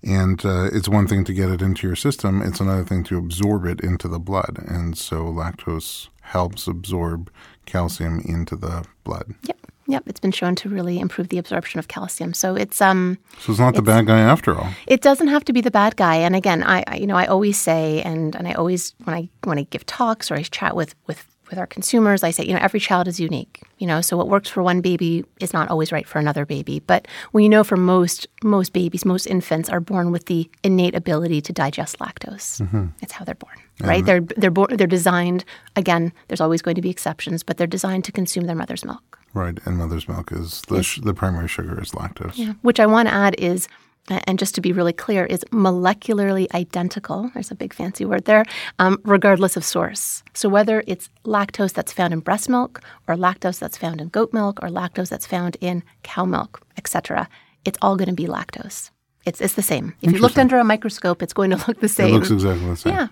and 0.04 0.44
uh, 0.46 0.66
it's 0.82 0.90
one 0.90 1.06
thing 1.06 1.24
to 1.26 1.32
get 1.32 1.52
it 1.52 1.62
into 1.62 1.86
your 1.86 1.96
system, 1.96 2.42
it's 2.42 2.60
another 2.60 2.84
thing 2.84 3.04
to 3.04 3.16
absorb 3.16 3.68
it 3.68 3.82
into 3.82 4.08
the 4.08 4.18
blood. 4.18 4.58
And 4.66 4.98
so 4.98 5.26
lactose 5.26 6.10
helps 6.22 6.66
absorb 6.66 7.32
calcium 7.68 8.20
into 8.26 8.56
the 8.56 8.86
blood. 9.04 9.36
Yep. 9.44 9.58
Yep, 9.86 10.04
it's 10.08 10.20
been 10.20 10.32
shown 10.32 10.56
to 10.56 10.70
really 10.70 11.00
improve 11.00 11.30
the 11.30 11.38
absorption 11.38 11.78
of 11.78 11.88
calcium. 11.88 12.34
So 12.34 12.56
it's 12.56 12.82
um. 12.82 13.20
So 13.40 13.52
it's 13.52 13.60
not 13.60 13.76
the 13.76 13.82
bad 13.84 14.08
guy 14.08 14.20
after 14.20 14.58
all. 14.58 14.70
It 14.88 15.02
doesn't 15.02 15.28
have 15.28 15.44
to 15.46 15.54
be 15.54 15.62
the 15.62 15.70
bad 15.70 15.98
guy. 15.98 16.16
And 16.16 16.36
again, 16.36 16.64
I, 16.64 16.84
I 16.88 16.96
you 16.96 17.06
know 17.06 17.18
I 17.18 17.26
always 17.26 17.60
say 17.60 18.02
and 18.02 18.36
and 18.36 18.48
I 18.48 18.54
always 18.54 18.96
when 19.04 19.16
I 19.16 19.30
when 19.44 19.60
I 19.60 19.64
give 19.64 19.86
talks 19.86 20.32
or 20.32 20.36
I 20.36 20.44
chat 20.44 20.76
with 20.76 20.96
with 21.08 21.28
with 21.52 21.60
our 21.60 21.68
consumers, 21.68 22.24
I 22.24 22.32
say, 22.32 22.46
you 22.46 22.54
know, 22.54 22.60
every 22.60 22.80
child 22.80 23.08
is 23.08 23.20
unique. 23.20 23.62
You 23.78 23.86
know, 23.86 24.02
so 24.02 24.18
what 24.18 24.28
works 24.28 24.50
for 24.50 24.64
one 24.64 24.82
baby 24.82 25.24
is 25.40 25.54
not 25.54 25.70
always 25.70 25.92
right 25.92 26.08
for 26.08 26.18
another 26.18 26.46
baby. 26.46 26.80
But 26.80 27.08
we 27.34 27.48
know 27.48 27.64
for 27.64 27.78
most 27.78 28.28
most 28.44 28.74
babies, 28.74 29.06
most 29.06 29.28
infants 29.28 29.70
are 29.70 29.80
born 29.80 30.12
with 30.12 30.26
the 30.26 30.50
innate 30.64 30.96
ability 30.96 31.42
to 31.42 31.54
digest 31.54 32.00
lactose. 32.00 32.62
Mm-hmm. 32.62 32.88
It's 33.02 33.12
how 33.12 33.26
they're 33.26 33.36
born, 33.36 33.56
right? 33.82 34.04
they're 34.04 34.22
they're 34.22 34.50
born, 34.50 34.76
they're 34.78 34.88
designed. 34.88 35.46
Again, 35.76 36.12
there's 36.28 36.42
always 36.42 36.62
going 36.62 36.76
to 36.76 36.82
be 36.82 36.90
exceptions, 36.90 37.44
but 37.44 37.58
they're 37.58 37.68
designed 37.68 38.06
to 38.06 38.12
consume 38.12 38.46
their 38.46 38.56
mother's 38.56 38.84
milk. 38.84 39.20
Right, 39.34 39.58
and 39.66 39.78
mother's 39.78 40.10
milk 40.10 40.32
is 40.34 40.62
the, 40.68 40.84
sh- 40.84 41.00
the 41.02 41.14
primary 41.14 41.48
sugar 41.48 41.82
is 41.82 41.92
lactose. 41.92 42.34
Yeah, 42.36 42.54
which 42.64 42.82
I 42.82 42.86
want 42.86 43.08
to 43.08 43.14
add 43.14 43.36
is 43.38 43.70
and 44.10 44.40
just 44.40 44.56
to 44.56 44.62
be 44.62 44.72
really 44.72 44.94
clear, 44.94 45.26
is 45.26 45.44
molecularly 45.52 46.48
identical. 46.54 47.30
There's 47.34 47.52
a 47.52 47.56
big 47.56 47.74
fancy 47.74 48.06
word 48.06 48.26
there, 48.26 48.46
um, 48.80 49.00
regardless 49.04 49.56
of 49.56 49.64
source. 49.64 50.24
So 50.34 50.50
whether 50.50 50.84
it's 50.88 51.10
lactose 51.24 51.74
that's 51.74 51.94
found 51.94 52.14
in 52.14 52.20
breast 52.20 52.50
milk, 52.50 52.82
or 53.08 53.16
lactose 53.16 53.60
that's 53.60 53.78
found 53.78 54.02
in 54.02 54.10
goat 54.10 54.34
milk, 54.34 54.60
or 54.62 54.70
lactose 54.70 55.10
that's 55.10 55.28
found 55.28 55.58
in 55.62 55.84
cow 56.04 56.26
milk, 56.26 56.62
etc., 56.78 57.30
it's 57.64 57.78
all 57.82 57.96
going 57.96 58.10
to 58.10 58.16
be 58.16 58.28
lactose. 58.28 58.90
It's 59.26 59.40
it's 59.40 59.54
the 59.54 59.62
same. 59.62 59.94
If 60.02 60.14
you 60.14 60.20
looked 60.20 60.40
under 60.40 60.58
a 60.58 60.64
microscope, 60.64 61.22
it's 61.22 61.34
going 61.34 61.52
to 61.52 61.64
look 61.68 61.80
the 61.80 61.88
same. 61.88 62.16
It 62.16 62.18
looks 62.18 62.32
exactly 62.32 62.68
the 62.68 62.76
same. 62.76 62.94
Yeah. 62.94 63.08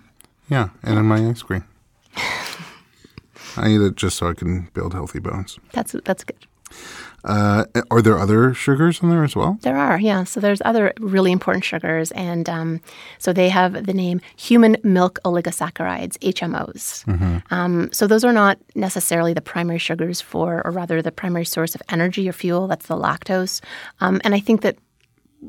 Yeah, 0.50 0.70
and 0.82 0.98
in 0.98 1.06
my 1.06 1.30
ice 1.30 1.44
cream. 1.44 1.64
I 3.58 3.70
eat 3.70 3.82
it 3.82 3.96
just 3.96 4.18
so 4.18 4.30
I 4.30 4.34
can 4.34 4.70
build 4.74 4.94
healthy 4.94 5.20
bones. 5.20 5.60
That's 5.74 5.96
that's 6.06 6.24
good. 6.24 6.48
Uh, 7.24 7.66
are 7.92 8.02
there 8.02 8.18
other 8.18 8.54
sugars 8.54 9.02
in 9.02 9.10
there 9.10 9.24
as 9.24 9.36
well? 9.36 9.58
There 9.62 9.78
are, 9.78 10.00
yeah. 10.00 10.24
So 10.24 10.40
there's 10.40 10.62
other 10.66 10.94
really 11.00 11.32
important 11.32 11.64
sugars, 11.66 12.12
and 12.12 12.48
um, 12.50 12.82
so 13.18 13.34
they 13.34 13.50
have 13.50 13.86
the 13.86 13.94
name 13.94 14.22
human 14.36 14.78
milk 14.84 15.20
oligosaccharides 15.26 16.18
(HMOs). 16.20 17.06
Mm-hmm. 17.06 17.54
Um, 17.54 17.92
so 17.92 18.08
those 18.08 18.24
are 18.24 18.34
not 18.34 18.58
necessarily 18.76 19.34
the 19.34 19.42
primary 19.42 19.80
sugars 19.80 20.22
for, 20.22 20.62
or 20.66 20.72
rather, 20.72 21.02
the 21.02 21.12
primary 21.12 21.46
source 21.46 21.76
of 21.76 21.82
energy 21.90 22.28
or 22.30 22.34
fuel. 22.34 22.68
That's 22.68 22.88
the 22.88 22.96
lactose, 22.96 23.62
um, 24.00 24.22
and 24.24 24.34
I 24.34 24.40
think 24.40 24.62
that 24.62 24.78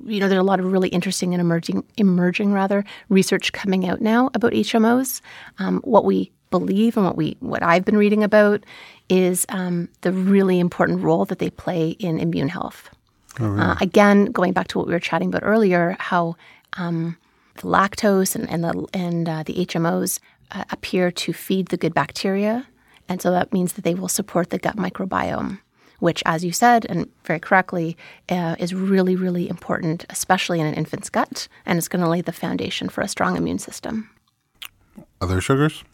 you 0.06 0.20
know, 0.20 0.28
there's 0.28 0.40
a 0.40 0.44
lot 0.44 0.60
of 0.60 0.70
really 0.70 0.88
interesting 0.88 1.34
and 1.34 1.40
emerging, 1.40 1.84
emerging 1.96 2.52
rather, 2.52 2.84
research 3.08 3.52
coming 3.52 3.88
out 3.88 4.00
now 4.00 4.30
about 4.34 4.52
HMOs. 4.52 5.20
Um, 5.58 5.80
what 5.82 6.04
we 6.04 6.30
believe 6.50 6.96
and 6.96 7.06
what 7.06 7.16
we 7.16 7.36
what 7.40 7.62
I've 7.62 7.84
been 7.84 7.96
reading 7.96 8.22
about 8.22 8.64
is 9.10 9.44
um, 9.48 9.88
the 10.02 10.12
really 10.12 10.60
important 10.60 11.02
role 11.02 11.24
that 11.26 11.40
they 11.40 11.50
play 11.50 11.90
in 11.90 12.18
immune 12.18 12.48
health. 12.48 12.88
Oh, 13.38 13.48
really? 13.48 13.60
uh, 13.60 13.74
again, 13.80 14.26
going 14.26 14.52
back 14.52 14.68
to 14.68 14.78
what 14.78 14.86
we 14.86 14.92
were 14.92 15.00
chatting 15.00 15.28
about 15.28 15.42
earlier, 15.44 15.96
how 15.98 16.36
um, 16.74 17.16
the 17.56 17.62
lactose 17.62 18.34
and, 18.34 18.48
and 18.48 18.64
the 18.64 18.86
and 18.94 19.28
uh, 19.28 19.42
the 19.42 19.54
HMOs 19.54 20.20
uh, 20.52 20.64
appear 20.70 21.10
to 21.10 21.32
feed 21.32 21.68
the 21.68 21.76
good 21.76 21.94
bacteria, 21.94 22.66
and 23.08 23.20
so 23.20 23.30
that 23.30 23.52
means 23.52 23.74
that 23.74 23.82
they 23.82 23.94
will 23.94 24.08
support 24.08 24.50
the 24.50 24.58
gut 24.58 24.76
microbiome, 24.76 25.60
which, 25.98 26.22
as 26.26 26.44
you 26.44 26.52
said 26.52 26.86
and 26.88 27.08
very 27.24 27.40
correctly, 27.40 27.96
uh, 28.28 28.56
is 28.58 28.74
really 28.74 29.16
really 29.16 29.48
important, 29.48 30.06
especially 30.10 30.60
in 30.60 30.66
an 30.66 30.74
infant's 30.74 31.10
gut, 31.10 31.48
and 31.66 31.78
it's 31.78 31.88
going 31.88 32.02
to 32.02 32.08
lay 32.08 32.20
the 32.20 32.32
foundation 32.32 32.88
for 32.88 33.00
a 33.00 33.08
strong 33.08 33.36
immune 33.36 33.58
system. 33.58 34.10
Other 35.20 35.40
sugars? 35.40 35.84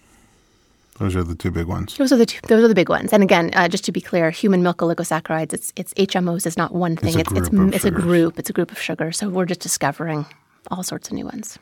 Those 0.99 1.15
are 1.15 1.23
the 1.23 1.35
two 1.35 1.51
big 1.51 1.67
ones. 1.67 1.97
Those 1.97 2.13
are 2.13 2.17
the 2.17 2.27
two, 2.27 2.41
those 2.49 2.65
are 2.65 2.69
the 2.69 2.75
big 2.75 2.89
ones. 2.89 3.13
And 3.13 3.23
again, 3.23 3.51
uh, 3.55 3.69
just 3.69 3.85
to 3.85 3.93
be 3.93 4.01
clear, 4.01 4.31
human 4.31 4.63
milk 4.63 4.79
oligosaccharides, 4.79 5.53
it's 5.53 5.73
it's 5.77 5.93
HMOs 5.95 6.47
is 6.47 6.57
not 6.57 6.75
one 6.75 6.97
thing. 6.97 7.19
It's 7.19 7.31
it's 7.33 7.49
it's, 7.49 7.77
it's 7.77 7.85
a 7.85 7.91
group. 7.91 8.39
It's 8.39 8.51
a 8.51 8.53
group 8.53 8.71
of 8.73 8.81
sugars. 8.81 9.19
So 9.19 9.29
we're 9.29 9.45
just 9.45 9.61
discovering 9.61 10.27
all 10.71 10.83
sorts 10.83 11.09
of 11.09 11.15
new 11.15 11.27
ones. 11.27 11.59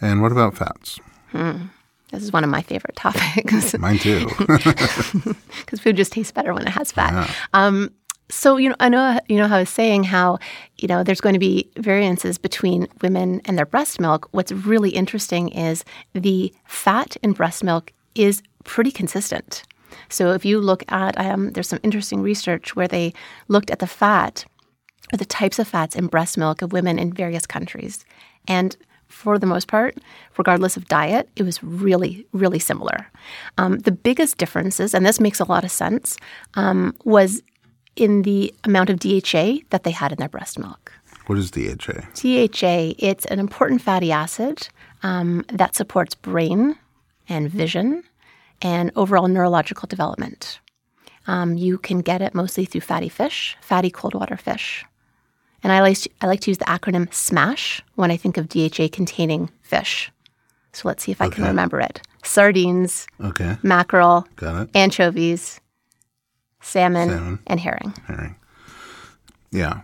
And 0.00 0.22
what 0.22 0.32
about 0.32 0.56
fats? 0.56 1.00
Hmm. 1.30 1.66
This 2.12 2.22
is 2.22 2.32
one 2.32 2.44
of 2.44 2.50
my 2.50 2.62
favorite 2.62 2.96
topics. 2.96 3.76
Mine 3.78 3.98
too. 3.98 4.26
Because 5.60 5.80
food 5.80 5.96
just 5.96 6.12
tastes 6.12 6.32
better 6.32 6.54
when 6.54 6.66
it 6.66 6.70
has 6.70 6.90
fat. 6.90 7.12
Yeah. 7.12 7.34
Um, 7.52 7.90
so 8.30 8.56
you 8.56 8.68
know, 8.70 8.76
I 8.80 8.88
know 8.88 9.18
you 9.28 9.36
know 9.36 9.48
how 9.48 9.56
I 9.56 9.60
was 9.60 9.70
saying 9.70 10.04
how 10.04 10.38
you 10.76 10.88
know 10.88 11.02
there's 11.02 11.20
going 11.20 11.34
to 11.34 11.38
be 11.38 11.70
variances 11.76 12.38
between 12.38 12.86
women 13.02 13.40
and 13.44 13.58
their 13.58 13.66
breast 13.66 14.00
milk. 14.00 14.28
What's 14.32 14.52
really 14.52 14.90
interesting 14.90 15.48
is 15.50 15.84
the 16.12 16.52
fat 16.66 17.16
in 17.22 17.32
breast 17.32 17.64
milk 17.64 17.92
is 18.14 18.42
pretty 18.68 18.90
consistent. 18.90 19.64
So 20.10 20.32
if 20.32 20.44
you 20.44 20.60
look 20.60 20.84
at, 20.88 21.18
um, 21.18 21.52
there's 21.52 21.68
some 21.68 21.80
interesting 21.82 22.20
research 22.20 22.76
where 22.76 22.86
they 22.86 23.14
looked 23.48 23.70
at 23.70 23.78
the 23.78 23.86
fat 23.86 24.44
or 25.12 25.16
the 25.16 25.24
types 25.24 25.58
of 25.58 25.66
fats 25.66 25.96
in 25.96 26.06
breast 26.06 26.36
milk 26.36 26.60
of 26.60 26.72
women 26.72 26.98
in 26.98 27.12
various 27.12 27.46
countries. 27.46 28.04
And 28.46 28.76
for 29.06 29.38
the 29.38 29.46
most 29.46 29.68
part, 29.68 29.96
regardless 30.36 30.76
of 30.76 30.86
diet, 30.86 31.30
it 31.34 31.44
was 31.44 31.64
really, 31.64 32.26
really 32.32 32.58
similar. 32.58 33.10
Um, 33.56 33.78
the 33.78 33.90
biggest 33.90 34.36
differences, 34.36 34.92
and 34.92 35.06
this 35.06 35.18
makes 35.18 35.40
a 35.40 35.44
lot 35.44 35.64
of 35.64 35.70
sense, 35.70 36.18
um, 36.54 36.94
was 37.04 37.42
in 37.96 38.22
the 38.22 38.54
amount 38.64 38.90
of 38.90 38.98
DHA 38.98 39.60
that 39.70 39.84
they 39.84 39.92
had 39.92 40.12
in 40.12 40.18
their 40.18 40.28
breast 40.28 40.58
milk. 40.58 40.92
What 41.24 41.38
is 41.38 41.50
DHA? 41.50 42.00
DHA, 42.14 42.94
it's 42.98 43.24
an 43.26 43.38
important 43.38 43.80
fatty 43.80 44.12
acid 44.12 44.68
um, 45.02 45.46
that 45.50 45.74
supports 45.74 46.14
brain 46.14 46.76
and 47.30 47.50
vision 47.50 48.04
and 48.62 48.90
overall 48.96 49.28
neurological 49.28 49.86
development. 49.86 50.60
Um, 51.26 51.56
you 51.56 51.78
can 51.78 52.00
get 52.00 52.22
it 52.22 52.34
mostly 52.34 52.64
through 52.64 52.80
fatty 52.80 53.08
fish, 53.08 53.56
fatty 53.60 53.90
cold 53.90 54.14
water 54.14 54.36
fish. 54.36 54.84
And 55.62 55.72
I 55.72 55.80
like, 55.80 55.98
to, 55.98 56.10
I 56.20 56.26
like 56.26 56.40
to 56.40 56.50
use 56.50 56.58
the 56.58 56.64
acronym 56.64 57.12
SMASH 57.12 57.82
when 57.96 58.10
I 58.10 58.16
think 58.16 58.36
of 58.36 58.48
DHA 58.48 58.88
containing 58.92 59.50
fish. 59.60 60.10
So 60.72 60.86
let's 60.86 61.02
see 61.02 61.12
if 61.12 61.20
I 61.20 61.26
okay. 61.26 61.36
can 61.36 61.44
remember 61.44 61.80
it 61.80 62.00
sardines, 62.28 63.06
okay. 63.20 63.56
mackerel, 63.62 64.26
Got 64.36 64.62
it. 64.62 64.70
anchovies, 64.74 65.60
salmon, 66.60 67.08
salmon, 67.08 67.38
and 67.46 67.60
herring. 67.60 67.94
Herring. 68.06 68.36
Yeah. 69.50 69.80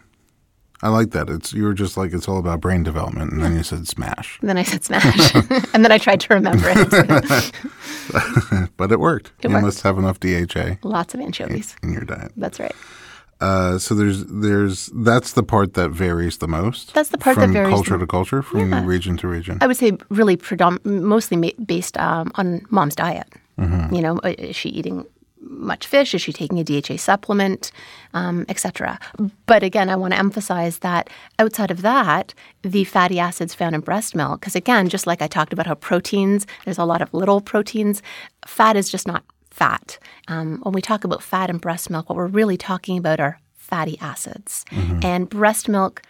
I 0.84 0.88
like 0.88 1.12
that. 1.12 1.30
It's 1.30 1.54
you 1.54 1.64
were 1.64 1.72
just 1.72 1.96
like 1.96 2.12
it's 2.12 2.28
all 2.28 2.36
about 2.36 2.60
brain 2.60 2.82
development, 2.82 3.32
and 3.32 3.42
then 3.42 3.56
you 3.56 3.62
said 3.62 3.88
smash. 3.88 4.38
And 4.40 4.50
then 4.50 4.58
I 4.58 4.64
said 4.64 4.84
smash, 4.84 5.34
and 5.72 5.82
then 5.82 5.90
I 5.90 5.96
tried 5.96 6.20
to 6.20 6.34
remember 6.34 6.66
it. 6.66 7.52
but 8.76 8.92
it 8.92 9.00
worked. 9.00 9.32
It 9.38 9.48
you 9.48 9.54
worked. 9.54 9.64
must 9.64 9.80
have 9.80 9.96
enough 9.96 10.20
DHA. 10.20 10.76
Lots 10.82 11.14
of 11.14 11.20
anchovies 11.20 11.74
in, 11.82 11.94
your 11.94 12.02
diet. 12.02 12.32
That's 12.36 12.60
right. 12.60 12.74
Uh, 13.40 13.78
so 13.78 13.94
there's 13.94 14.26
there's 14.26 14.90
that's 14.94 15.32
the 15.32 15.42
part 15.42 15.72
that 15.72 15.90
varies 15.90 16.36
the 16.36 16.48
most. 16.48 16.92
That's 16.92 17.08
the 17.08 17.16
part 17.16 17.38
that 17.38 17.48
varies 17.48 17.68
From 17.68 17.74
culture 17.76 17.98
to 17.98 18.06
culture, 18.06 18.42
from 18.42 18.70
yeah. 18.70 18.84
region 18.84 19.16
to 19.16 19.26
region. 19.26 19.56
I 19.62 19.66
would 19.66 19.78
say 19.78 19.96
really 20.10 20.36
predom- 20.36 20.84
mostly 20.84 21.54
based 21.64 21.96
um, 21.96 22.30
on 22.34 22.60
mom's 22.68 22.94
diet. 22.94 23.26
Mm-hmm. 23.58 23.94
You 23.94 24.02
know, 24.02 24.18
is 24.24 24.54
she 24.54 24.68
eating 24.68 25.06
much 25.44 25.86
fish? 25.86 26.14
Is 26.14 26.22
she 26.22 26.32
taking 26.32 26.58
a 26.58 26.64
DHA 26.64 26.96
supplement, 26.96 27.70
um, 28.12 28.44
etc.? 28.48 28.98
But 29.46 29.62
again, 29.62 29.88
I 29.88 29.96
want 29.96 30.12
to 30.12 30.18
emphasize 30.18 30.78
that 30.78 31.10
outside 31.38 31.70
of 31.70 31.82
that, 31.82 32.34
the 32.62 32.84
fatty 32.84 33.18
acids 33.18 33.54
found 33.54 33.74
in 33.74 33.80
breast 33.80 34.14
milk, 34.14 34.40
because 34.40 34.56
again, 34.56 34.88
just 34.88 35.06
like 35.06 35.22
I 35.22 35.26
talked 35.26 35.52
about 35.52 35.66
how 35.66 35.74
proteins, 35.74 36.46
there's 36.64 36.78
a 36.78 36.84
lot 36.84 37.02
of 37.02 37.12
little 37.12 37.40
proteins, 37.40 38.02
fat 38.46 38.76
is 38.76 38.90
just 38.90 39.06
not 39.06 39.24
fat. 39.50 39.98
Um, 40.28 40.60
when 40.62 40.74
we 40.74 40.80
talk 40.80 41.04
about 41.04 41.22
fat 41.22 41.50
in 41.50 41.58
breast 41.58 41.88
milk, 41.90 42.08
what 42.08 42.16
we're 42.16 42.26
really 42.26 42.56
talking 42.56 42.98
about 42.98 43.20
are 43.20 43.38
fatty 43.56 43.98
acids. 44.00 44.64
And 45.02 45.28
breast 45.28 45.68
milk 45.68 46.02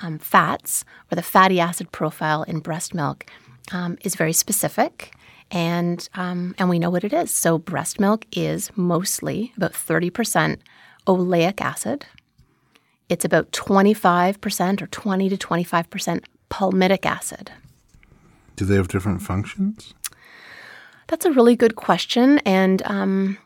um, 0.00 0.18
fats, 0.18 0.84
or 1.10 1.16
the 1.16 1.22
fatty 1.22 1.60
acid 1.60 1.92
profile 1.92 2.44
in 2.44 2.60
breast 2.60 2.94
milk, 2.94 3.26
um, 3.72 3.98
is 4.02 4.14
very 4.14 4.32
specific. 4.32 5.12
And, 5.52 6.08
um, 6.14 6.54
and 6.58 6.68
we 6.70 6.78
know 6.78 6.90
what 6.90 7.04
it 7.04 7.12
is. 7.12 7.30
So, 7.30 7.58
breast 7.58 8.00
milk 8.00 8.26
is 8.32 8.70
mostly 8.74 9.52
about 9.56 9.74
30% 9.74 10.58
oleic 11.06 11.60
acid. 11.60 12.06
It's 13.10 13.24
about 13.26 13.52
25% 13.52 14.82
or 14.82 14.86
20 14.86 15.28
to 15.28 15.36
25% 15.36 16.24
palmitic 16.50 17.04
acid. 17.04 17.52
Do 18.56 18.64
they 18.64 18.76
have 18.76 18.88
different 18.88 19.20
functions? 19.20 19.92
That's 21.08 21.26
a 21.26 21.32
really 21.32 21.56
good 21.56 21.76
question. 21.76 22.38
And 22.40 22.82
um, 22.86 23.36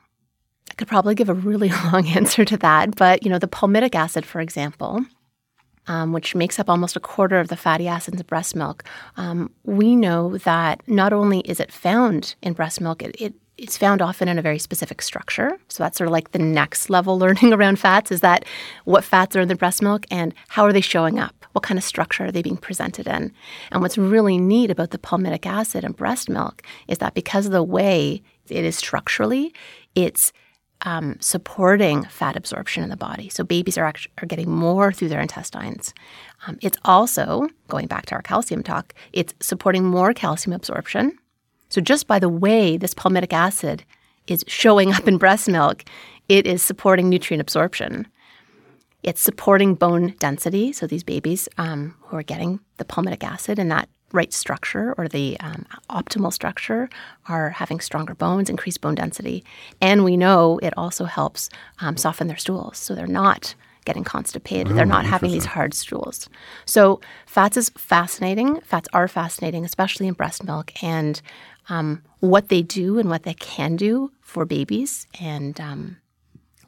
I 0.71 0.75
could 0.75 0.87
probably 0.87 1.17
give 1.17 1.29
a 1.29 1.35
really 1.35 1.69
long 1.93 2.07
answer 2.07 2.45
to 2.45 2.57
that. 2.59 2.95
But, 2.95 3.25
you 3.25 3.31
know, 3.31 3.41
the 3.41 3.49
palmitic 3.49 3.97
acid, 3.97 4.25
for 4.25 4.41
example, 4.41 5.05
um, 5.87 6.13
which 6.13 6.35
makes 6.35 6.59
up 6.59 6.69
almost 6.69 6.97
a 6.97 7.01
quarter 7.01 7.39
of 7.39 7.49
the 7.49 7.57
fatty 7.57 7.89
acids 7.89 8.21
in 8.21 8.27
breast 8.27 8.57
milk, 8.57 8.85
um, 9.17 9.51
we 9.65 9.97
know 9.97 10.39
that 10.39 10.83
not 10.87 11.13
only 11.13 11.41
is 11.41 11.61
it 11.61 11.73
found 11.73 12.35
in 12.43 12.53
breast 12.53 12.81
milk, 12.81 13.03
it, 13.03 13.15
it 13.21 13.35
it's 13.59 13.79
found 13.79 14.03
often 14.03 14.29
in 14.29 14.39
a 14.39 14.43
very 14.43 14.59
specific 14.59 15.01
structure. 15.01 15.59
So 15.69 15.83
that's 15.83 15.97
sort 15.97 16.09
of 16.09 16.13
like 16.13 16.33
the 16.33 16.39
next 16.39 16.91
level 16.91 17.19
learning 17.25 17.53
around 17.53 17.79
fats 17.79 18.13
is 18.13 18.21
that 18.21 18.45
what 18.85 19.05
fats 19.05 19.35
are 19.35 19.41
in 19.41 19.49
the 19.49 19.57
breast 19.57 19.83
milk 19.83 20.05
and 20.11 20.35
how 20.49 20.65
are 20.65 20.73
they 20.73 20.81
showing 20.81 21.19
up? 21.19 21.47
What 21.53 21.63
kind 21.63 21.79
of 21.79 21.85
structure 21.85 22.27
are 22.27 22.33
they 22.33 22.43
being 22.43 22.59
presented 22.59 23.07
in? 23.07 23.33
And 23.73 23.83
what's 23.83 23.97
really 23.97 24.37
neat 24.37 24.71
about 24.71 24.91
the 24.91 24.99
palmitic 24.99 25.47
acid 25.47 25.85
in 25.85 25.93
breast 25.93 26.29
milk 26.29 26.63
is 26.87 26.99
that 26.99 27.15
because 27.15 27.47
of 27.47 27.53
the 27.53 27.63
way 27.63 28.23
it 28.49 28.65
is 28.65 28.77
structurally, 28.77 29.55
it's 29.95 30.33
um, 30.83 31.17
supporting 31.21 32.05
fat 32.05 32.37
absorption 32.37 32.83
in 32.83 32.91
the 32.91 32.97
body. 32.97 33.29
So 33.29 33.45
babies 33.45 33.79
are 33.79 33.85
actually 33.85 34.13
are 34.23 34.27
getting 34.27 34.51
more 34.51 34.93
through 34.93 35.09
their 35.09 35.21
intestines. 35.21 35.95
Um, 36.47 36.59
it's 36.63 36.79
also 36.85 37.49
going 37.69 37.87
back 37.87 38.07
to 38.07 38.15
our 38.15 38.23
calcium 38.23 38.63
talk. 38.63 38.95
It's 39.13 39.35
supporting 39.41 39.85
more 39.85 40.13
calcium 40.13 40.53
absorption. 40.53 41.19
So 41.69 41.81
just 41.81 42.07
by 42.07 42.19
the 42.19 42.29
way 42.29 42.77
this 42.77 42.95
palmitic 42.95 43.33
acid 43.33 43.85
is 44.27 44.45
showing 44.47 44.93
up 44.93 45.09
in 45.09 45.19
breast 45.19 45.49
milk, 45.49 45.85
it 46.29 46.47
is 46.47 46.63
supporting 46.63 47.09
nutrient 47.09 47.41
absorption. 47.41 48.07
It's 49.03 49.21
supporting 49.21 49.75
bone 49.75 50.15
density. 50.19 50.73
So 50.73 50.87
these 50.87 51.05
babies 51.05 51.49
um, 51.59 51.95
who 52.03 52.17
are 52.17 52.23
getting 52.23 52.61
the 52.79 52.85
palmitic 52.85 53.23
acid 53.23 53.59
and 53.59 53.71
that 53.71 53.89
right 54.13 54.33
structure 54.33 54.95
or 54.99 55.09
the 55.09 55.39
um, 55.41 55.67
optimal 55.91 56.33
structure 56.33 56.89
are 57.29 57.51
having 57.51 57.81
stronger 57.81 58.15
bones, 58.15 58.49
increased 58.49 58.81
bone 58.81 58.95
density. 58.95 59.45
And 59.81 60.05
we 60.05 60.17
know 60.17 60.59
it 60.63 60.73
also 60.77 61.05
helps 61.05 61.49
um, 61.81 61.97
soften 61.97 62.29
their 62.29 62.37
stools. 62.37 62.79
So 62.79 62.95
they're 62.95 63.07
not 63.07 63.55
getting 63.85 64.05
constipated. 64.05 64.77
they're 64.77 64.85
not 64.85 65.07
having 65.07 65.31
these 65.31 65.45
hard 65.45 65.73
stools. 65.73 66.29
So 66.65 67.01
fats 67.25 67.57
is 67.57 67.71
fascinating. 67.71 68.61
Fats 68.63 68.89
are 68.93 69.07
fascinating, 69.07 69.65
especially 69.65 70.09
in 70.09 70.15
breast 70.15 70.43
milk. 70.45 70.73
And 70.83 71.23
um, 71.69 72.03
what 72.21 72.49
they 72.49 72.63
do 72.63 72.99
and 72.99 73.09
what 73.09 73.23
they 73.23 73.35
can 73.35 73.77
do 73.77 74.11
for 74.21 74.45
babies 74.45 75.07
and 75.21 75.61
um, 75.61 75.97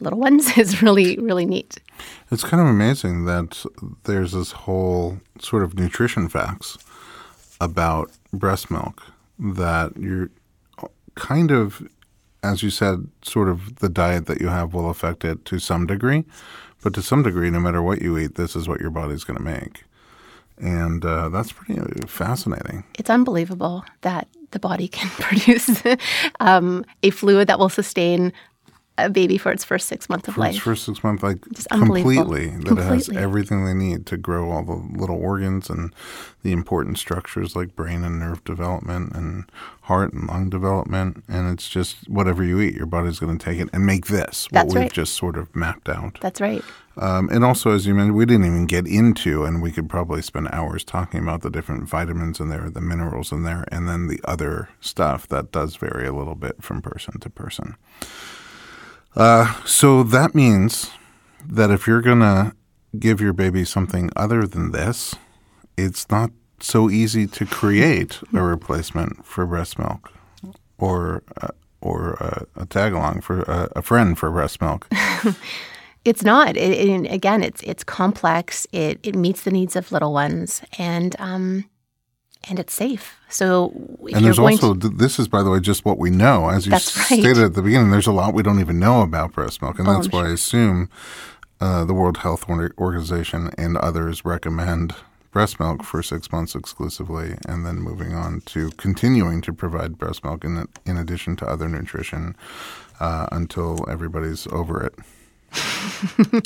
little 0.00 0.18
ones 0.18 0.56
is 0.58 0.80
really, 0.80 1.18
really 1.18 1.44
neat. 1.44 1.78
It's 2.30 2.44
kind 2.44 2.60
of 2.60 2.68
amazing 2.68 3.24
that 3.24 3.64
there's 4.04 4.32
this 4.32 4.52
whole 4.52 5.18
sort 5.40 5.64
of 5.64 5.74
nutrition 5.74 6.28
facts 6.28 6.78
about 7.60 8.10
breast 8.32 8.70
milk 8.70 9.02
that 9.38 9.96
you're 9.96 10.30
kind 11.14 11.50
of, 11.50 11.86
as 12.42 12.62
you 12.62 12.70
said, 12.70 13.08
sort 13.22 13.48
of 13.48 13.76
the 13.76 13.88
diet 13.88 14.26
that 14.26 14.40
you 14.40 14.48
have 14.48 14.74
will 14.74 14.90
affect 14.90 15.24
it 15.24 15.44
to 15.46 15.58
some 15.58 15.86
degree. 15.86 16.24
But 16.82 16.94
to 16.94 17.02
some 17.02 17.22
degree, 17.22 17.50
no 17.50 17.60
matter 17.60 17.82
what 17.82 18.00
you 18.00 18.16
eat, 18.18 18.36
this 18.36 18.54
is 18.54 18.68
what 18.68 18.80
your 18.80 18.90
body's 18.90 19.24
going 19.24 19.38
to 19.38 19.42
make. 19.42 19.84
And 20.58 21.04
uh, 21.04 21.28
that's 21.28 21.52
pretty 21.52 21.80
fascinating. 22.06 22.84
It's 22.98 23.10
unbelievable 23.10 23.84
that 24.02 24.28
the 24.50 24.58
body 24.58 24.88
can 24.88 25.08
produce 25.20 25.82
um, 26.40 26.84
a 27.02 27.10
fluid 27.10 27.48
that 27.48 27.58
will 27.58 27.68
sustain 27.68 28.32
a 28.98 29.08
baby 29.08 29.38
for 29.38 29.50
its 29.52 29.64
first 29.64 29.88
six 29.88 30.08
months 30.08 30.28
of 30.28 30.34
for 30.34 30.40
life. 30.40 30.54
its 30.56 30.64
first 30.64 30.84
six 30.84 31.02
months, 31.04 31.22
like 31.22 31.40
completely, 31.70 32.46
that 32.46 32.66
Completely. 32.66 32.82
it 32.82 32.86
has 32.86 33.08
everything 33.10 33.64
they 33.64 33.74
need 33.74 34.06
to 34.06 34.16
grow 34.16 34.50
all 34.50 34.64
the 34.64 34.72
little 34.98 35.16
organs 35.16 35.70
and 35.70 35.94
the 36.42 36.52
important 36.52 36.98
structures 36.98 37.56
like 37.56 37.74
brain 37.76 38.04
and 38.04 38.18
nerve 38.18 38.42
development 38.44 39.12
and 39.14 39.50
heart 39.82 40.12
and 40.12 40.28
lung 40.28 40.50
development. 40.50 41.24
And 41.28 41.50
it's 41.52 41.68
just 41.68 42.08
whatever 42.08 42.42
you 42.44 42.60
eat, 42.60 42.74
your 42.74 42.86
body's 42.86 43.18
going 43.18 43.38
to 43.38 43.44
take 43.44 43.58
it 43.58 43.68
and 43.72 43.86
make 43.86 44.06
this 44.06 44.46
what 44.50 44.62
That's 44.62 44.74
we've 44.74 44.82
right. 44.82 44.92
just 44.92 45.14
sort 45.14 45.36
of 45.36 45.54
mapped 45.54 45.88
out. 45.88 46.18
That's 46.20 46.40
right. 46.40 46.62
Um, 46.96 47.28
and 47.30 47.44
also, 47.44 47.70
as 47.70 47.86
you 47.86 47.94
mentioned, 47.94 48.16
we 48.16 48.26
didn't 48.26 48.46
even 48.46 48.66
get 48.66 48.84
into, 48.88 49.44
and 49.44 49.62
we 49.62 49.70
could 49.70 49.88
probably 49.88 50.20
spend 50.20 50.48
hours 50.50 50.82
talking 50.82 51.22
about 51.22 51.42
the 51.42 51.50
different 51.50 51.88
vitamins 51.88 52.40
in 52.40 52.48
there, 52.48 52.68
the 52.70 52.80
minerals 52.80 53.30
in 53.30 53.44
there, 53.44 53.64
and 53.70 53.88
then 53.88 54.08
the 54.08 54.20
other 54.24 54.68
stuff 54.80 55.28
that 55.28 55.52
does 55.52 55.76
vary 55.76 56.08
a 56.08 56.12
little 56.12 56.34
bit 56.34 56.60
from 56.60 56.82
person 56.82 57.20
to 57.20 57.30
person. 57.30 57.76
Uh, 59.18 59.52
so 59.64 60.02
that 60.04 60.34
means 60.34 60.92
that 61.44 61.70
if 61.70 61.86
you're 61.86 62.00
going 62.00 62.20
to 62.20 62.54
give 62.98 63.20
your 63.20 63.32
baby 63.32 63.64
something 63.64 64.10
other 64.14 64.46
than 64.46 64.70
this, 64.70 65.16
it's 65.76 66.08
not 66.08 66.30
so 66.60 66.88
easy 66.88 67.26
to 67.26 67.44
create 67.44 68.20
a 68.32 68.40
replacement 68.42 69.26
for 69.26 69.44
breast 69.44 69.78
milk 69.78 70.12
or 70.78 71.22
uh, 71.42 71.48
or 71.80 72.14
a, 72.14 72.46
a 72.62 72.66
tag 72.66 72.92
along 72.92 73.20
for 73.20 73.42
a, 73.42 73.68
a 73.76 73.82
friend 73.82 74.18
for 74.18 74.30
breast 74.30 74.60
milk. 74.60 74.88
It's 76.04 76.24
not. 76.24 76.56
It, 76.56 76.88
it, 76.88 77.12
again, 77.12 77.42
it's 77.42 77.60
it's 77.64 77.84
complex. 77.84 78.66
It 78.72 78.98
it 79.02 79.14
meets 79.14 79.42
the 79.42 79.50
needs 79.50 79.76
of 79.76 79.92
little 79.92 80.14
ones, 80.14 80.62
and 80.78 81.14
um, 81.18 81.68
and 82.48 82.58
it's 82.58 82.72
safe. 82.72 83.16
So 83.28 83.72
And 84.12 84.24
there's 84.24 84.38
also 84.38 84.74
to, 84.74 84.88
this 84.88 85.18
is 85.18 85.28
by 85.28 85.42
the 85.42 85.50
way 85.50 85.60
just 85.60 85.84
what 85.84 85.98
we 85.98 86.10
know. 86.10 86.48
As 86.48 86.66
you 86.66 86.72
right. 86.72 86.80
stated 86.80 87.38
at 87.38 87.54
the 87.54 87.62
beginning, 87.62 87.90
there's 87.90 88.06
a 88.06 88.12
lot 88.12 88.34
we 88.34 88.42
don't 88.42 88.60
even 88.60 88.78
know 88.78 89.02
about 89.02 89.32
breast 89.32 89.60
milk, 89.62 89.78
and 89.78 89.88
Oh, 89.88 89.94
that's 89.94 90.06
I'm 90.06 90.10
why 90.12 90.28
I 90.28 90.32
assume 90.32 90.88
uh, 91.60 91.84
the 91.84 91.94
World 91.94 92.18
Health 92.18 92.48
Organization 92.48 93.50
and 93.58 93.76
others 93.76 94.24
recommend 94.24 94.94
breast 95.30 95.60
milk 95.60 95.84
for 95.84 96.02
six 96.02 96.32
months 96.32 96.54
exclusively, 96.54 97.36
and 97.46 97.66
then 97.66 97.76
moving 97.76 98.14
on 98.14 98.40
to 98.46 98.70
continuing 98.72 99.40
to 99.42 99.52
provide 99.52 99.98
breast 99.98 100.24
milk 100.24 100.44
in 100.44 100.66
in 100.86 100.96
addition 100.96 101.36
to 101.36 101.46
other 101.46 101.68
nutrition 101.68 102.34
uh, 103.00 103.26
until 103.32 103.84
everybody's 103.88 104.46
over 104.48 104.84
it. 104.84 104.94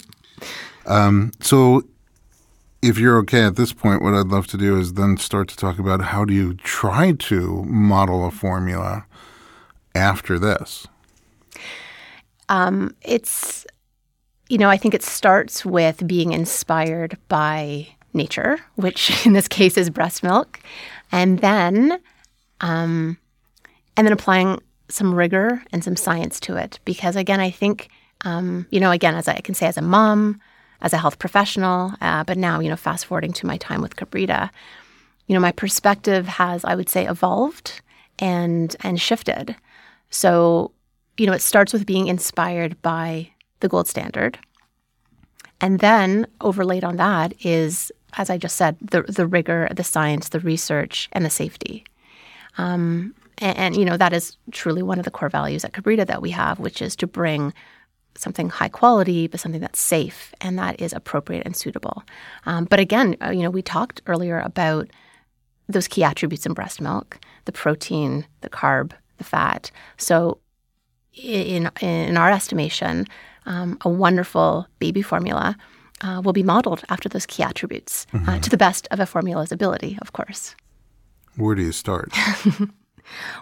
um, 0.86 1.32
so 1.40 1.84
if 2.82 2.98
you're 2.98 3.16
okay 3.18 3.44
at 3.44 3.56
this 3.56 3.72
point, 3.72 4.02
what 4.02 4.12
I'd 4.12 4.26
love 4.26 4.48
to 4.48 4.56
do 4.56 4.78
is 4.78 4.94
then 4.94 5.16
start 5.16 5.48
to 5.48 5.56
talk 5.56 5.78
about 5.78 6.02
how 6.02 6.24
do 6.24 6.34
you 6.34 6.54
try 6.54 7.12
to 7.12 7.64
model 7.64 8.26
a 8.26 8.30
formula 8.30 9.06
after 9.94 10.38
this. 10.38 10.86
um, 12.48 12.94
it's 13.02 13.66
you 14.48 14.58
know, 14.58 14.68
I 14.68 14.76
think 14.76 14.92
it 14.92 15.02
starts 15.02 15.64
with 15.64 16.06
being 16.06 16.32
inspired 16.32 17.16
by 17.28 17.88
nature, 18.12 18.58
which 18.74 19.24
in 19.26 19.32
this 19.32 19.48
case 19.48 19.78
is 19.78 19.88
breast 19.88 20.22
milk, 20.22 20.60
and 21.10 21.38
then 21.38 21.98
um, 22.60 23.16
and 23.96 24.06
then 24.06 24.12
applying 24.12 24.60
some 24.88 25.14
rigor 25.14 25.62
and 25.72 25.82
some 25.82 25.96
science 25.96 26.38
to 26.40 26.56
it. 26.56 26.80
Because 26.84 27.16
again, 27.16 27.40
I 27.40 27.50
think 27.50 27.88
um, 28.24 28.66
you 28.70 28.80
know, 28.80 28.90
again, 28.90 29.14
as 29.14 29.28
I 29.28 29.40
can 29.40 29.54
say, 29.54 29.66
as 29.66 29.76
a 29.76 29.82
mom, 29.82 30.40
as 30.82 30.92
a 30.92 30.98
health 30.98 31.18
professional, 31.18 31.94
uh, 32.00 32.24
but 32.24 32.36
now 32.36 32.60
you 32.60 32.68
know, 32.68 32.76
fast 32.76 33.06
forwarding 33.06 33.32
to 33.32 33.46
my 33.46 33.56
time 33.56 33.80
with 33.80 33.96
Kabrita, 33.96 34.50
you 35.26 35.34
know, 35.34 35.40
my 35.40 35.52
perspective 35.52 36.26
has, 36.26 36.64
I 36.64 36.74
would 36.74 36.88
say, 36.88 37.06
evolved 37.06 37.80
and 38.18 38.76
and 38.80 39.00
shifted. 39.00 39.56
So, 40.10 40.72
you 41.16 41.26
know, 41.26 41.32
it 41.32 41.40
starts 41.40 41.72
with 41.72 41.86
being 41.86 42.08
inspired 42.08 42.80
by 42.82 43.30
the 43.60 43.68
gold 43.68 43.88
standard. 43.88 44.38
And 45.60 45.78
then 45.78 46.26
overlaid 46.40 46.84
on 46.84 46.96
that 46.96 47.32
is, 47.46 47.92
as 48.18 48.28
I 48.28 48.36
just 48.36 48.56
said, 48.56 48.76
the 48.80 49.02
the 49.02 49.26
rigor, 49.26 49.68
the 49.74 49.84
science, 49.84 50.28
the 50.28 50.40
research, 50.40 51.08
and 51.12 51.24
the 51.24 51.30
safety. 51.30 51.84
Um, 52.58 53.14
and, 53.38 53.56
and 53.56 53.76
you 53.76 53.84
know, 53.84 53.96
that 53.96 54.12
is 54.12 54.36
truly 54.50 54.82
one 54.82 54.98
of 54.98 55.04
the 55.04 55.10
core 55.10 55.28
values 55.28 55.64
at 55.64 55.72
Kabrita 55.72 56.06
that 56.06 56.20
we 56.20 56.30
have, 56.30 56.58
which 56.58 56.82
is 56.82 56.96
to 56.96 57.06
bring 57.06 57.54
something 58.16 58.48
high 58.48 58.68
quality, 58.68 59.26
but 59.26 59.40
something 59.40 59.60
that's 59.60 59.80
safe 59.80 60.34
and 60.40 60.58
that 60.58 60.80
is 60.80 60.92
appropriate 60.92 61.44
and 61.44 61.56
suitable. 61.56 62.02
Um, 62.46 62.64
but 62.64 62.80
again, 62.80 63.16
uh, 63.22 63.30
you 63.30 63.42
know, 63.42 63.50
we 63.50 63.62
talked 63.62 64.02
earlier 64.06 64.40
about 64.40 64.90
those 65.68 65.88
key 65.88 66.04
attributes 66.04 66.46
in 66.46 66.52
breast 66.52 66.80
milk: 66.80 67.18
the 67.44 67.52
protein, 67.52 68.26
the 68.40 68.50
carb, 68.50 68.92
the 69.18 69.24
fat. 69.24 69.70
So, 69.96 70.38
in 71.14 71.70
in 71.80 72.16
our 72.16 72.30
estimation, 72.30 73.06
um, 73.46 73.78
a 73.82 73.88
wonderful 73.88 74.66
baby 74.78 75.02
formula 75.02 75.56
uh, 76.02 76.20
will 76.24 76.32
be 76.32 76.42
modeled 76.42 76.82
after 76.88 77.08
those 77.08 77.26
key 77.26 77.42
attributes, 77.42 78.06
uh, 78.26 78.38
to 78.40 78.50
the 78.50 78.56
best 78.56 78.88
of 78.90 79.00
a 79.00 79.06
formula's 79.06 79.52
ability, 79.52 79.98
of 80.02 80.12
course. 80.12 80.54
Where 81.36 81.54
do 81.54 81.62
you 81.62 81.72
start? 81.72 82.12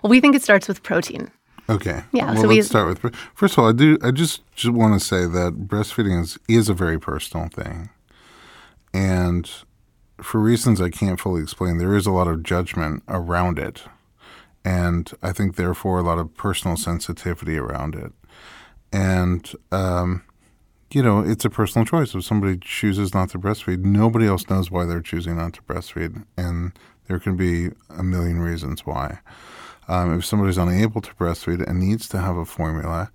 Well, 0.02 0.10
we 0.10 0.20
think 0.20 0.34
it 0.34 0.42
starts 0.42 0.68
with 0.68 0.82
protein. 0.82 1.30
Okay. 1.68 2.02
Yeah, 2.12 2.32
Well, 2.32 2.42
so 2.42 2.48
we- 2.48 2.56
let's 2.56 2.68
start 2.68 2.88
with. 3.02 3.14
First 3.34 3.54
of 3.54 3.60
all, 3.64 3.68
I 3.68 3.72
do. 3.72 3.98
I 4.02 4.10
just 4.10 4.42
just 4.54 4.72
want 4.74 4.98
to 5.00 5.04
say 5.04 5.26
that 5.26 5.66
breastfeeding 5.68 6.20
is 6.20 6.38
is 6.48 6.68
a 6.68 6.74
very 6.74 6.98
personal 6.98 7.48
thing, 7.48 7.90
and 8.92 9.50
for 10.22 10.38
reasons 10.40 10.80
I 10.80 10.90
can't 10.90 11.18
fully 11.20 11.42
explain, 11.42 11.78
there 11.78 11.94
is 11.94 12.06
a 12.06 12.10
lot 12.10 12.28
of 12.28 12.42
judgment 12.42 13.02
around 13.08 13.58
it, 13.58 13.84
and 14.64 15.10
I 15.22 15.32
think 15.32 15.56
therefore 15.56 15.98
a 15.98 16.02
lot 16.02 16.18
of 16.18 16.34
personal 16.36 16.76
sensitivity 16.76 17.56
around 17.56 17.94
it, 17.94 18.12
and 18.92 19.50
um, 19.72 20.22
you 20.92 21.02
know, 21.02 21.20
it's 21.20 21.44
a 21.44 21.50
personal 21.50 21.86
choice. 21.86 22.14
If 22.14 22.24
somebody 22.24 22.58
chooses 22.60 23.14
not 23.14 23.30
to 23.30 23.38
breastfeed, 23.38 23.84
nobody 23.84 24.26
else 24.26 24.48
knows 24.50 24.70
why 24.70 24.84
they're 24.86 25.00
choosing 25.00 25.36
not 25.36 25.52
to 25.54 25.62
breastfeed, 25.62 26.24
and 26.36 26.72
there 27.06 27.18
can 27.20 27.36
be 27.36 27.70
a 27.88 28.02
million 28.02 28.40
reasons 28.40 28.84
why. 28.84 29.20
Um, 29.90 30.16
if 30.16 30.24
somebody's 30.24 30.56
unable 30.56 31.00
to 31.00 31.12
breastfeed 31.16 31.66
and 31.68 31.80
needs 31.80 32.08
to 32.10 32.18
have 32.20 32.36
a 32.36 32.44
formula, 32.44 33.10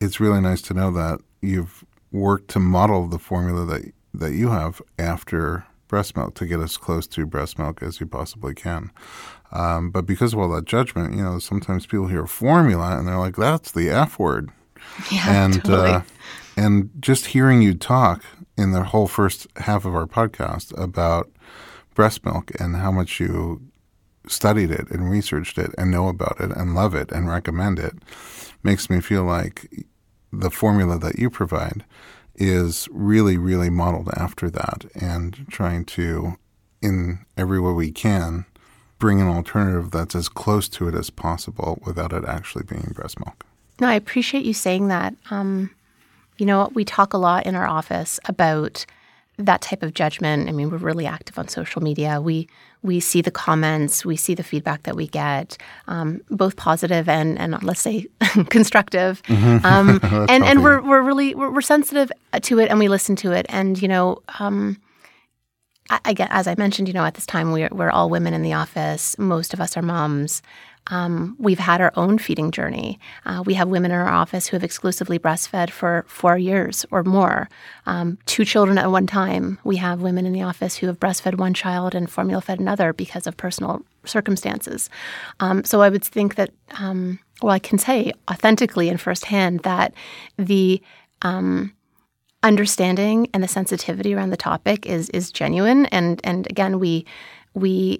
it's 0.00 0.18
really 0.18 0.40
nice 0.40 0.60
to 0.62 0.74
know 0.74 0.90
that 0.90 1.20
you've 1.40 1.84
worked 2.10 2.48
to 2.48 2.58
model 2.58 3.06
the 3.06 3.18
formula 3.20 3.64
that 3.66 3.92
that 4.12 4.32
you 4.32 4.48
have 4.48 4.82
after 4.98 5.64
breast 5.86 6.16
milk 6.16 6.34
to 6.34 6.46
get 6.46 6.58
as 6.58 6.76
close 6.76 7.06
to 7.06 7.26
breast 7.26 7.58
milk 7.58 7.80
as 7.80 8.00
you 8.00 8.06
possibly 8.06 8.54
can. 8.54 8.90
Um, 9.52 9.90
but 9.90 10.04
because 10.04 10.32
of 10.32 10.40
all 10.40 10.48
that 10.48 10.64
judgment, 10.64 11.14
you 11.14 11.22
know, 11.22 11.38
sometimes 11.38 11.86
people 11.86 12.08
hear 12.08 12.26
formula 12.26 12.98
and 12.98 13.06
they're 13.06 13.18
like, 13.18 13.36
"That's 13.36 13.70
the 13.70 13.88
F 13.88 14.18
word." 14.18 14.50
Yeah, 15.10 15.44
and 15.44 15.54
totally. 15.64 15.90
uh, 15.90 16.00
and 16.56 16.90
just 17.00 17.26
hearing 17.26 17.60
you 17.60 17.74
talk 17.74 18.24
in 18.56 18.70
the 18.72 18.82
whole 18.84 19.06
first 19.06 19.46
half 19.56 19.84
of 19.84 19.94
our 19.94 20.06
podcast 20.06 20.76
about 20.80 21.30
breast 21.94 22.24
milk 22.24 22.50
and 22.58 22.76
how 22.76 22.90
much 22.90 23.20
you 23.20 23.60
studied 24.28 24.70
it 24.70 24.90
and 24.90 25.10
researched 25.10 25.58
it 25.58 25.74
and 25.78 25.90
know 25.90 26.08
about 26.08 26.40
it 26.40 26.50
and 26.50 26.74
love 26.74 26.94
it 26.94 27.10
and 27.12 27.28
recommend 27.28 27.78
it 27.78 27.94
makes 28.62 28.90
me 28.90 29.00
feel 29.00 29.24
like 29.24 29.84
the 30.32 30.50
formula 30.50 30.98
that 30.98 31.18
you 31.18 31.30
provide 31.30 31.84
is 32.34 32.88
really 32.90 33.38
really 33.38 33.70
modeled 33.70 34.10
after 34.16 34.50
that 34.50 34.84
and 34.94 35.46
trying 35.50 35.84
to 35.84 36.36
in 36.82 37.18
every 37.36 37.60
way 37.60 37.72
we 37.72 37.90
can 37.90 38.44
bring 38.98 39.20
an 39.20 39.28
alternative 39.28 39.90
that's 39.90 40.14
as 40.14 40.28
close 40.28 40.68
to 40.68 40.88
it 40.88 40.94
as 40.94 41.10
possible 41.10 41.78
without 41.86 42.12
it 42.12 42.24
actually 42.24 42.64
being 42.64 42.92
breast 42.94 43.18
milk 43.24 43.44
No, 43.80 43.88
I 43.88 43.94
appreciate 43.94 44.44
you 44.44 44.54
saying 44.54 44.88
that. 44.88 45.14
Um, 45.30 45.70
you 46.38 46.46
know, 46.46 46.70
we 46.74 46.84
talk 46.84 47.12
a 47.12 47.18
lot 47.18 47.46
in 47.46 47.54
our 47.54 47.66
office 47.66 48.20
about 48.26 48.84
that 49.38 49.60
type 49.60 49.82
of 49.82 49.94
judgment. 49.94 50.48
I 50.48 50.52
mean, 50.52 50.70
we're 50.70 50.78
really 50.78 51.06
active 51.06 51.38
on 51.38 51.48
social 51.48 51.82
media. 51.82 52.20
We 52.20 52.48
we 52.82 53.00
see 53.00 53.20
the 53.20 53.30
comments, 53.30 54.04
we 54.04 54.16
see 54.16 54.34
the 54.34 54.42
feedback 54.42 54.84
that 54.84 54.96
we 54.96 55.06
get, 55.08 55.58
um, 55.88 56.20
both 56.30 56.56
positive 56.56 57.08
and 57.08 57.38
and 57.38 57.62
let's 57.62 57.80
say 57.80 58.06
constructive. 58.48 59.22
Um, 59.28 60.00
and 60.28 60.44
and 60.44 60.62
we're 60.62 60.80
we're 60.80 61.02
really 61.02 61.34
we're, 61.34 61.50
we're 61.50 61.60
sensitive 61.60 62.10
to 62.42 62.58
it, 62.58 62.70
and 62.70 62.78
we 62.78 62.88
listen 62.88 63.16
to 63.16 63.32
it. 63.32 63.46
And 63.48 63.80
you 63.80 63.88
know. 63.88 64.22
Um, 64.38 64.80
I, 65.88 66.00
I 66.06 66.12
get, 66.14 66.28
as 66.32 66.48
I 66.48 66.56
mentioned, 66.58 66.88
you 66.88 66.94
know, 66.94 67.04
at 67.04 67.14
this 67.14 67.26
time 67.26 67.52
we're 67.52 67.68
we're 67.70 67.90
all 67.90 68.10
women 68.10 68.34
in 68.34 68.42
the 68.42 68.54
office. 68.54 69.16
Most 69.18 69.54
of 69.54 69.60
us 69.60 69.76
are 69.76 69.82
moms. 69.82 70.42
Um, 70.88 71.36
we've 71.38 71.58
had 71.58 71.80
our 71.80 71.92
own 71.96 72.18
feeding 72.18 72.50
journey. 72.50 72.98
Uh, 73.24 73.42
we 73.44 73.54
have 73.54 73.68
women 73.68 73.90
in 73.90 73.98
our 73.98 74.08
office 74.08 74.46
who 74.46 74.56
have 74.56 74.64
exclusively 74.64 75.18
breastfed 75.18 75.70
for 75.70 76.04
four 76.08 76.38
years 76.38 76.86
or 76.90 77.02
more, 77.02 77.48
um, 77.86 78.18
two 78.26 78.44
children 78.44 78.78
at 78.78 78.90
one 78.90 79.06
time. 79.06 79.58
We 79.64 79.76
have 79.76 80.00
women 80.00 80.26
in 80.26 80.32
the 80.32 80.42
office 80.42 80.76
who 80.76 80.86
have 80.86 81.00
breastfed 81.00 81.38
one 81.38 81.54
child 81.54 81.94
and 81.94 82.10
formula 82.10 82.40
fed 82.40 82.60
another 82.60 82.92
because 82.92 83.26
of 83.26 83.36
personal 83.36 83.82
circumstances. 84.04 84.88
Um, 85.40 85.64
so 85.64 85.82
I 85.82 85.88
would 85.88 86.04
think 86.04 86.36
that, 86.36 86.50
um, 86.78 87.18
well, 87.42 87.52
I 87.52 87.58
can 87.58 87.78
say 87.78 88.12
authentically 88.30 88.88
and 88.88 89.00
firsthand 89.00 89.60
that 89.60 89.92
the 90.38 90.80
um, 91.22 91.72
understanding 92.42 93.28
and 93.34 93.42
the 93.42 93.48
sensitivity 93.48 94.14
around 94.14 94.30
the 94.30 94.36
topic 94.36 94.86
is 94.86 95.10
is 95.10 95.32
genuine. 95.32 95.86
And 95.86 96.20
and 96.22 96.46
again, 96.48 96.78
we 96.78 97.04
we 97.54 97.98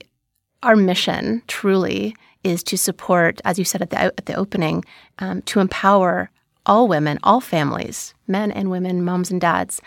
our 0.62 0.76
mission 0.76 1.42
truly 1.48 2.14
is 2.46 2.62
to 2.62 2.78
support, 2.78 3.40
as 3.44 3.58
you 3.58 3.64
said 3.64 3.82
at 3.82 3.90
the 3.90 3.98
at 3.98 4.26
the 4.26 4.34
opening, 4.34 4.84
um, 5.18 5.42
to 5.42 5.58
empower 5.58 6.30
all 6.64 6.86
women, 6.86 7.18
all 7.24 7.40
families, 7.40 8.14
men 8.28 8.52
and 8.52 8.70
women, 8.70 9.04
moms 9.04 9.30
and 9.32 9.40
dads, 9.40 9.82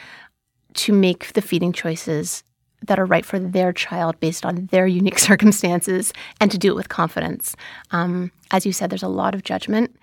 to 0.74 0.92
make 0.92 1.32
the 1.34 1.42
feeding 1.42 1.72
choices 1.72 2.44
that 2.86 3.00
are 3.00 3.06
right 3.06 3.26
for 3.26 3.40
their 3.40 3.72
child 3.74 4.20
based 4.20 4.46
on 4.46 4.68
their 4.72 4.88
unique 5.02 5.20
circumstances, 5.20 6.12
and 6.42 6.52
to 6.52 6.58
do 6.58 6.70
it 6.70 6.76
with 6.76 6.90
confidence. 6.90 7.56
Um, 7.92 8.30
as 8.52 8.66
you 8.66 8.74
said, 8.74 8.90
there's 8.90 9.04
a 9.04 9.08
lot 9.08 9.34
of 9.34 9.44
judgment, 9.44 9.96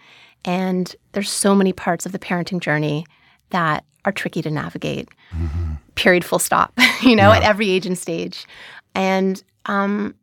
and 0.47 0.97
there's 1.13 1.31
so 1.31 1.55
many 1.55 1.75
parts 1.75 2.07
of 2.07 2.13
the 2.13 2.19
parenting 2.19 2.61
journey 2.61 3.05
that 3.51 3.85
are 4.07 4.13
tricky 4.13 4.41
to 4.41 4.51
navigate. 4.51 5.09
Period. 5.95 6.25
Full 6.25 6.39
stop. 6.39 6.73
you 7.03 7.17
know, 7.17 7.33
at 7.33 7.43
every 7.43 7.69
age 7.69 7.85
and 7.85 7.99
stage, 7.99 8.47
and 8.95 9.43
um, 9.67 10.15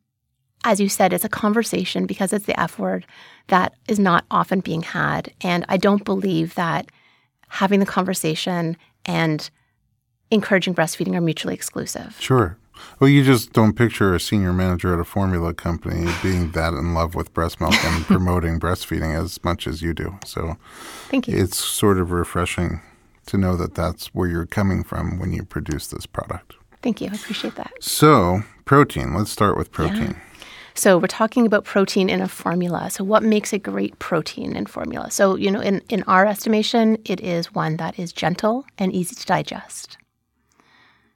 as 0.63 0.79
you 0.79 0.89
said, 0.89 1.13
it's 1.13 1.25
a 1.25 1.29
conversation 1.29 2.05
because 2.05 2.33
it's 2.33 2.45
the 2.45 2.59
F 2.59 2.79
word 2.79 3.05
that 3.47 3.73
is 3.87 3.99
not 3.99 4.25
often 4.31 4.61
being 4.61 4.81
had. 4.81 5.31
And 5.41 5.65
I 5.69 5.77
don't 5.77 6.05
believe 6.05 6.55
that 6.55 6.89
having 7.49 7.79
the 7.79 7.85
conversation 7.85 8.77
and 9.05 9.49
encouraging 10.31 10.73
breastfeeding 10.73 11.15
are 11.15 11.21
mutually 11.21 11.53
exclusive. 11.53 12.17
Sure. 12.19 12.57
Well, 12.99 13.09
you 13.09 13.23
just 13.23 13.53
don't 13.53 13.73
picture 13.73 14.15
a 14.15 14.19
senior 14.19 14.51
manager 14.51 14.93
at 14.93 14.99
a 14.99 15.03
formula 15.03 15.53
company 15.53 16.11
being 16.23 16.51
that 16.51 16.73
in 16.73 16.93
love 16.93 17.13
with 17.15 17.33
breast 17.33 17.61
milk 17.61 17.75
and 17.85 18.03
promoting 18.05 18.59
breastfeeding 18.59 19.15
as 19.15 19.43
much 19.43 19.67
as 19.67 19.81
you 19.81 19.93
do. 19.93 20.17
So 20.25 20.57
Thank 21.09 21.27
you. 21.27 21.37
it's 21.37 21.57
sort 21.57 21.99
of 21.99 22.11
refreshing 22.11 22.81
to 23.27 23.37
know 23.37 23.55
that 23.55 23.75
that's 23.75 24.07
where 24.07 24.27
you're 24.27 24.45
coming 24.45 24.83
from 24.83 25.19
when 25.19 25.31
you 25.31 25.43
produce 25.43 25.87
this 25.87 26.05
product. 26.05 26.55
Thank 26.81 26.99
you. 26.99 27.09
I 27.11 27.15
appreciate 27.15 27.55
that. 27.55 27.71
So, 27.79 28.43
protein. 28.65 29.13
Let's 29.13 29.31
start 29.31 29.57
with 29.57 29.71
protein. 29.71 30.17
So 30.75 30.97
we're 30.97 31.07
talking 31.07 31.45
about 31.45 31.65
protein 31.65 32.09
in 32.09 32.21
a 32.21 32.27
formula. 32.27 32.89
So 32.89 33.03
what 33.03 33.23
makes 33.23 33.53
a 33.53 33.59
great 33.59 33.97
protein 33.99 34.55
in 34.55 34.65
formula? 34.65 35.11
So, 35.11 35.35
you 35.35 35.51
know, 35.51 35.59
in, 35.61 35.81
in 35.89 36.03
our 36.03 36.25
estimation, 36.25 36.97
it 37.05 37.21
is 37.21 37.53
one 37.53 37.77
that 37.77 37.99
is 37.99 38.11
gentle 38.11 38.65
and 38.77 38.91
easy 38.91 39.15
to 39.15 39.25
digest. 39.25 39.97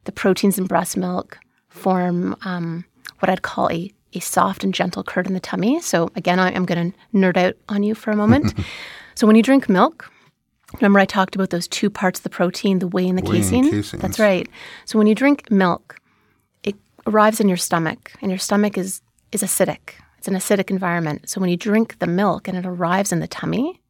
The 0.04 0.12
proteins 0.12 0.58
in 0.58 0.65
breast 0.65 0.96
milk 0.96 1.39
form 1.70 2.36
um, 2.43 2.86
what 3.20 3.30
I'd 3.30 3.41
call 3.41 3.70
a, 3.72 3.91
a 4.13 4.20
soft 4.20 4.63
and 4.63 4.74
gentle 4.74 5.04
curd 5.04 5.28
in 5.28 5.34
the 5.34 5.39
tummy. 5.39 5.82
So 5.82 6.12
again, 6.15 6.39
I, 6.39 6.54
I'm 6.54 6.65
going 6.65 6.91
to 6.91 6.98
nerd 7.17 7.38
out 7.38 7.56
on 7.67 7.84
you 7.84 7.96
for 7.96 8.12
a 8.12 8.15
moment. 8.15 8.54
so 9.15 9.26
when 9.26 9.36
you 9.36 9.43
drink 9.43 9.67
milk, 9.67 10.10
remember 10.76 11.00
I 11.00 11.06
talked 11.06 11.36
about 11.36 11.50
those 11.50 11.67
two 11.67 11.89
parts 11.89 12.20
of 12.20 12.24
the 12.24 12.30
protein, 12.30 12.80
the 12.80 12.88
whey 12.88 13.08
and 13.08 13.17
the 13.17 13.24
Whey 13.24 13.38
casein? 13.38 13.72
caseins. 13.72 14.00
That's 14.00 14.20
right. 14.20 14.48
So 14.86 14.98
when 14.98 15.08
you 15.08 15.15
drink 15.15 15.50
milk, 15.50 16.00
it 16.63 16.76
arrives 17.08 17.39
in 17.39 17.48
your 17.48 17.58
stomach, 17.58 18.12
and 18.22 18.30
your 18.30 18.38
stomach 18.38 18.78
is 18.78 19.02
is 19.32 19.44
acidic. 19.44 19.96
It's 20.18 20.28
an 20.28 20.34
acidic 20.34 20.70
environment. 20.70 21.30
So 21.30 21.40
when 21.40 21.50
you 21.50 21.58
drink 21.58 22.00
the 22.00 22.08
milk 22.08 22.48
and 22.48 22.58
it 22.58 22.66
arrives 22.66 23.12
in 23.12 23.20
the 23.20 23.28
tummy, 23.28 23.82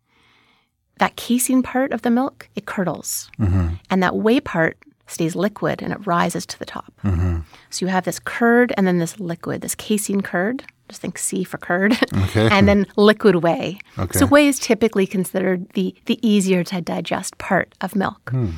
that 0.99 1.15
casein 1.15 1.63
part 1.63 1.91
of 1.91 2.01
the 2.01 2.09
milk 2.09 2.49
it 2.55 2.65
curdles, 2.65 3.29
mm-hmm. 3.39 3.75
and 3.89 4.03
that 4.03 4.15
whey 4.15 4.39
part 4.39 4.77
stays 5.07 5.35
liquid 5.35 5.81
and 5.81 5.93
it 5.93 6.05
rises 6.05 6.45
to 6.45 6.59
the 6.59 6.65
top. 6.65 6.91
Mm-hmm. 7.03 7.39
So 7.69 7.85
you 7.85 7.91
have 7.91 8.03
this 8.03 8.19
curd 8.19 8.73
and 8.75 8.85
then 8.85 8.99
this 8.99 9.19
liquid, 9.19 9.61
this 9.61 9.75
casein 9.75 10.21
curd. 10.21 10.63
Just 10.89 11.01
think 11.01 11.17
C 11.17 11.43
for 11.43 11.57
curd, 11.57 11.97
Okay. 12.13 12.47
and 12.51 12.65
then 12.65 12.87
liquid 12.95 13.37
whey. 13.37 13.77
Okay. 13.99 14.17
So 14.17 14.25
whey 14.25 14.47
is 14.47 14.57
typically 14.57 15.05
considered 15.05 15.69
the 15.73 15.93
the 16.05 16.17
easier 16.25 16.63
to 16.63 16.81
digest 16.81 17.37
part 17.37 17.75
of 17.81 17.95
milk. 17.95 18.29
Hmm. 18.29 18.51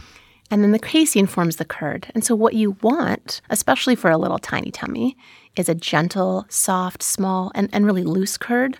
And 0.51 0.63
then 0.63 0.71
the 0.71 0.79
casein 0.79 1.27
forms 1.27 1.57
the 1.57 1.65
curd. 1.65 2.07
And 2.15 2.23
so, 2.23 2.35
what 2.35 2.55
you 2.55 2.75
want, 2.81 3.41
especially 3.49 3.95
for 3.95 4.09
a 4.09 4.17
little 4.17 4.39
tiny 4.39 4.71
tummy, 4.71 5.15
is 5.59 5.67
a 5.69 5.75
gentle, 5.75 6.45
soft, 6.49 7.03
small, 7.03 7.51
and, 7.53 7.69
and 7.73 7.85
really 7.85 8.03
loose 8.03 8.37
curd. 8.37 8.77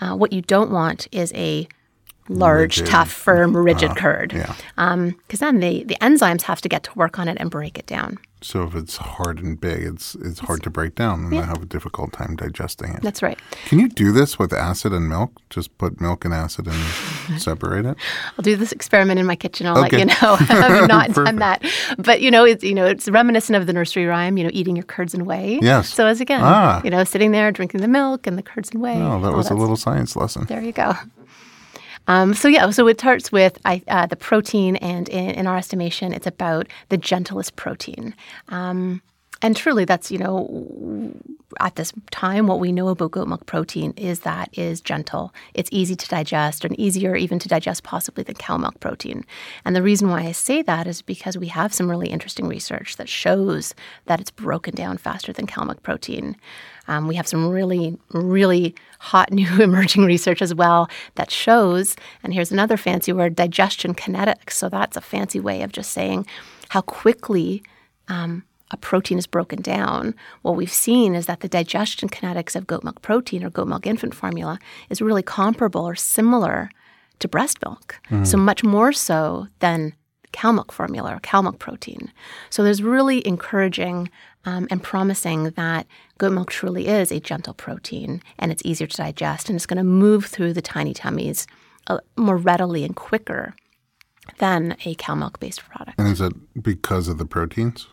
Uh, 0.00 0.16
what 0.16 0.32
you 0.32 0.42
don't 0.42 0.70
want 0.70 1.06
is 1.12 1.32
a 1.34 1.68
large, 2.28 2.78
Rigid. 2.78 2.90
tough, 2.92 3.12
firm, 3.12 3.56
rigid 3.70 3.96
curd. 3.96 4.32
Yeah. 4.32 4.54
Because 4.76 5.38
then 5.40 5.60
the, 5.60 5.84
the 5.84 5.96
enzymes 6.00 6.42
have 6.42 6.60
to 6.62 6.68
get 6.68 6.82
to 6.84 6.94
work 6.94 7.18
on 7.18 7.28
it 7.28 7.36
and 7.40 7.50
break 7.50 7.78
it 7.78 7.86
down. 7.86 8.18
So 8.42 8.62
if 8.64 8.74
it's 8.74 8.96
hard 8.96 9.38
and 9.42 9.60
big, 9.60 9.82
it's 9.82 10.14
it's 10.14 10.40
hard 10.40 10.62
to 10.62 10.70
break 10.70 10.94
down, 10.94 11.24
and 11.26 11.38
I 11.38 11.42
have 11.44 11.62
a 11.62 11.66
difficult 11.66 12.12
time 12.12 12.36
digesting 12.36 12.94
it. 12.94 13.02
That's 13.02 13.22
right. 13.22 13.38
Can 13.66 13.78
you 13.78 13.88
do 13.88 14.12
this 14.12 14.38
with 14.38 14.52
acid 14.52 14.92
and 14.94 15.08
milk? 15.08 15.32
Just 15.50 15.76
put 15.78 16.00
milk 16.00 16.24
and 16.24 16.32
acid 16.32 16.66
and 16.66 17.38
separate 17.40 17.84
it. 17.84 17.96
I'll 18.38 18.42
do 18.42 18.56
this 18.56 18.72
experiment 18.72 19.20
in 19.20 19.26
my 19.26 19.36
kitchen. 19.36 19.66
I'll 19.66 19.78
Okay. 19.84 19.98
let 19.98 20.00
you 20.00 20.06
know. 20.06 20.36
I've 20.48 20.88
not 20.96 21.12
done 21.12 21.36
that, 21.36 21.62
but 21.98 22.20
you 22.22 22.30
know, 22.30 22.44
it's 22.44 22.64
you 22.64 22.74
know, 22.74 22.86
it's 22.86 23.08
reminiscent 23.08 23.56
of 23.56 23.66
the 23.66 23.72
nursery 23.74 24.06
rhyme. 24.06 24.38
You 24.38 24.44
know, 24.44 24.50
eating 24.52 24.74
your 24.76 24.84
curds 24.86 25.12
and 25.12 25.26
whey. 25.26 25.58
Yes. 25.60 25.92
So 25.92 26.06
as 26.06 26.20
again, 26.20 26.40
Ah. 26.42 26.80
you 26.82 26.90
know, 26.90 27.04
sitting 27.04 27.32
there 27.32 27.52
drinking 27.52 27.82
the 27.82 27.88
milk 27.88 28.26
and 28.26 28.38
the 28.38 28.42
curds 28.42 28.70
and 28.70 28.80
whey. 28.80 28.96
Oh, 29.00 29.20
that 29.20 29.32
was 29.32 29.50
a 29.50 29.54
little 29.54 29.76
science 29.76 30.16
lesson. 30.16 30.46
There 30.46 30.62
you 30.62 30.72
go. 30.72 30.94
Um, 32.10 32.34
so 32.34 32.48
yeah, 32.48 32.68
so 32.70 32.88
it 32.88 32.98
starts 32.98 33.30
with 33.30 33.56
uh, 33.64 34.06
the 34.06 34.16
protein, 34.16 34.74
and 34.76 35.08
in, 35.08 35.30
in 35.30 35.46
our 35.46 35.56
estimation, 35.56 36.12
it's 36.12 36.26
about 36.26 36.66
the 36.88 36.96
gentlest 36.96 37.54
protein. 37.54 38.16
Um, 38.48 39.00
and 39.42 39.56
truly, 39.56 39.84
that's 39.84 40.10
you 40.10 40.18
know 40.18 41.14
at 41.60 41.76
this 41.76 41.92
time, 42.10 42.48
what 42.48 42.58
we 42.58 42.72
know 42.72 42.88
about 42.88 43.12
goat 43.12 43.28
milk 43.28 43.46
protein 43.46 43.94
is 43.96 44.20
that 44.20 44.50
is 44.58 44.80
gentle. 44.80 45.32
It's 45.54 45.70
easy 45.72 45.94
to 45.94 46.08
digest 46.08 46.64
and 46.64 46.78
easier 46.80 47.14
even 47.14 47.38
to 47.38 47.48
digest 47.48 47.84
possibly 47.84 48.24
than 48.24 48.34
cow 48.34 48.56
milk 48.56 48.80
protein. 48.80 49.24
And 49.64 49.76
the 49.76 49.82
reason 49.82 50.08
why 50.08 50.22
I 50.22 50.32
say 50.32 50.62
that 50.62 50.88
is 50.88 51.02
because 51.02 51.38
we 51.38 51.46
have 51.46 51.72
some 51.72 51.88
really 51.88 52.08
interesting 52.08 52.48
research 52.48 52.96
that 52.96 53.08
shows 53.08 53.72
that 54.06 54.20
it's 54.20 54.32
broken 54.32 54.74
down 54.74 54.98
faster 54.98 55.32
than 55.32 55.46
cow 55.46 55.62
milk 55.62 55.82
protein. 55.84 56.36
Um, 56.90 57.06
we 57.06 57.14
have 57.14 57.28
some 57.28 57.48
really, 57.48 57.96
really 58.12 58.74
hot 58.98 59.32
new 59.40 59.62
emerging 59.62 60.04
research 60.04 60.42
as 60.42 60.54
well 60.54 60.90
that 61.14 61.30
shows, 61.30 61.96
and 62.22 62.34
here's 62.34 62.52
another 62.52 62.76
fancy 62.76 63.12
word, 63.12 63.36
digestion 63.36 63.94
kinetics. 63.94 64.52
So 64.52 64.68
that's 64.68 64.96
a 64.96 65.00
fancy 65.00 65.40
way 65.40 65.62
of 65.62 65.72
just 65.72 65.92
saying 65.92 66.26
how 66.68 66.80
quickly 66.82 67.62
um, 68.08 68.42
a 68.72 68.76
protein 68.76 69.18
is 69.18 69.26
broken 69.26 69.62
down, 69.62 70.14
what 70.42 70.56
we've 70.56 70.72
seen 70.72 71.14
is 71.14 71.26
that 71.26 71.40
the 71.40 71.48
digestion 71.48 72.08
kinetics 72.08 72.54
of 72.54 72.66
goat 72.66 72.84
milk 72.84 73.02
protein 73.02 73.44
or 73.44 73.50
goat 73.50 73.68
milk 73.68 73.86
infant 73.86 74.14
formula 74.14 74.58
is 74.88 75.00
really 75.00 75.22
comparable 75.22 75.86
or 75.86 75.94
similar 75.94 76.70
to 77.20 77.28
breast 77.28 77.58
milk. 77.64 78.00
Mm. 78.10 78.26
So 78.26 78.36
much 78.36 78.64
more 78.64 78.92
so 78.92 79.46
than 79.60 79.94
cow 80.32 80.52
milk 80.52 80.72
formula 80.72 81.14
or 81.14 81.20
cow 81.20 81.42
milk 81.42 81.58
protein. 81.58 82.12
So 82.50 82.62
there's 82.62 82.82
really 82.82 83.26
encouraging 83.26 84.10
um, 84.44 84.66
and 84.70 84.82
promising 84.82 85.50
that 85.50 85.86
goat 86.18 86.32
milk 86.32 86.50
truly 86.50 86.88
is 86.88 87.12
a 87.12 87.20
gentle 87.20 87.54
protein 87.54 88.22
and 88.38 88.50
it's 88.50 88.62
easier 88.64 88.86
to 88.86 88.96
digest 88.96 89.48
and 89.48 89.56
it's 89.56 89.66
going 89.66 89.78
to 89.78 89.84
move 89.84 90.26
through 90.26 90.52
the 90.52 90.62
tiny 90.62 90.94
tummies 90.94 91.46
uh, 91.88 91.98
more 92.16 92.36
readily 92.36 92.84
and 92.84 92.96
quicker 92.96 93.54
than 94.38 94.76
a 94.84 94.94
cow 94.94 95.14
milk 95.14 95.40
based 95.40 95.62
product. 95.68 95.98
And 95.98 96.08
is 96.08 96.20
it 96.20 96.32
because 96.62 97.08
of 97.08 97.18
the 97.18 97.26
proteins? 97.26 97.88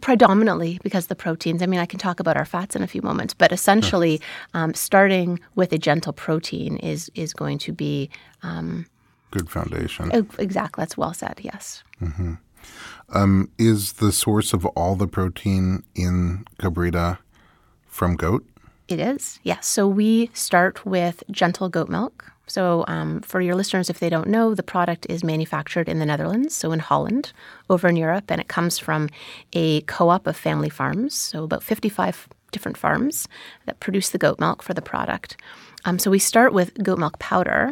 predominantly 0.00 0.78
because 0.82 1.06
the 1.06 1.14
proteins. 1.14 1.62
I 1.62 1.66
mean, 1.66 1.80
I 1.80 1.86
can 1.86 1.98
talk 1.98 2.20
about 2.20 2.36
our 2.36 2.44
fats 2.44 2.76
in 2.76 2.82
a 2.82 2.86
few 2.86 3.02
moments, 3.02 3.34
but 3.34 3.52
essentially, 3.52 4.20
um, 4.54 4.74
starting 4.74 5.40
with 5.54 5.72
a 5.72 5.78
gentle 5.78 6.12
protein 6.12 6.76
is 6.78 7.10
is 7.14 7.32
going 7.32 7.58
to 7.58 7.72
be 7.72 8.10
um, 8.42 8.86
good 9.30 9.50
foundation. 9.50 10.10
Exactly, 10.38 10.82
that's 10.82 10.96
well 10.96 11.14
said. 11.14 11.40
Yes. 11.42 11.82
Mm-hmm. 12.00 12.34
Um, 13.10 13.50
is 13.58 13.94
the 13.94 14.12
source 14.12 14.52
of 14.52 14.66
all 14.66 14.94
the 14.94 15.06
protein 15.06 15.82
in 15.94 16.44
Kabrita 16.58 17.18
from 17.86 18.16
goat? 18.16 18.44
It 18.88 19.00
is. 19.00 19.38
Yes. 19.42 19.66
So 19.66 19.86
we 19.86 20.30
start 20.32 20.84
with 20.84 21.22
gentle 21.30 21.68
goat 21.68 21.88
milk. 21.88 22.32
So, 22.46 22.84
um, 22.88 23.20
for 23.20 23.42
your 23.42 23.54
listeners, 23.54 23.90
if 23.90 24.00
they 24.00 24.08
don't 24.08 24.28
know, 24.28 24.54
the 24.54 24.62
product 24.62 25.06
is 25.10 25.22
manufactured 25.22 25.86
in 25.86 25.98
the 25.98 26.06
Netherlands, 26.06 26.54
so 26.54 26.72
in 26.72 26.78
Holland, 26.78 27.32
over 27.68 27.88
in 27.88 27.96
Europe, 27.96 28.30
and 28.30 28.40
it 28.40 28.48
comes 28.48 28.78
from 28.78 29.10
a 29.52 29.82
co 29.82 30.08
op 30.08 30.26
of 30.26 30.34
family 30.34 30.70
farms, 30.70 31.14
so 31.14 31.44
about 31.44 31.62
55 31.62 32.26
different 32.50 32.78
farms 32.78 33.28
that 33.66 33.80
produce 33.80 34.08
the 34.08 34.16
goat 34.16 34.40
milk 34.40 34.62
for 34.62 34.72
the 34.72 34.80
product. 34.80 35.36
Um, 35.84 35.98
so, 35.98 36.10
we 36.10 36.18
start 36.18 36.54
with 36.54 36.72
goat 36.82 36.98
milk 36.98 37.18
powder, 37.18 37.70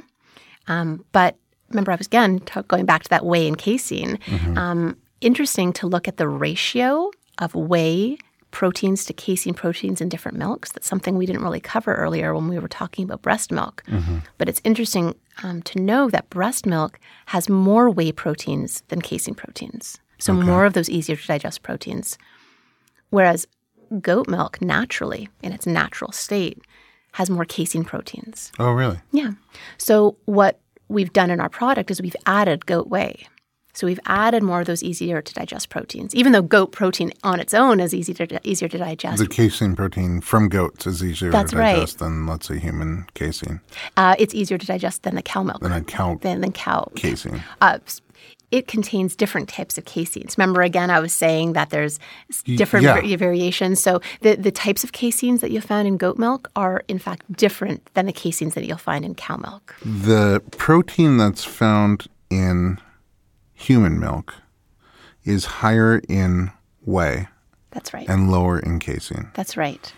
um, 0.69 1.07
but 1.13 1.39
remember, 1.71 1.93
I 1.93 1.97
was 1.97 2.07
again 2.07 2.41
t- 2.41 2.61
going 2.69 2.87
back 2.87 3.03
to 3.05 3.11
that 3.11 3.25
whey 3.25 3.47
and 3.47 3.59
casein. 3.59 4.19
Mm-hmm. 4.27 4.59
Um, 4.59 4.97
interesting 5.21 5.73
to 5.75 5.87
look 5.87 6.09
at 6.09 6.17
the 6.17 6.29
ratio 6.29 7.11
of 7.39 7.55
whey 7.55 8.19
proteins 8.51 9.05
to 9.05 9.13
casein 9.13 9.55
proteins 9.55 10.01
in 10.01 10.09
different 10.09 10.39
milks. 10.39 10.73
That's 10.73 10.87
something 10.87 11.17
we 11.17 11.27
didn't 11.27 11.43
really 11.43 11.61
cover 11.61 11.95
earlier 11.95 12.35
when 12.35 12.49
we 12.49 12.59
were 12.59 12.69
talking 12.69 13.05
about 13.05 13.21
breast 13.21 13.53
milk. 13.53 13.83
Mm-hmm. 13.87 14.19
But 14.39 14.49
it's 14.49 14.61
interesting 14.65 15.15
um, 15.43 15.63
to 15.63 15.81
know 15.81 16.09
that 16.09 16.31
breast 16.31 16.65
milk 16.65 16.99
has 17.27 17.49
more 17.49 17.91
whey 17.91 18.13
proteins 18.13 18.83
than 18.89 19.03
casein 19.03 19.35
proteins. 19.35 19.99
So 20.19 20.33
okay. 20.33 20.47
more 20.47 20.65
of 20.65 20.73
those 20.73 20.89
easier 20.89 21.17
to 21.17 21.27
digest 21.27 21.63
proteins. 21.63 22.17
Whereas 23.11 23.47
goat 24.01 24.29
milk 24.29 24.63
naturally, 24.63 25.29
in 25.43 25.53
its 25.53 25.67
natural 25.67 26.13
state, 26.13 26.59
has 27.13 27.29
more 27.29 27.45
casein 27.45 27.85
proteins. 27.85 28.53
Oh, 28.59 28.73
really? 28.73 28.99
Yeah. 29.13 29.33
So 29.79 30.17
what 30.25 30.61
we've 30.89 31.13
done 31.13 31.31
in 31.31 31.41
our 31.41 31.49
product 31.49 31.91
is 31.91 32.01
we've 32.03 32.17
added 32.27 32.67
goat 32.67 32.89
whey. 32.89 33.27
So 33.77 33.87
we've 33.87 34.01
added 34.07 34.43
more 34.43 34.61
of 34.61 34.67
those 34.67 34.83
easier 34.83 35.21
to 35.21 35.35
digest 35.35 35.69
proteins, 35.69 36.15
even 36.15 36.33
though 36.33 36.41
goat 36.41 36.73
protein 36.73 37.13
on 37.23 37.41
its 37.41 37.53
own 37.53 37.79
is 37.79 37.93
easy 37.93 38.15
to, 38.15 38.41
easier 38.43 38.69
to 38.69 38.79
digest. 38.79 39.19
The 39.19 39.29
casein 39.29 39.77
protein 39.77 40.23
from 40.23 40.49
goats 40.49 40.87
is 40.87 41.05
easier 41.05 41.31
That's 41.31 41.51
to 41.51 41.59
digest 41.59 42.01
right. 42.01 42.09
than, 42.09 42.27
let's 42.27 42.49
say, 42.49 42.59
human 42.59 43.07
casein. 43.13 43.61
Uh, 43.99 44.15
it's 44.19 44.35
easier 44.35 44.57
to 44.57 44.67
digest 44.67 45.03
than 45.03 45.15
the 45.15 45.21
cow 45.21 45.43
milk. 45.43 45.61
Than 45.61 45.73
a 45.73 45.85
cow. 45.85 46.19
Than, 46.23 46.41
than 46.41 46.53
cow 46.53 46.91
casein. 46.97 47.43
Uh, 47.61 47.81
it 48.51 48.69
contains 48.69 49.17
different 49.17 49.49
types 49.49 49.77
of 49.77 49.85
caseins. 49.85 50.39
Remember, 50.39 50.63
again, 50.63 50.91
I 50.91 51.01
was 51.01 51.13
saying 51.13 51.55
that 51.55 51.71
there's 51.71 51.99
different 52.45 52.85
yeah. 52.85 53.17
variations. 53.17 53.81
So 53.81 54.01
the, 54.21 54.37
the 54.37 54.53
types 54.53 54.85
of 54.85 54.93
caseins 54.93 55.41
that 55.41 55.51
you 55.51 55.61
found 55.61 55.89
in 55.89 55.97
goat 55.97 56.19
milk 56.19 56.51
are, 56.55 56.85
in 56.89 56.99
fact, 56.99 57.31
different 57.37 57.93
than 57.95 58.07
the 58.07 58.13
caseins 58.13 58.55
that 58.55 58.65
you'll 58.65 58.79
find 58.79 59.05
in 59.05 59.15
cow 59.15 59.37
milk. 59.37 59.75
The 59.85 60.43
protein 60.53 61.17
that's 61.17 61.45
found 61.45 62.07
in 62.31 62.79
human 63.55 63.99
milk 63.99 64.35
is 65.25 65.45
higher 65.47 66.01
in 66.09 66.53
whey. 66.85 67.29
That's 67.73 67.93
right. 67.93 68.09
And 68.09 68.31
lower 68.31 68.59
in 68.59 68.79
casein. 68.79 69.31
That's 69.35 69.57
right. 69.57 69.93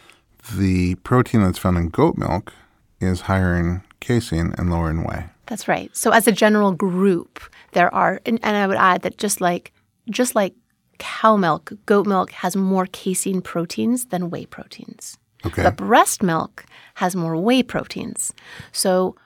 The 0.57 0.95
protein 0.97 1.43
that's 1.43 1.59
found 1.59 1.77
in 1.77 1.91
goat 1.91 2.17
milk 2.17 2.55
is 3.01 3.23
higher 3.23 3.55
in 3.55 3.83
casein 4.01 4.55
and 4.57 4.71
lower 4.71 4.91
in 4.91 5.05
whey. 5.05 5.27
That's 5.49 5.67
right. 5.67 5.95
So 5.97 6.11
as 6.11 6.29
a 6.29 6.33
general 6.33 6.73
group, 6.73 7.41
there 7.73 7.93
are 7.95 8.21
and, 8.27 8.39
and 8.43 8.57
I 8.57 8.67
would 8.67 8.77
add 8.77 9.03
that 9.03 9.19
just 9.19 9.41
like 9.41 9.73
just 10.11 10.35
like 10.35 10.55
cow 10.99 11.37
milk, 11.37 11.73
goat 11.87 12.07
milk 12.07 12.31
has 12.33 12.57
more 12.57 12.87
casein 12.87 13.41
proteins 13.41 14.07
than 14.07 14.31
whey 14.31 14.47
proteins. 14.47 15.19
Okay. 15.47 15.63
But 15.63 15.77
breast 15.77 16.23
milk 16.23 16.67
has 16.95 17.15
more 17.15 17.37
whey 17.37 17.63
proteins. 17.63 18.33
So 18.73 19.17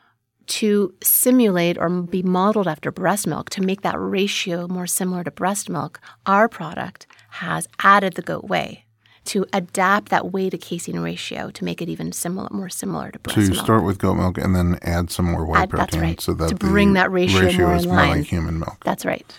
to 0.46 0.94
simulate 1.02 1.78
or 1.78 1.88
be 1.88 2.22
modeled 2.22 2.68
after 2.68 2.92
breast 2.92 3.26
milk 3.26 3.48
to 3.50 3.62
make 3.62 3.82
that 3.82 3.98
ratio 3.98 4.68
more 4.68 4.86
similar 4.86 5.24
to 5.24 5.30
breast 5.30 5.70
milk, 5.70 6.00
our 6.26 6.48
product 6.48 7.06
has 7.30 7.66
added 7.82 8.14
the 8.14 8.22
goat 8.22 8.44
whey 8.44 8.84
to 9.24 9.46
adapt 9.52 10.08
that 10.08 10.32
whey 10.32 10.50
to 10.50 10.58
casein 10.58 10.98
ratio 10.98 11.50
to 11.50 11.64
make 11.64 11.80
it 11.80 11.88
even 11.88 12.12
similar, 12.12 12.48
more 12.50 12.68
similar 12.68 13.10
to 13.10 13.18
breast 13.20 13.36
milk. 13.36 13.46
So 13.46 13.52
you 13.52 13.56
milk. 13.56 13.64
start 13.64 13.84
with 13.84 13.98
goat 13.98 14.14
milk 14.14 14.38
and 14.38 14.54
then 14.54 14.78
add 14.82 15.10
some 15.10 15.26
more 15.26 15.46
whey 15.46 15.60
add, 15.60 15.70
protein, 15.70 16.00
right. 16.00 16.20
so 16.20 16.34
that 16.34 16.48
to 16.48 16.54
bring 16.54 16.94
that 16.94 17.10
ratio, 17.10 17.40
ratio 17.40 17.66
more 17.66 17.76
is 17.76 17.86
more 17.86 17.96
like 17.96 18.24
human 18.24 18.58
milk. 18.58 18.82
That's 18.84 19.04
right. 19.04 19.38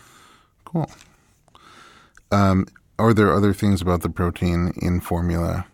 Cool. 0.66 0.90
Um, 2.32 2.68
are 2.98 3.14
there 3.14 3.34
other 3.34 3.54
things 3.54 3.82
about 3.82 4.02
the 4.02 4.10
protein 4.10 4.74
in 4.82 5.02
formula 5.02 5.66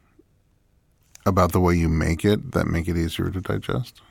about 1.25 1.51
the 1.51 1.59
way 1.59 1.75
you 1.75 1.87
make 1.87 2.25
it 2.25 2.53
that 2.53 2.65
make 2.67 2.87
it 2.87 2.97
easier 2.97 3.29
to 3.29 3.41
digest? 3.41 4.01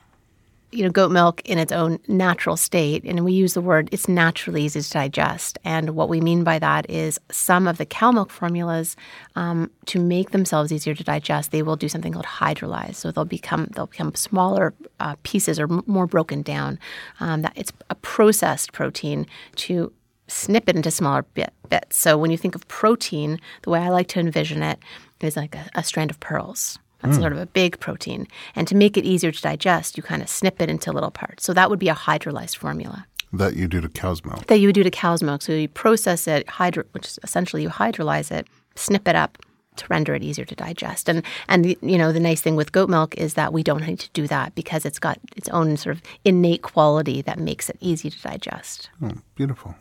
You 0.71 0.85
know, 0.85 0.91
goat 0.91 1.11
milk 1.11 1.41
in 1.45 1.59
its 1.59 1.73
own 1.73 1.99
natural 2.09 2.57
state, 2.57 3.03
and 3.05 3.25
we 3.25 3.33
use 3.33 3.55
the 3.55 3.61
word 3.61 3.89
it's 3.93 4.09
naturally 4.09 4.65
easy 4.65 4.83
to 4.83 4.91
digest. 4.91 5.59
And 5.65 5.91
what 5.91 6.09
we 6.09 6.21
mean 6.21 6.45
by 6.45 6.59
that 6.59 6.89
is 6.91 7.19
some 7.31 7.67
of 7.67 7.79
the 7.79 7.87
cow 7.87 8.13
milk 8.13 8.31
formulas, 8.31 8.97
um, 9.35 9.71
to 9.87 9.99
make 9.99 10.31
themselves 10.31 10.73
easier 10.73 10.95
to 10.95 11.05
digest, 11.05 11.51
they 11.51 11.63
will 11.63 11.77
do 11.77 11.89
something 11.89 12.13
called 12.13 12.27
hydrolyze. 12.27 12.97
So 12.97 13.11
they'll 13.11 13.25
become 13.25 13.69
they'll 13.75 13.87
become 13.87 14.15
smaller 14.15 14.75
uh, 15.01 15.17
pieces 15.23 15.59
or 15.59 15.65
m- 15.65 15.85
more 15.87 16.07
broken 16.07 16.43
down. 16.43 16.79
Um, 17.21 17.43
that 17.43 17.53
it's 17.57 17.73
a 17.89 17.95
processed 17.95 18.73
protein 18.73 19.27
to 19.57 19.93
snip 20.29 20.69
it 20.69 20.77
into 20.77 20.91
smaller 20.91 21.23
bit, 21.35 21.53
bits. 21.71 21.97
So 21.97 22.19
when 22.19 22.31
you 22.31 22.37
think 22.37 22.55
of 22.55 22.69
protein, 22.69 23.41
the 23.63 23.71
way 23.71 23.81
I 23.81 23.89
like 23.89 24.09
to 24.09 24.21
envision 24.21 24.63
it 24.63 24.79
is 25.21 25.37
like 25.37 25.55
a, 25.55 25.69
a 25.75 25.83
strand 25.83 26.11
of 26.11 26.21
pearls. 26.21 26.79
That's 27.01 27.17
mm. 27.17 27.21
sort 27.21 27.33
of 27.33 27.39
a 27.39 27.47
big 27.47 27.79
protein. 27.81 28.27
And 28.55 28.67
to 28.69 28.75
make 28.75 28.97
it 28.97 29.05
easier 29.05 29.31
to 29.31 29.43
digest, 29.43 29.97
you 29.97 30.03
kind 30.03 30.23
of 30.23 30.29
snip 30.29 30.61
it 30.61 30.69
into 30.69 30.93
little 30.93 31.11
parts. 31.11 31.45
So 31.45 31.53
that 31.55 31.71
would 31.71 31.79
be 31.79 31.89
a 31.89 31.95
hydrolyzed 31.95 32.57
formula. 32.57 33.07
That 33.33 33.57
you 33.57 33.69
do 33.69 33.81
to 33.81 33.89
cow's 33.89 34.25
milk. 34.25 34.47
That 34.47 34.59
you 34.59 34.69
would 34.69 34.75
do 34.75 34.83
to 34.83 34.91
cow's 34.91 35.23
milk. 35.23 35.43
So 35.43 35.53
you 35.53 35.69
process 35.69 36.27
it, 36.27 36.49
hydro, 36.49 36.85
which 36.93 37.07
is 37.07 37.19
essentially 37.23 37.63
you 37.63 37.69
hydrolyze 37.69 38.31
it, 38.31 38.47
snip 38.75 39.07
it 39.07 39.15
up 39.15 39.39
to 39.77 39.87
render 39.89 40.15
it 40.15 40.23
easier 40.23 40.45
to 40.45 40.55
digest. 40.55 41.09
And 41.09 41.23
and 41.49 41.65
the, 41.65 41.79
you 41.83 41.99
know 41.99 42.13
the 42.13 42.21
nice 42.21 42.41
thing 42.41 42.57
with 42.57 42.73
goat 42.73 42.89
milk 42.89 43.15
is 43.17 43.35
that 43.35 43.53
we 43.53 43.63
don't 43.63 43.87
need 43.87 44.01
to 44.01 44.11
do 44.11 44.27
that 44.27 44.55
because 44.55 44.85
it's 44.85 44.99
got 44.99 45.19
its 45.37 45.49
own 45.51 45.77
sort 45.77 45.97
of 45.97 46.03
innate 46.25 46.63
quality 46.63 47.23
that 47.23 47.39
makes 47.39 47.69
it 47.69 47.77
easy 47.81 48.11
to 48.11 48.23
digest. 48.23 48.91
Oh, 49.03 49.13
beautiful. 49.35 49.75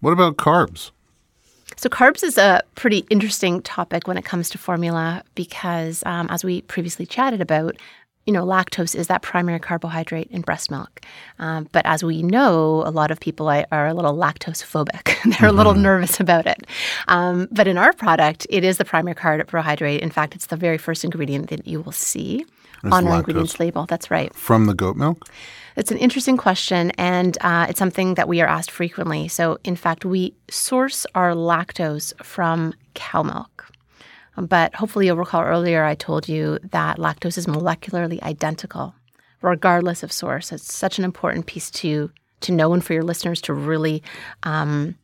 What 0.00 0.12
about 0.12 0.36
carbs? 0.36 0.90
So, 1.78 1.90
carbs 1.90 2.22
is 2.22 2.38
a 2.38 2.62
pretty 2.74 3.04
interesting 3.10 3.60
topic 3.60 4.08
when 4.08 4.16
it 4.16 4.24
comes 4.24 4.48
to 4.50 4.58
formula 4.58 5.22
because, 5.34 6.02
um, 6.06 6.26
as 6.30 6.42
we 6.42 6.62
previously 6.62 7.04
chatted 7.04 7.42
about, 7.42 7.76
you 8.24 8.32
know, 8.32 8.44
lactose 8.44 8.96
is 8.96 9.06
that 9.08 9.20
primary 9.20 9.60
carbohydrate 9.60 10.28
in 10.30 10.40
breast 10.40 10.70
milk. 10.70 11.02
Um, 11.38 11.68
but 11.72 11.84
as 11.84 12.02
we 12.02 12.22
know, 12.22 12.82
a 12.86 12.90
lot 12.90 13.10
of 13.10 13.20
people 13.20 13.48
are 13.48 13.86
a 13.86 13.94
little 13.94 14.16
lactose 14.16 14.64
phobic. 14.64 15.04
They're 15.24 15.32
mm-hmm. 15.32 15.44
a 15.44 15.52
little 15.52 15.74
mm-hmm. 15.74 15.82
nervous 15.82 16.18
about 16.18 16.46
it. 16.46 16.66
Um, 17.08 17.46
but 17.52 17.68
in 17.68 17.76
our 17.76 17.92
product, 17.92 18.46
it 18.48 18.64
is 18.64 18.78
the 18.78 18.84
primary 18.84 19.14
carbohydrate. 19.14 20.00
In 20.00 20.10
fact, 20.10 20.34
it's 20.34 20.46
the 20.46 20.56
very 20.56 20.78
first 20.78 21.04
ingredient 21.04 21.50
that 21.50 21.66
you 21.66 21.82
will 21.82 21.92
see 21.92 22.44
it's 22.82 22.92
on 22.92 23.06
our 23.06 23.18
ingredients 23.18 23.60
label. 23.60 23.84
That's 23.86 24.10
right. 24.10 24.34
From 24.34 24.66
the 24.66 24.74
goat 24.74 24.96
milk? 24.96 25.28
It's 25.76 25.90
an 25.90 25.98
interesting 25.98 26.38
question, 26.38 26.90
and 26.92 27.36
uh, 27.42 27.66
it's 27.68 27.78
something 27.78 28.14
that 28.14 28.28
we 28.28 28.40
are 28.40 28.46
asked 28.46 28.70
frequently. 28.70 29.28
So, 29.28 29.58
in 29.62 29.76
fact, 29.76 30.06
we 30.06 30.34
source 30.50 31.04
our 31.14 31.32
lactose 31.34 32.14
from 32.24 32.72
cow 32.94 33.22
milk. 33.22 33.70
But 34.38 34.74
hopefully, 34.74 35.06
you'll 35.06 35.18
recall 35.18 35.42
earlier 35.42 35.84
I 35.84 35.94
told 35.94 36.28
you 36.28 36.58
that 36.70 36.96
lactose 36.96 37.36
is 37.36 37.46
molecularly 37.46 38.22
identical, 38.22 38.94
regardless 39.42 40.02
of 40.02 40.12
source. 40.12 40.50
It's 40.50 40.72
such 40.72 40.98
an 40.98 41.04
important 41.04 41.46
piece 41.46 41.70
to 41.72 42.10
to 42.40 42.52
know 42.52 42.72
and 42.72 42.84
for 42.84 42.92
your 42.92 43.02
listeners 43.02 43.40
to 43.42 43.54
really 43.54 44.02
um, 44.44 44.94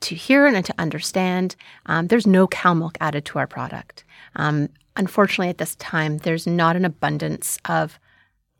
to 0.00 0.14
hear 0.14 0.46
and 0.46 0.64
to 0.64 0.74
understand. 0.78 1.56
Um, 1.86 2.06
there's 2.06 2.26
no 2.26 2.46
cow 2.46 2.74
milk 2.74 2.96
added 3.00 3.24
to 3.26 3.38
our 3.40 3.46
product. 3.46 4.04
Um, 4.36 4.68
unfortunately, 4.96 5.48
at 5.48 5.58
this 5.58 5.74
time, 5.76 6.18
there's 6.18 6.46
not 6.46 6.76
an 6.76 6.84
abundance 6.84 7.58
of 7.64 7.98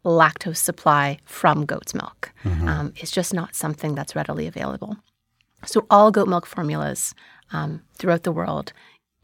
lactose 0.04 0.58
supply 0.58 1.18
from 1.24 1.64
goat's 1.64 1.94
milk. 1.94 2.32
Mm-hmm. 2.44 2.68
Um, 2.68 2.92
it's 2.96 3.10
just 3.10 3.34
not 3.34 3.54
something 3.54 3.94
that's 3.94 4.14
readily 4.14 4.46
available. 4.46 4.96
So, 5.66 5.86
all 5.90 6.10
goat 6.10 6.28
milk 6.28 6.46
formulas 6.46 7.14
um, 7.52 7.82
throughout 7.94 8.22
the 8.22 8.32
world, 8.32 8.72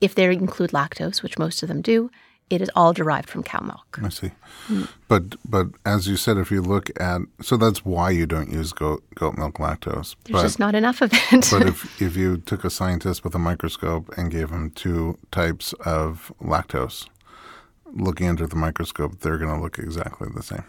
if 0.00 0.14
they 0.14 0.24
include 0.24 0.70
lactose, 0.70 1.22
which 1.22 1.38
most 1.38 1.62
of 1.62 1.68
them 1.68 1.82
do, 1.82 2.10
it 2.50 2.60
is 2.60 2.70
all 2.74 2.92
derived 2.92 3.28
from 3.28 3.44
cow 3.44 3.60
milk. 3.60 4.00
I 4.02 4.08
see. 4.08 4.32
Mm. 4.68 4.88
But 5.06 5.36
but 5.48 5.68
as 5.86 6.08
you 6.08 6.16
said, 6.16 6.36
if 6.36 6.50
you 6.50 6.60
look 6.60 6.90
at 7.00 7.20
so 7.40 7.56
that's 7.56 7.84
why 7.84 8.10
you 8.10 8.26
don't 8.26 8.50
use 8.50 8.72
goat 8.72 9.04
goat 9.14 9.38
milk 9.38 9.58
lactose. 9.58 10.16
There's 10.24 10.32
but, 10.32 10.42
just 10.42 10.58
not 10.58 10.74
enough 10.74 11.00
of 11.00 11.12
it. 11.12 11.48
but 11.50 11.62
if 11.62 12.02
if 12.02 12.16
you 12.16 12.38
took 12.38 12.64
a 12.64 12.70
scientist 12.70 13.22
with 13.22 13.34
a 13.36 13.38
microscope 13.38 14.12
and 14.16 14.30
gave 14.30 14.50
him 14.50 14.70
two 14.70 15.16
types 15.30 15.72
of 15.84 16.32
lactose, 16.42 17.06
looking 17.92 18.28
under 18.28 18.46
the 18.46 18.56
microscope, 18.56 19.20
they're 19.20 19.38
going 19.38 19.54
to 19.54 19.60
look 19.60 19.78
exactly 19.78 20.28
the 20.34 20.42
same. 20.42 20.64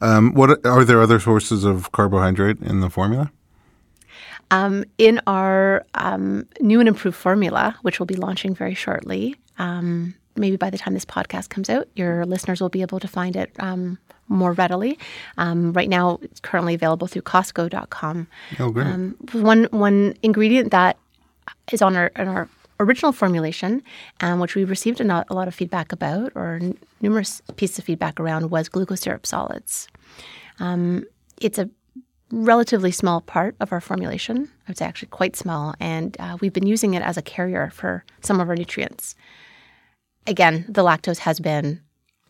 Um, 0.00 0.34
what 0.34 0.64
are 0.64 0.84
there 0.84 1.00
other 1.00 1.20
sources 1.20 1.64
of 1.64 1.92
carbohydrate 1.92 2.60
in 2.60 2.80
the 2.80 2.90
formula? 2.90 3.30
Um, 4.50 4.84
in 4.96 5.20
our 5.26 5.84
um, 5.94 6.46
new 6.60 6.80
and 6.80 6.88
improved 6.88 7.16
formula, 7.16 7.76
which 7.82 8.00
we'll 8.00 8.06
be 8.06 8.16
launching 8.16 8.54
very 8.54 8.74
shortly, 8.74 9.36
um, 9.58 10.14
maybe 10.36 10.56
by 10.56 10.70
the 10.70 10.78
time 10.78 10.94
this 10.94 11.04
podcast 11.04 11.50
comes 11.50 11.68
out, 11.68 11.88
your 11.94 12.24
listeners 12.24 12.60
will 12.60 12.70
be 12.70 12.82
able 12.82 13.00
to 13.00 13.08
find 13.08 13.36
it 13.36 13.50
um, 13.58 13.98
more 14.28 14.52
readily. 14.52 14.98
Um, 15.36 15.72
right 15.72 15.88
now, 15.88 16.18
it's 16.22 16.40
currently 16.40 16.74
available 16.74 17.06
through 17.06 17.22
Costco.com. 17.22 18.26
Oh, 18.58 18.70
great. 18.70 18.86
one 19.34 19.64
one 19.70 20.14
ingredient 20.22 20.70
that 20.70 20.96
is 21.72 21.82
on 21.82 21.96
our, 21.96 22.10
on 22.16 22.28
our 22.28 22.48
original 22.80 23.12
formulation, 23.12 23.82
um, 24.20 24.40
which 24.40 24.54
we 24.54 24.64
received 24.64 25.00
a, 25.00 25.04
not, 25.04 25.26
a 25.30 25.34
lot 25.34 25.48
of 25.48 25.54
feedback 25.54 25.92
about, 25.92 26.32
or 26.34 26.58
n- 26.60 26.78
numerous 27.00 27.42
pieces 27.56 27.78
of 27.78 27.84
feedback 27.84 28.20
around, 28.20 28.50
was 28.50 28.68
glucose 28.68 29.00
syrup 29.00 29.26
solids. 29.26 29.88
Um, 30.60 31.04
it's 31.40 31.58
a 31.58 31.68
relatively 32.30 32.90
small 32.90 33.20
part 33.20 33.56
of 33.60 33.72
our 33.72 33.80
formulation. 33.80 34.50
I 34.66 34.70
would 34.70 34.78
say 34.78 34.84
actually 34.84 35.08
quite 35.08 35.36
small, 35.36 35.74
and 35.80 36.16
uh, 36.20 36.36
we've 36.40 36.52
been 36.52 36.66
using 36.66 36.94
it 36.94 37.02
as 37.02 37.16
a 37.16 37.22
carrier 37.22 37.70
for 37.70 38.04
some 38.20 38.40
of 38.40 38.48
our 38.48 38.56
nutrients. 38.56 39.14
Again, 40.26 40.66
the 40.68 40.82
lactose 40.82 41.18
has 41.18 41.40
been 41.40 41.80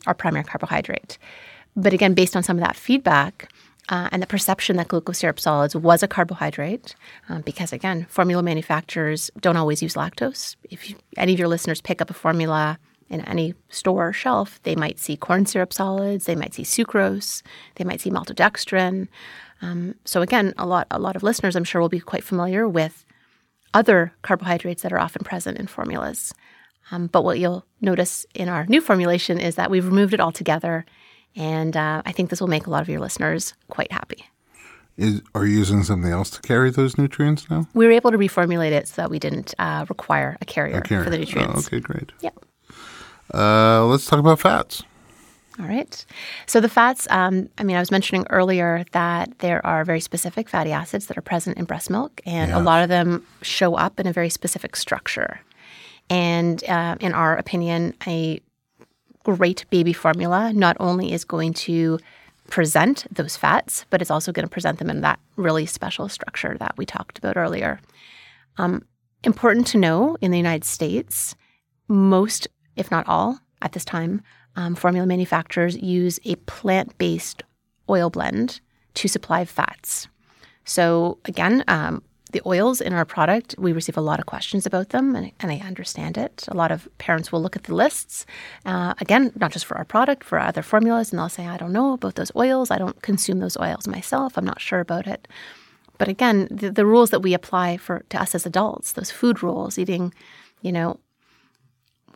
our 0.07 0.13
primary 0.13 0.45
carbohydrate. 0.45 1.17
But 1.75 1.93
again, 1.93 2.13
based 2.13 2.35
on 2.35 2.43
some 2.43 2.57
of 2.57 2.63
that 2.63 2.75
feedback, 2.75 3.51
uh, 3.89 4.07
and 4.11 4.21
the 4.21 4.27
perception 4.27 4.77
that 4.77 4.87
glucose 4.87 5.19
syrup 5.19 5.39
solids 5.39 5.75
was 5.75 6.03
a 6.03 6.07
carbohydrate, 6.07 6.95
um, 7.27 7.41
because 7.41 7.73
again, 7.73 8.05
formula 8.09 8.43
manufacturers 8.43 9.31
don't 9.41 9.57
always 9.57 9.81
use 9.81 9.95
lactose. 9.95 10.55
If 10.69 10.89
you, 10.89 10.95
any 11.17 11.33
of 11.33 11.39
your 11.39 11.47
listeners 11.47 11.81
pick 11.81 12.01
up 12.01 12.09
a 12.09 12.13
formula 12.13 12.77
in 13.09 13.21
any 13.21 13.55
store 13.69 14.09
or 14.09 14.13
shelf, 14.13 14.61
they 14.63 14.75
might 14.75 14.99
see 14.99 15.17
corn 15.17 15.47
syrup 15.47 15.73
solids, 15.73 16.25
they 16.25 16.35
might 16.35 16.53
see 16.53 16.63
sucrose, 16.63 17.41
they 17.75 17.83
might 17.83 17.99
see 17.99 18.11
maltodextrin. 18.11 19.07
Um, 19.63 19.95
so 20.05 20.21
again, 20.21 20.53
a 20.57 20.67
lot 20.67 20.85
a 20.91 20.99
lot 20.99 21.15
of 21.15 21.23
listeners, 21.23 21.55
I'm 21.55 21.63
sure, 21.63 21.81
will 21.81 21.89
be 21.89 21.99
quite 21.99 22.23
familiar 22.23 22.67
with 22.69 23.05
other 23.73 24.13
carbohydrates 24.21 24.83
that 24.83 24.93
are 24.93 24.99
often 24.99 25.23
present 25.23 25.57
in 25.57 25.67
formulas. 25.67 26.33
Um, 26.91 27.07
but 27.07 27.23
what 27.23 27.39
you'll 27.39 27.65
notice 27.81 28.25
in 28.33 28.49
our 28.49 28.65
new 28.65 28.81
formulation 28.81 29.39
is 29.39 29.55
that 29.55 29.69
we've 29.69 29.85
removed 29.85 30.13
it 30.13 30.19
altogether 30.19 30.85
and 31.35 31.75
uh, 31.75 32.01
I 32.05 32.11
think 32.11 32.29
this 32.29 32.41
will 32.41 32.47
make 32.47 32.67
a 32.67 32.69
lot 32.69 32.81
of 32.81 32.89
your 32.89 32.99
listeners 32.99 33.53
quite 33.69 33.91
happy. 33.91 34.25
Is, 34.97 35.21
are 35.33 35.45
you 35.45 35.57
using 35.57 35.83
something 35.83 36.11
else 36.11 36.29
to 36.31 36.41
carry 36.41 36.71
those 36.71 36.97
nutrients 36.97 37.49
now? 37.49 37.67
We 37.73 37.85
were 37.85 37.91
able 37.91 38.11
to 38.11 38.17
reformulate 38.17 38.71
it 38.71 38.87
so 38.89 39.01
that 39.01 39.09
we 39.09 39.17
didn't 39.17 39.53
uh, 39.57 39.85
require 39.87 40.37
a 40.41 40.45
carrier, 40.45 40.79
a 40.79 40.81
carrier, 40.81 41.05
for 41.05 41.09
the 41.09 41.17
nutrients. 41.17 41.55
Oh, 41.55 41.67
okay, 41.67 41.79
great. 41.79 42.11
Yep. 42.19 42.45
Uh, 43.33 43.85
let's 43.85 44.05
talk 44.05 44.19
about 44.19 44.39
fats. 44.39 44.83
All 45.57 45.65
right. 45.65 46.05
So 46.45 46.61
the 46.61 46.69
fats, 46.69 47.07
um, 47.09 47.49
I 47.57 47.63
mean, 47.63 47.75
I 47.75 47.79
was 47.79 47.91
mentioning 47.91 48.25
earlier 48.29 48.85
that 48.91 49.39
there 49.39 49.65
are 49.65 49.83
very 49.83 49.99
specific 49.99 50.49
fatty 50.49 50.71
acids 50.71 51.07
that 51.07 51.17
are 51.17 51.21
present 51.21 51.57
in 51.57 51.65
breast 51.65 51.89
milk, 51.89 52.21
and 52.25 52.51
a 52.51 52.59
lot 52.59 52.81
of 52.81 52.89
them 52.89 53.25
show 53.41 53.75
up 53.75 53.99
in 53.99 54.07
a 54.07 54.13
very 54.13 54.29
specific 54.29 54.75
structure. 54.75 55.41
And 56.09 56.63
uh, 56.63 56.95
in 56.99 57.13
our 57.13 57.37
opinion, 57.37 57.93
a 58.07 58.41
great 59.23 59.65
baby 59.69 59.93
formula 59.93 60.53
not 60.53 60.77
only 60.79 61.11
is 61.11 61.25
going 61.25 61.53
to 61.53 61.99
present 62.49 63.05
those 63.11 63.37
fats, 63.37 63.85
but 63.89 64.01
it's 64.01 64.11
also 64.11 64.31
going 64.31 64.45
to 64.45 64.49
present 64.49 64.79
them 64.79 64.89
in 64.89 65.01
that 65.01 65.19
really 65.35 65.65
special 65.65 66.09
structure 66.09 66.57
that 66.59 66.75
we 66.77 66.85
talked 66.85 67.17
about 67.17 67.37
earlier. 67.37 67.79
Um, 68.57 68.83
important 69.23 69.67
to 69.67 69.77
know 69.77 70.17
in 70.21 70.31
the 70.31 70.37
United 70.37 70.65
States, 70.65 71.35
most, 71.87 72.47
if 72.75 72.89
not 72.91 73.07
all, 73.07 73.39
at 73.61 73.73
this 73.73 73.85
time, 73.85 74.21
um, 74.55 74.75
formula 74.75 75.05
manufacturers 75.05 75.77
use 75.77 76.19
a 76.25 76.35
plant 76.35 76.97
based 76.97 77.43
oil 77.89 78.09
blend 78.09 78.61
to 78.95 79.07
supply 79.07 79.45
fats. 79.45 80.07
So, 80.65 81.17
again, 81.25 81.63
um, 81.67 82.03
the 82.31 82.41
oils 82.45 82.79
in 82.79 82.93
our 82.93 83.05
product, 83.05 83.55
we 83.57 83.71
receive 83.71 83.97
a 83.97 84.01
lot 84.01 84.19
of 84.19 84.25
questions 84.27 84.65
about 84.65 84.89
them, 84.89 85.15
and, 85.15 85.31
and 85.39 85.51
I 85.51 85.57
understand 85.57 86.17
it. 86.17 86.45
A 86.47 86.55
lot 86.55 86.71
of 86.71 86.87
parents 86.99 87.31
will 87.31 87.41
look 87.41 87.55
at 87.55 87.63
the 87.63 87.73
lists, 87.73 88.25
uh, 88.65 88.93
again, 89.01 89.31
not 89.35 89.51
just 89.51 89.65
for 89.65 89.77
our 89.77 89.85
product, 89.85 90.23
for 90.23 90.39
other 90.39 90.61
formulas, 90.61 91.11
and 91.11 91.19
they'll 91.19 91.29
say, 91.29 91.47
I 91.47 91.57
don't 91.57 91.73
know 91.73 91.93
about 91.93 92.15
those 92.15 92.31
oils. 92.35 92.69
I 92.69 92.77
don't 92.77 93.01
consume 93.01 93.39
those 93.39 93.57
oils 93.57 93.87
myself. 93.87 94.37
I'm 94.37 94.45
not 94.45 94.61
sure 94.61 94.79
about 94.79 95.07
it. 95.07 95.27
But 95.97 96.07
again, 96.07 96.47
the, 96.51 96.71
the 96.71 96.85
rules 96.85 97.09
that 97.09 97.21
we 97.21 97.33
apply 97.33 97.77
for 97.77 98.05
to 98.09 98.21
us 98.21 98.35
as 98.35 98.45
adults, 98.45 98.93
those 98.93 99.11
food 99.11 99.41
rules, 99.41 99.77
eating, 99.77 100.13
you 100.61 100.71
know, 100.71 100.99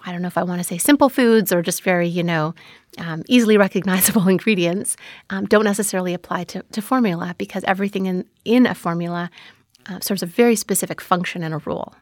I 0.05 0.11
don't 0.11 0.21
know 0.21 0.27
if 0.27 0.37
I 0.37 0.43
want 0.43 0.59
to 0.59 0.63
say 0.63 0.77
simple 0.77 1.09
foods 1.09 1.51
or 1.51 1.61
just 1.61 1.81
very, 1.81 2.07
you 2.07 2.23
know, 2.23 2.53
um, 2.97 3.23
easily 3.27 3.57
recognizable 3.67 4.27
ingredients, 4.27 4.95
um, 5.29 5.45
don't 5.45 5.63
necessarily 5.63 6.13
apply 6.13 6.43
to, 6.45 6.63
to 6.71 6.81
formula 6.81 7.35
because 7.37 7.63
everything 7.63 8.05
in, 8.05 8.25
in 8.45 8.65
a 8.65 8.75
formula 8.75 9.31
uh, 9.87 9.99
serves 9.99 10.23
a 10.23 10.25
very 10.25 10.55
specific 10.55 11.01
function 11.01 11.43
and 11.43 11.53
a 11.53 11.57
role, 11.59 11.93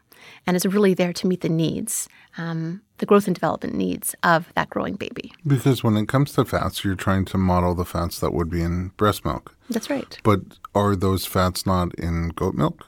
and 0.46 0.56
is 0.56 0.66
really 0.66 0.94
there 0.94 1.12
to 1.12 1.26
meet 1.26 1.40
the 1.40 1.48
needs, 1.48 2.08
um, 2.38 2.82
the 2.98 3.06
growth 3.06 3.26
and 3.26 3.34
development 3.34 3.74
needs 3.74 4.14
of 4.22 4.52
that 4.54 4.70
growing 4.70 4.94
baby. 4.94 5.32
Because 5.46 5.82
when 5.82 5.96
it 5.96 6.08
comes 6.08 6.32
to 6.32 6.44
fats, 6.44 6.84
you're 6.84 6.94
trying 6.94 7.24
to 7.26 7.38
model 7.38 7.74
the 7.74 7.84
fats 7.84 8.20
that 8.20 8.32
would 8.32 8.50
be 8.50 8.62
in 8.62 8.88
breast 8.96 9.24
milk. 9.24 9.56
That's 9.70 9.90
right. 9.90 10.18
But 10.22 10.40
are 10.74 10.94
those 10.94 11.26
fats 11.26 11.66
not 11.66 11.94
in 11.94 12.28
goat 12.28 12.54
milk? 12.54 12.86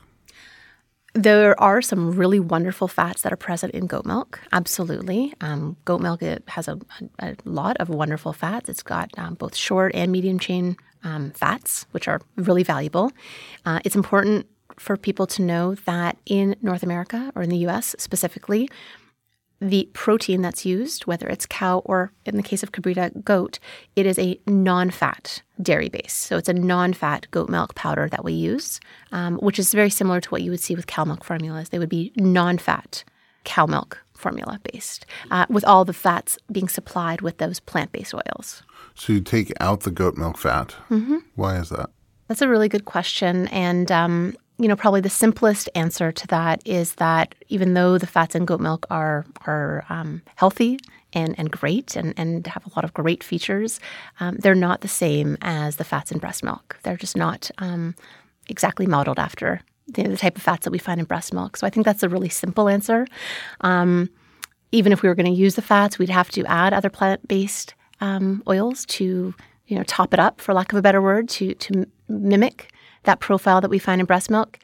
There 1.17 1.61
are 1.61 1.81
some 1.81 2.17
really 2.17 2.41
wonderful 2.41 2.89
fats 2.89 3.23
that 3.23 3.33
are 3.33 3.37
present 3.37 3.73
in 3.73 3.87
goat 3.87 4.05
milk. 4.05 4.41
Absolutely. 4.53 5.33
Um, 5.41 5.77
goat 5.85 6.01
milk 6.01 6.23
it 6.23 6.43
has 6.49 6.67
a, 6.67 6.77
a, 7.21 7.37
lot 7.45 7.77
of 7.77 7.89
wonderful 7.89 8.33
fats. 8.33 8.69
It's 8.69 8.83
got 8.83 9.17
um, 9.17 9.35
both 9.35 9.55
short 9.55 9.95
and 9.95 10.11
medium 10.11 10.41
chain 10.41 10.77
um, 11.05 11.31
fats, 11.31 11.87
which 11.93 12.09
are 12.09 12.21
really 12.37 12.65
valuable. 12.65 13.13
Uh, 13.65 13.79
it's 13.85 13.95
important 13.95 14.49
for 14.79 14.97
people 14.97 15.27
to 15.29 15.43
know 15.43 15.75
that 15.87 16.19
in 16.27 16.57
North 16.63 16.83
America 16.83 17.33
or 17.35 17.43
in 17.43 17.51
the 17.51 17.67
US 17.67 17.95
specifically, 17.99 18.69
the 19.61 19.89
protein 19.93 20.43
that's 20.43 20.67
used, 20.67 21.07
whether 21.07 21.27
it's 21.27 21.47
cow 21.47 21.79
or 21.85 22.13
in 22.27 22.37
the 22.37 22.43
case 22.43 22.63
of 22.63 22.73
Kabrita, 22.73 23.25
goat, 23.25 23.59
it 23.97 24.05
is 24.05 24.19
a 24.19 24.39
non 24.47 24.91
fat 24.91 25.43
dairy 25.63 25.89
base. 25.89 26.13
So 26.13 26.37
it's 26.37 26.49
a 26.49 26.55
non 26.55 26.93
fat 26.93 27.27
goat 27.31 27.49
milk 27.49 27.75
powder 27.75 28.09
that 28.11 28.25
we 28.25 28.33
use, 28.33 28.81
um, 29.13 29.39
which 29.39 29.59
is 29.59 29.73
very 29.73 29.91
similar 29.91 30.21
to 30.21 30.29
what 30.31 30.43
you 30.43 30.51
would 30.51 30.61
see 30.61 30.75
with 30.75 30.87
cow 30.87 31.05
milk 31.05 31.25
formulas. 31.25 31.71
They 31.71 31.79
would 31.79 31.89
be 31.89 32.13
non 32.17 32.59
fat 32.59 33.05
cow 33.45 33.67
milk 33.67 34.03
formula 34.15 34.61
based, 34.73 35.07
uh, 35.31 35.47
with 35.49 35.65
all 35.65 35.85
the 35.85 35.93
fats 35.93 36.39
being 36.51 36.69
supplied 36.69 37.21
with 37.21 37.39
those 37.39 37.61
plant 37.61 37.93
based 37.93 38.15
oils. 38.15 38.63
So 38.95 39.13
you 39.13 39.21
take 39.21 39.53
out 39.61 39.81
the 39.81 39.91
goat 39.91 40.17
milk 40.17 40.39
fat. 40.39 40.75
Mm-hmm. 40.91 41.19
Why 41.35 41.59
is 41.59 41.71
that? 41.71 41.91
That's 42.29 42.43
a 42.43 42.49
really 42.49 42.69
good 42.69 42.85
question. 42.85 43.49
And 43.49 43.91
um, 43.93 44.35
you 44.59 44.69
know, 44.69 44.77
probably 44.77 45.01
the 45.01 45.11
simplest 45.11 45.69
answer 45.75 46.13
to 46.13 46.27
that 46.29 46.63
is 46.65 46.95
that 46.95 47.35
even 47.49 47.75
though 47.75 47.99
the 47.99 48.07
fats 48.07 48.35
in 48.35 48.45
goat 48.45 48.61
milk 48.61 48.87
are 48.91 49.25
are 49.47 49.85
um, 49.89 50.23
healthy 50.37 50.79
and, 51.13 51.35
and 51.39 51.51
great 51.51 51.97
and, 51.97 52.15
and 52.17 52.47
have 52.47 52.65
a 52.67 52.71
lot 52.77 52.85
of 52.85 52.95
great 52.95 53.25
features, 53.25 53.81
um, 54.21 54.37
they're 54.37 54.55
not 54.55 54.81
the 54.81 54.89
same 54.89 55.37
as 55.43 55.77
the 55.77 55.85
fats 55.85 56.13
in 56.13 56.19
breast 56.19 56.45
milk. 56.45 56.79
They're 56.83 56.97
just 56.97 57.17
not 57.17 57.51
um, 57.59 57.95
exactly 58.49 58.87
modeled 58.87 59.19
after 59.19 59.61
the, 59.89 60.05
the, 60.05 60.17
type 60.17 60.37
of 60.37 60.43
fats 60.43 60.65
that 60.65 60.71
we 60.71 60.79
find 60.79 61.01
in 61.01 61.07
breast 61.07 61.33
milk. 61.33 61.57
So 61.57 61.67
I 61.67 61.71
think 61.71 61.85
that's 61.85 62.03
a 62.03 62.09
really 62.09 62.29
simple 62.29 62.69
answer. 62.69 63.07
Um, 63.61 64.09
even 64.73 64.93
if 64.93 65.03
we 65.03 65.09
were 65.09 65.15
going 65.15 65.33
to 65.33 65.33
use 65.33 65.57
the 65.57 65.63
fats, 65.63 65.99
we'd 65.99 66.11
have 66.11 66.31
to 66.31 66.45
add 66.47 66.73
other 66.73 66.91
plant 66.91 67.27
based 67.27 67.75
um, 68.01 68.43
oils 68.49 68.87
to 68.87 69.35
you 69.67 69.77
know 69.77 69.85
top 69.85 70.13
it 70.15 70.21
up, 70.21 70.41
for 70.41 70.55
lack 70.55 70.73
of 70.73 70.79
a 70.79 70.83
better 70.83 71.03
word, 71.03 71.29
to 71.31 71.55
to 71.55 71.87
mimic 72.09 72.73
that 73.05 73.21
profile 73.21 73.61
that 73.61 73.71
we 73.71 73.79
find 73.79 74.01
in 74.01 74.07
breast 74.07 74.31
milk. 74.31 74.59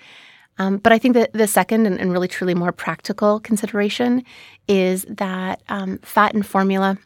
Um, 0.58 0.76
but 0.76 0.92
I 0.92 0.98
think 0.98 1.14
that 1.14 1.32
the 1.32 1.46
second 1.46 1.86
and, 1.86 1.98
and, 1.98 2.12
really 2.12 2.28
truly 2.28 2.54
more 2.54 2.72
practical 2.72 3.40
consideration 3.40 4.22
is 4.68 5.06
that 5.08 5.62
um, 5.68 5.98
fat 6.02 6.34
in 6.34 6.42
formula 6.42 6.98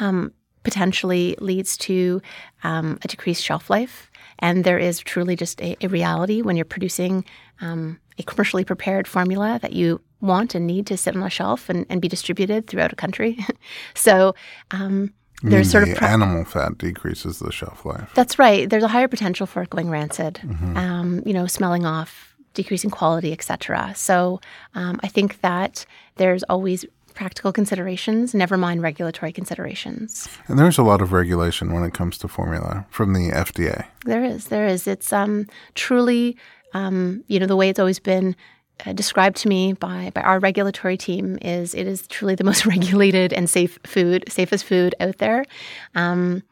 um, 0.00 0.32
potentially 0.62 1.36
leads 1.38 1.76
to 1.76 2.22
um, 2.62 2.98
a 3.02 3.08
decreased 3.08 3.44
shelf 3.44 3.68
life. 3.68 4.10
And 4.38 4.64
there 4.64 4.78
is 4.78 5.00
truly 5.00 5.36
just 5.36 5.60
a, 5.60 5.76
a 5.82 5.88
reality 5.88 6.40
when 6.40 6.56
you're 6.56 6.64
producing 6.64 7.24
um, 7.60 8.00
a 8.18 8.22
commercially 8.22 8.64
prepared 8.64 9.06
formula 9.06 9.58
that 9.62 9.72
you 9.72 10.00
want 10.20 10.54
and 10.54 10.66
need 10.66 10.86
to 10.86 10.96
sit 10.96 11.14
on 11.14 11.22
a 11.22 11.30
shelf 11.30 11.68
and, 11.68 11.84
and 11.90 12.00
be 12.00 12.08
distributed 12.08 12.66
throughout 12.66 12.92
a 12.92 12.96
country. 12.96 13.38
so 13.94 14.34
um, 14.70 15.12
there's 15.42 15.70
sort 15.70 15.88
of 15.88 16.02
animal 16.02 16.44
fat 16.44 16.78
decreases 16.78 17.38
the 17.38 17.52
shelf 17.52 17.84
life. 17.84 18.10
That's 18.14 18.38
right. 18.38 18.68
There's 18.68 18.84
a 18.84 18.88
higher 18.88 19.08
potential 19.08 19.46
for 19.46 19.62
it 19.62 19.70
going 19.70 19.90
rancid. 19.90 20.40
Mm-hmm. 20.42 20.76
Um, 20.76 21.22
you 21.26 21.32
know, 21.32 21.46
smelling 21.46 21.84
off, 21.84 22.34
decreasing 22.54 22.90
quality, 22.90 23.32
etc. 23.32 23.92
So 23.94 24.40
um, 24.74 25.00
I 25.02 25.08
think 25.08 25.40
that 25.42 25.84
there's 26.16 26.42
always 26.44 26.84
practical 27.14 27.52
considerations, 27.52 28.34
never 28.34 28.56
mind 28.56 28.82
regulatory 28.82 29.32
considerations. 29.32 30.28
And 30.48 30.58
there's 30.58 30.78
a 30.78 30.82
lot 30.82 31.00
of 31.00 31.12
regulation 31.12 31.72
when 31.72 31.84
it 31.84 31.94
comes 31.94 32.18
to 32.18 32.28
formula 32.28 32.86
from 32.90 33.12
the 33.12 33.30
FDA. 33.30 33.86
There 34.04 34.24
is. 34.24 34.48
There 34.48 34.66
is. 34.66 34.86
It's 34.86 35.12
um, 35.12 35.46
truly, 35.74 36.36
um, 36.72 37.22
you 37.28 37.38
know, 37.38 37.46
the 37.46 37.56
way 37.56 37.68
it's 37.68 37.78
always 37.78 38.00
been 38.00 38.34
uh, 38.84 38.92
described 38.92 39.36
to 39.36 39.48
me 39.48 39.72
by, 39.72 40.10
by 40.14 40.20
our 40.22 40.38
regulatory 40.38 40.96
team 40.96 41.38
is 41.42 41.74
it 41.74 41.86
is 41.86 42.06
truly 42.08 42.34
the 42.34 42.44
most 42.44 42.66
regulated 42.74 43.32
and 43.32 43.48
safe 43.48 43.78
food, 43.84 44.24
safest 44.28 44.64
food 44.64 44.94
out 45.00 45.18
there. 45.18 45.44
Um, 45.94 46.42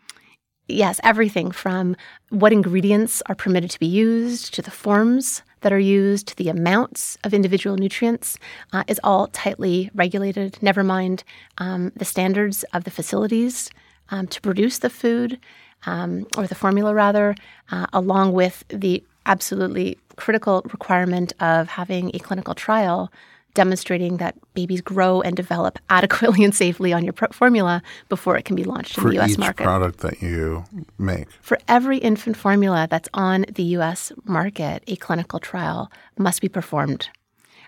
yes, 0.69 1.01
everything 1.03 1.51
from 1.51 1.97
what 2.31 2.53
ingredients 2.53 3.23
are 3.27 3.35
permitted 3.35 3.71
to 3.71 3.81
be 3.81 3.87
used 3.87 4.55
to 4.55 4.63
the 4.63 4.71
forms 4.71 5.43
that 5.61 5.73
are 5.73 5.79
used 5.79 6.27
to 6.29 6.37
the 6.37 6.49
amounts 6.49 7.17
of 7.25 7.33
individual 7.33 7.77
nutrients 7.77 8.39
uh, 8.73 8.85
is 8.89 9.01
all 9.05 9.29
tightly 9.29 9.91
regulated. 9.95 10.59
Never 10.61 10.83
mind 10.85 11.25
um, 11.59 11.93
the 11.95 12.05
standards 12.05 12.65
of 12.73 12.85
the 12.85 12.91
facilities 12.91 13.71
um, 14.11 14.27
to 14.29 14.41
produce 14.41 14.79
the 14.79 14.91
food 14.91 15.39
um, 15.87 16.27
or 16.37 16.47
the 16.47 16.55
formula, 16.55 16.95
rather, 16.95 17.35
uh, 17.71 17.87
along 17.93 18.33
with 18.33 18.65
the 18.69 19.03
absolutely 19.27 19.99
critical 20.17 20.63
requirement 20.65 21.33
of 21.41 21.69
having 21.69 22.11
a 22.15 22.19
clinical 22.19 22.55
trial 22.55 23.11
demonstrating 23.55 24.17
that 24.17 24.35
babies 24.55 24.81
grow 24.81 25.21
and 25.21 25.37
develop 25.37 25.79
adequately 25.91 26.45
and 26.45 26.55
safely 26.55 26.93
on 26.93 27.05
your 27.05 27.13
formula 27.33 27.83
before 28.09 28.37
it 28.37 28.45
can 28.45 28.57
be 28.57 28.65
launched 28.65 28.99
in 28.99 29.05
the 29.05 29.15
U.S. 29.15 29.33
each 29.33 29.39
market. 29.39 29.65
product 29.65 29.99
that 30.01 30.23
you 30.23 30.65
make. 30.99 31.31
For 31.41 31.59
every 31.69 31.99
infant 31.99 32.37
formula 32.37 32.87
that's 32.91 33.09
on 33.15 33.45
the 33.55 33.63
U.S. 33.77 34.13
market, 34.25 34.83
a 34.87 34.97
clinical 34.97 35.39
trial 35.39 35.91
must 36.19 36.41
be 36.41 36.49
performed. 36.49 37.09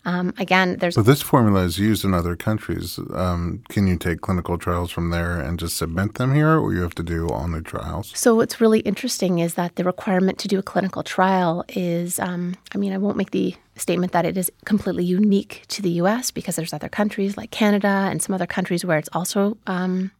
Um, 0.04 0.34
again, 0.38 0.76
there's. 0.78 0.96
But 0.96 1.06
this 1.06 1.22
formula 1.22 1.62
is 1.62 1.78
used 1.78 2.04
in 2.04 2.14
other 2.14 2.36
countries. 2.36 2.98
Um, 3.12 3.62
can 3.68 3.86
you 3.86 3.96
take 3.96 4.20
clinical 4.20 4.58
trials 4.58 4.90
from 4.90 5.10
there 5.10 5.40
and 5.40 5.58
just 5.58 5.76
submit 5.76 6.14
them 6.14 6.34
here, 6.34 6.58
or 6.58 6.72
you 6.74 6.82
have 6.82 6.94
to 6.96 7.02
do 7.02 7.28
all 7.28 7.48
new 7.48 7.62
trials? 7.62 8.12
So 8.14 8.34
what's 8.34 8.60
really 8.60 8.80
interesting 8.80 9.38
is 9.38 9.54
that 9.54 9.76
the 9.76 9.84
requirement 9.84 10.38
to 10.40 10.48
do 10.48 10.58
a 10.58 10.62
clinical 10.62 11.02
trial 11.02 11.64
is. 11.68 12.18
Um, 12.18 12.54
I 12.74 12.78
mean, 12.78 12.92
I 12.92 12.98
won't 12.98 13.16
make 13.16 13.30
the 13.30 13.54
statement 13.76 14.12
that 14.12 14.24
it 14.24 14.36
is 14.36 14.50
completely 14.64 15.04
unique 15.04 15.64
to 15.68 15.82
the 15.82 15.90
U.S. 15.90 16.30
because 16.30 16.56
there's 16.56 16.72
other 16.72 16.88
countries 16.88 17.36
like 17.36 17.50
Canada 17.50 18.08
and 18.10 18.22
some 18.22 18.34
other 18.34 18.46
countries 18.46 18.84
where 18.84 18.98
it's 18.98 19.08
also 19.12 19.56
um, 19.66 20.10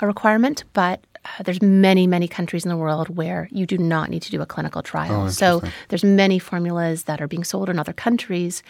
a 0.00 0.06
requirement, 0.06 0.64
but 0.72 1.04
uh, 1.24 1.42
there's 1.42 1.62
many, 1.62 2.06
many 2.06 2.28
countries 2.28 2.64
in 2.64 2.68
the 2.68 2.76
world 2.76 3.08
where 3.16 3.48
you 3.50 3.66
do 3.66 3.78
not 3.78 4.10
need 4.10 4.22
to 4.22 4.30
do 4.30 4.42
a 4.42 4.46
clinical 4.46 4.82
trial. 4.82 5.22
Oh, 5.24 5.28
so 5.28 5.62
there's 5.88 6.04
many 6.04 6.38
formulas 6.38 7.04
that 7.04 7.20
are 7.20 7.28
being 7.28 7.44
sold 7.44 7.70
in 7.70 7.78
other 7.78 7.92
countries 7.92 8.62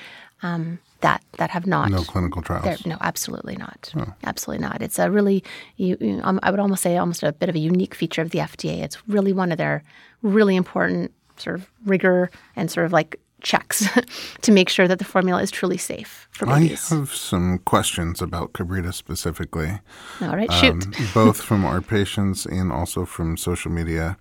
um, 0.43 0.79
that 1.01 1.23
that 1.39 1.51
have 1.51 1.67
not 1.67 1.91
no 1.91 2.03
clinical 2.03 2.43
trials. 2.43 2.85
No, 2.87 2.97
absolutely 3.01 3.57
not. 3.57 3.93
Absolutely 4.25 4.67
not. 4.67 4.83
It's 4.83 4.99
a 4.99 5.11
really, 5.11 5.45
you, 5.77 5.97
you, 6.01 6.21
um, 6.23 6.41
I 6.43 6.51
would 6.51 6.61
almost 6.61 6.83
say, 6.83 6.97
almost 6.97 7.23
a 7.23 7.33
bit 7.33 7.49
of 7.49 7.55
a 7.55 7.59
unique 7.59 7.95
feature 7.95 8.23
of 8.23 8.31
the 8.31 8.39
FDA. 8.39 8.83
It's 8.83 8.97
really 9.09 9.33
one 9.33 9.53
of 9.53 9.59
their 9.59 9.83
really 10.23 10.57
important 10.57 11.13
sort 11.37 11.57
of 11.57 11.71
rigor 11.85 12.31
and 12.57 12.71
sort 12.71 12.87
of 12.87 12.93
like 12.93 13.21
checks 13.43 13.87
to 14.41 14.53
make 14.53 14.69
sure 14.69 14.89
that 14.89 14.99
the 14.99 15.05
formula 15.05 15.43
is 15.43 15.51
truly 15.51 15.77
safe 15.77 16.27
for 16.31 16.47
babies. 16.47 16.91
I 16.91 16.97
have 16.97 17.15
some 17.15 17.59
questions 17.59 18.23
about 18.23 18.55
Kabrita 18.55 18.93
specifically. 18.93 19.81
All 20.21 20.37
right, 20.37 20.53
shoot. 20.53 20.85
Um, 20.85 20.93
both 21.13 21.41
from 21.43 21.65
our 21.65 21.81
patients 21.81 22.47
and 22.47 22.73
also 22.73 23.05
from 23.05 23.37
social 23.37 23.71
media. 23.71 24.17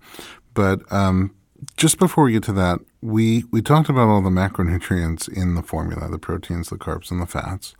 But 0.52 0.80
um, 0.92 1.34
just 1.76 1.98
before 1.98 2.24
we 2.24 2.32
get 2.32 2.42
to 2.44 2.52
that, 2.52 2.80
we, 3.00 3.44
we 3.50 3.62
talked 3.62 3.88
about 3.88 4.08
all 4.08 4.22
the 4.22 4.30
macronutrients 4.30 5.28
in 5.28 5.54
the 5.54 5.62
formula 5.62 6.08
the 6.08 6.18
proteins, 6.18 6.70
the 6.70 6.76
carbs, 6.76 7.10
and 7.10 7.20
the 7.20 7.26
fats. 7.26 7.74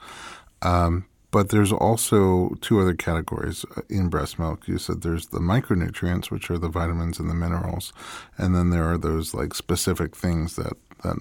Um, 0.63 1.07
but 1.31 1.49
there's 1.49 1.73
also 1.73 2.51
two 2.61 2.79
other 2.79 2.95
categories 2.95 3.65
uh, 3.77 3.81
in 3.91 4.09
breast 4.09 4.39
milk. 4.39 4.69
You 4.69 4.79
said 4.79 5.03
there's 5.03 5.27
the 5.27 5.41
micronutrients, 5.41 6.31
which 6.31 6.49
are 6.49 6.59
the 6.59 6.69
vitamins 6.69 7.19
and 7.19 7.29
the 7.29 7.35
minerals, 7.35 7.93
and 8.39 8.55
then 8.55 8.71
there 8.71 8.85
are 8.85 8.99
those 8.99 9.35
like 9.35 9.53
specific 9.55 10.15
things 10.15 10.55
that 10.57 10.75
that 11.03 11.17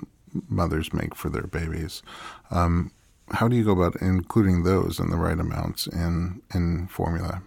mothers 0.50 0.94
make 0.94 1.16
for 1.16 1.30
their 1.30 1.48
babies. 1.48 2.04
Um, 2.52 2.92
how 3.32 3.48
do 3.48 3.56
you 3.56 3.64
go 3.64 3.72
about 3.72 4.02
including 4.02 4.64
those 4.64 5.00
in 5.00 5.10
the 5.10 5.18
right 5.18 5.40
amounts 5.40 5.88
in 5.88 6.42
in 6.54 6.88
formula? 6.88 7.42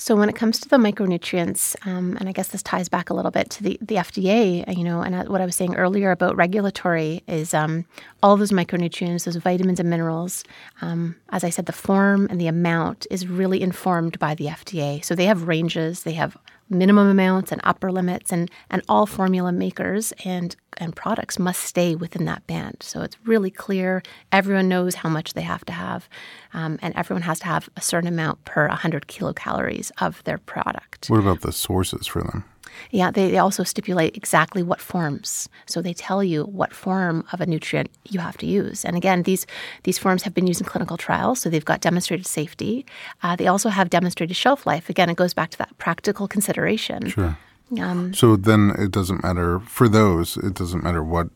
So 0.00 0.14
when 0.14 0.28
it 0.28 0.36
comes 0.36 0.60
to 0.60 0.68
the 0.68 0.76
micronutrients, 0.76 1.74
um, 1.84 2.16
and 2.20 2.28
I 2.28 2.32
guess 2.32 2.48
this 2.48 2.62
ties 2.62 2.88
back 2.88 3.10
a 3.10 3.14
little 3.14 3.32
bit 3.32 3.50
to 3.50 3.64
the, 3.64 3.78
the 3.82 3.96
FDA, 3.96 4.76
you 4.76 4.84
know, 4.84 5.02
and 5.02 5.12
uh, 5.12 5.24
what 5.24 5.40
I 5.40 5.44
was 5.44 5.56
saying 5.56 5.74
earlier 5.74 6.12
about 6.12 6.36
regulatory 6.36 7.24
is 7.26 7.52
um, 7.52 7.84
all 8.22 8.36
those 8.36 8.52
micronutrients, 8.52 9.24
those 9.24 9.34
vitamins 9.34 9.80
and 9.80 9.90
minerals. 9.90 10.44
Um, 10.82 11.16
as 11.30 11.42
I 11.42 11.50
said, 11.50 11.66
the 11.66 11.72
form 11.72 12.28
and 12.30 12.40
the 12.40 12.46
amount 12.46 13.08
is 13.10 13.26
really 13.26 13.60
informed 13.60 14.20
by 14.20 14.36
the 14.36 14.46
FDA. 14.46 15.04
So 15.04 15.16
they 15.16 15.26
have 15.26 15.48
ranges, 15.48 16.04
they 16.04 16.12
have 16.12 16.36
minimum 16.70 17.08
amounts 17.08 17.52
and 17.52 17.60
upper 17.64 17.90
limits, 17.90 18.32
and, 18.32 18.50
and 18.70 18.82
all 18.88 19.06
formula 19.06 19.52
makers 19.52 20.12
and, 20.24 20.56
and 20.76 20.94
products 20.94 21.38
must 21.38 21.62
stay 21.62 21.94
within 21.94 22.24
that 22.26 22.46
band. 22.46 22.78
So 22.80 23.02
it's 23.02 23.16
really 23.24 23.50
clear. 23.50 24.02
Everyone 24.32 24.68
knows 24.68 24.96
how 24.96 25.08
much 25.08 25.34
they 25.34 25.42
have 25.42 25.64
to 25.66 25.72
have, 25.72 26.08
um, 26.52 26.78
and 26.82 26.94
everyone 26.96 27.22
has 27.22 27.40
to 27.40 27.46
have 27.46 27.68
a 27.76 27.80
certain 27.80 28.08
amount 28.08 28.44
per 28.44 28.68
100 28.68 29.06
kilocalories 29.06 29.90
of 30.00 30.22
their 30.24 30.38
product. 30.38 31.06
What 31.08 31.20
about 31.20 31.40
the 31.40 31.52
sources 31.52 32.06
for 32.06 32.22
them? 32.22 32.44
Yeah, 32.90 33.10
they, 33.10 33.30
they 33.30 33.38
also 33.38 33.64
stipulate 33.64 34.16
exactly 34.16 34.62
what 34.62 34.80
forms. 34.80 35.48
So 35.66 35.82
they 35.82 35.94
tell 35.94 36.22
you 36.22 36.44
what 36.44 36.72
form 36.72 37.24
of 37.32 37.40
a 37.40 37.46
nutrient 37.46 37.90
you 38.08 38.20
have 38.20 38.36
to 38.38 38.46
use. 38.46 38.84
And 38.84 38.96
again, 38.96 39.22
these 39.22 39.46
these 39.82 39.98
forms 39.98 40.22
have 40.22 40.34
been 40.34 40.46
used 40.46 40.60
in 40.60 40.66
clinical 40.66 40.96
trials, 40.96 41.40
so 41.40 41.50
they've 41.50 41.64
got 41.64 41.80
demonstrated 41.80 42.26
safety. 42.26 42.86
Uh, 43.22 43.36
they 43.36 43.46
also 43.46 43.68
have 43.68 43.90
demonstrated 43.90 44.36
shelf 44.36 44.66
life. 44.66 44.88
Again, 44.88 45.10
it 45.10 45.16
goes 45.16 45.34
back 45.34 45.50
to 45.50 45.58
that 45.58 45.76
practical 45.78 46.28
consideration. 46.28 47.08
Sure. 47.08 47.36
Um, 47.80 48.14
so 48.14 48.36
then 48.36 48.72
it 48.78 48.90
doesn't 48.90 49.22
matter 49.22 49.60
for 49.60 49.88
those. 49.88 50.36
It 50.38 50.54
doesn't 50.54 50.82
matter 50.82 51.02
what 51.02 51.28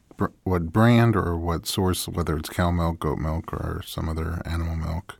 what 0.44 0.72
brand 0.72 1.16
or 1.16 1.36
what 1.36 1.66
source, 1.66 2.06
whether 2.06 2.36
it's 2.36 2.48
cow 2.48 2.70
milk, 2.70 3.00
goat 3.00 3.18
milk, 3.18 3.52
or 3.52 3.82
some 3.84 4.08
other 4.08 4.40
animal 4.44 4.76
milk 4.76 5.18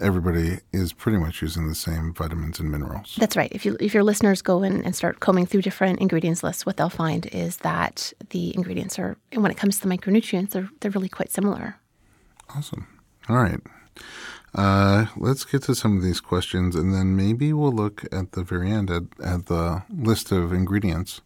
everybody 0.00 0.58
is 0.72 0.92
pretty 0.92 1.18
much 1.18 1.42
using 1.42 1.68
the 1.68 1.74
same 1.74 2.12
vitamins 2.14 2.60
and 2.60 2.70
minerals. 2.70 3.16
That's 3.18 3.36
right. 3.36 3.50
If 3.52 3.64
you 3.64 3.76
if 3.80 3.94
your 3.94 4.04
listeners 4.04 4.42
go 4.42 4.62
in 4.62 4.84
and 4.84 4.94
start 4.94 5.20
combing 5.20 5.46
through 5.46 5.62
different 5.62 6.00
ingredients 6.00 6.42
lists, 6.42 6.66
what 6.66 6.76
they'll 6.76 6.88
find 6.88 7.26
is 7.26 7.58
that 7.58 8.12
the 8.30 8.54
ingredients 8.54 8.98
are, 8.98 9.16
and 9.32 9.42
when 9.42 9.50
it 9.50 9.56
comes 9.56 9.78
to 9.80 9.88
the 9.88 9.94
micronutrients, 9.94 10.50
they're 10.50 10.68
they're 10.80 10.90
really 10.90 11.08
quite 11.08 11.30
similar. 11.30 11.76
Awesome. 12.54 12.86
All 13.28 13.36
right. 13.36 13.60
Uh, 14.54 15.06
let's 15.16 15.44
get 15.44 15.62
to 15.64 15.74
some 15.74 15.96
of 15.96 16.02
these 16.02 16.20
questions, 16.20 16.74
and 16.74 16.94
then 16.94 17.14
maybe 17.14 17.52
we'll 17.52 17.72
look 17.72 18.04
at 18.10 18.32
the 18.32 18.42
very 18.42 18.70
end 18.70 18.90
at, 18.90 19.02
at 19.22 19.46
the 19.46 19.82
list 19.90 20.32
of 20.32 20.52
ingredients 20.52 21.20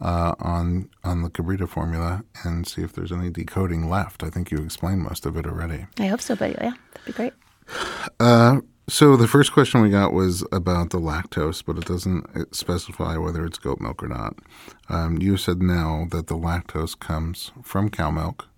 uh, 0.00 0.34
on 0.38 0.88
on 1.04 1.22
the 1.22 1.30
Kabrita 1.30 1.68
formula 1.68 2.24
and 2.44 2.66
see 2.66 2.82
if 2.82 2.92
there's 2.92 3.12
any 3.12 3.30
decoding 3.30 3.88
left. 3.88 4.22
I 4.22 4.30
think 4.30 4.50
you 4.50 4.58
explained 4.58 5.02
most 5.02 5.26
of 5.26 5.36
it 5.36 5.46
already. 5.46 5.86
I 5.98 6.06
hope 6.06 6.20
so, 6.20 6.36
but 6.36 6.50
yeah, 6.50 6.74
that'd 6.92 7.06
be 7.06 7.12
great. 7.12 7.32
Uh, 8.20 8.60
so 8.88 9.16
the 9.16 9.28
first 9.28 9.52
question 9.52 9.80
we 9.80 9.90
got 9.90 10.12
was 10.12 10.44
about 10.52 10.90
the 10.90 11.00
lactose, 11.00 11.64
but 11.64 11.78
it 11.78 11.84
doesn't 11.84 12.54
specify 12.54 13.16
whether 13.16 13.44
it's 13.46 13.58
goat 13.58 13.80
milk 13.80 14.02
or 14.02 14.08
not. 14.08 14.34
Um, 14.88 15.18
you 15.18 15.36
said 15.36 15.62
now 15.62 16.06
that 16.10 16.26
the 16.26 16.36
lactose 16.36 16.98
comes 16.98 17.52
from 17.62 17.90
cow 17.90 18.10
milk, 18.10 18.48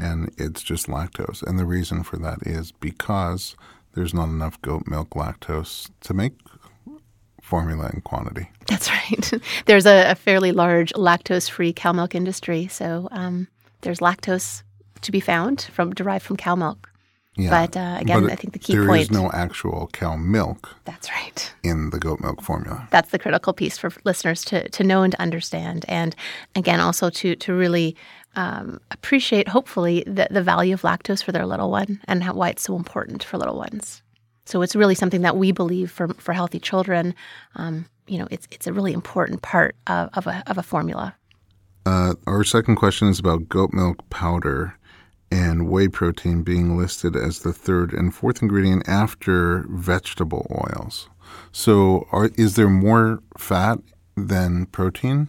and 0.00 0.32
it's 0.38 0.62
just 0.62 0.86
lactose, 0.86 1.42
and 1.42 1.58
the 1.58 1.66
reason 1.66 2.02
for 2.04 2.16
that 2.18 2.38
is 2.46 2.72
because 2.72 3.56
there's 3.94 4.14
not 4.14 4.28
enough 4.28 4.60
goat 4.62 4.84
milk 4.86 5.10
lactose 5.10 5.90
to 6.00 6.14
make 6.14 6.34
formula 7.42 7.90
in 7.92 8.00
quantity. 8.00 8.50
That's 8.66 8.88
right. 8.88 9.32
there's 9.66 9.84
a, 9.84 10.12
a 10.12 10.14
fairly 10.14 10.52
large 10.52 10.92
lactose-free 10.92 11.74
cow 11.74 11.92
milk 11.92 12.14
industry, 12.14 12.68
so 12.68 13.08
um, 13.10 13.48
there's 13.82 13.98
lactose 13.98 14.62
to 15.02 15.12
be 15.12 15.20
found 15.20 15.62
from 15.72 15.92
derived 15.92 16.24
from 16.24 16.36
cow 16.36 16.54
milk. 16.54 16.91
Yeah. 17.36 17.48
But 17.48 17.76
uh, 17.76 17.96
again, 17.98 18.22
but 18.22 18.32
I 18.32 18.34
think 18.34 18.52
the 18.52 18.58
key 18.58 18.74
there 18.74 18.86
point. 18.86 19.08
There 19.08 19.18
is 19.18 19.22
no 19.22 19.30
actual 19.32 19.88
cow 19.92 20.16
milk. 20.16 20.76
That's 20.84 21.10
right. 21.10 21.52
In 21.62 21.88
the 21.90 21.98
goat 21.98 22.20
milk 22.20 22.42
formula. 22.42 22.86
That's 22.90 23.10
the 23.10 23.18
critical 23.18 23.54
piece 23.54 23.78
for 23.78 23.90
listeners 24.04 24.44
to, 24.46 24.68
to 24.68 24.84
know 24.84 25.02
and 25.02 25.12
to 25.12 25.20
understand. 25.20 25.86
And 25.88 26.14
again, 26.54 26.78
also 26.78 27.08
to, 27.08 27.34
to 27.34 27.54
really 27.54 27.96
um, 28.36 28.80
appreciate, 28.90 29.48
hopefully, 29.48 30.04
the, 30.06 30.28
the 30.30 30.42
value 30.42 30.74
of 30.74 30.82
lactose 30.82 31.22
for 31.22 31.32
their 31.32 31.46
little 31.46 31.70
one 31.70 32.00
and 32.04 32.22
how, 32.22 32.34
why 32.34 32.50
it's 32.50 32.62
so 32.62 32.76
important 32.76 33.24
for 33.24 33.38
little 33.38 33.56
ones. 33.56 34.02
So 34.44 34.60
it's 34.60 34.76
really 34.76 34.94
something 34.94 35.22
that 35.22 35.36
we 35.36 35.52
believe 35.52 35.90
for, 35.90 36.08
for 36.14 36.34
healthy 36.34 36.60
children. 36.60 37.14
Um, 37.54 37.86
you 38.06 38.18
know, 38.18 38.28
it's 38.30 38.46
it's 38.50 38.66
a 38.66 38.72
really 38.72 38.92
important 38.92 39.40
part 39.40 39.74
of, 39.86 40.10
of, 40.14 40.26
a, 40.26 40.42
of 40.48 40.58
a 40.58 40.62
formula. 40.62 41.14
Uh, 41.86 42.14
our 42.26 42.44
second 42.44 42.76
question 42.76 43.08
is 43.08 43.18
about 43.18 43.48
goat 43.48 43.72
milk 43.72 44.08
powder 44.10 44.76
and 45.32 45.68
whey 45.68 45.88
protein 45.88 46.42
being 46.42 46.76
listed 46.76 47.16
as 47.16 47.40
the 47.40 47.52
third 47.52 47.92
and 47.92 48.14
fourth 48.14 48.42
ingredient 48.42 48.86
after 48.86 49.64
vegetable 49.68 50.46
oils. 50.50 51.08
So, 51.50 52.06
are, 52.12 52.30
is 52.36 52.56
there 52.56 52.68
more 52.68 53.22
fat 53.38 53.78
than 54.14 54.66
protein? 54.66 55.28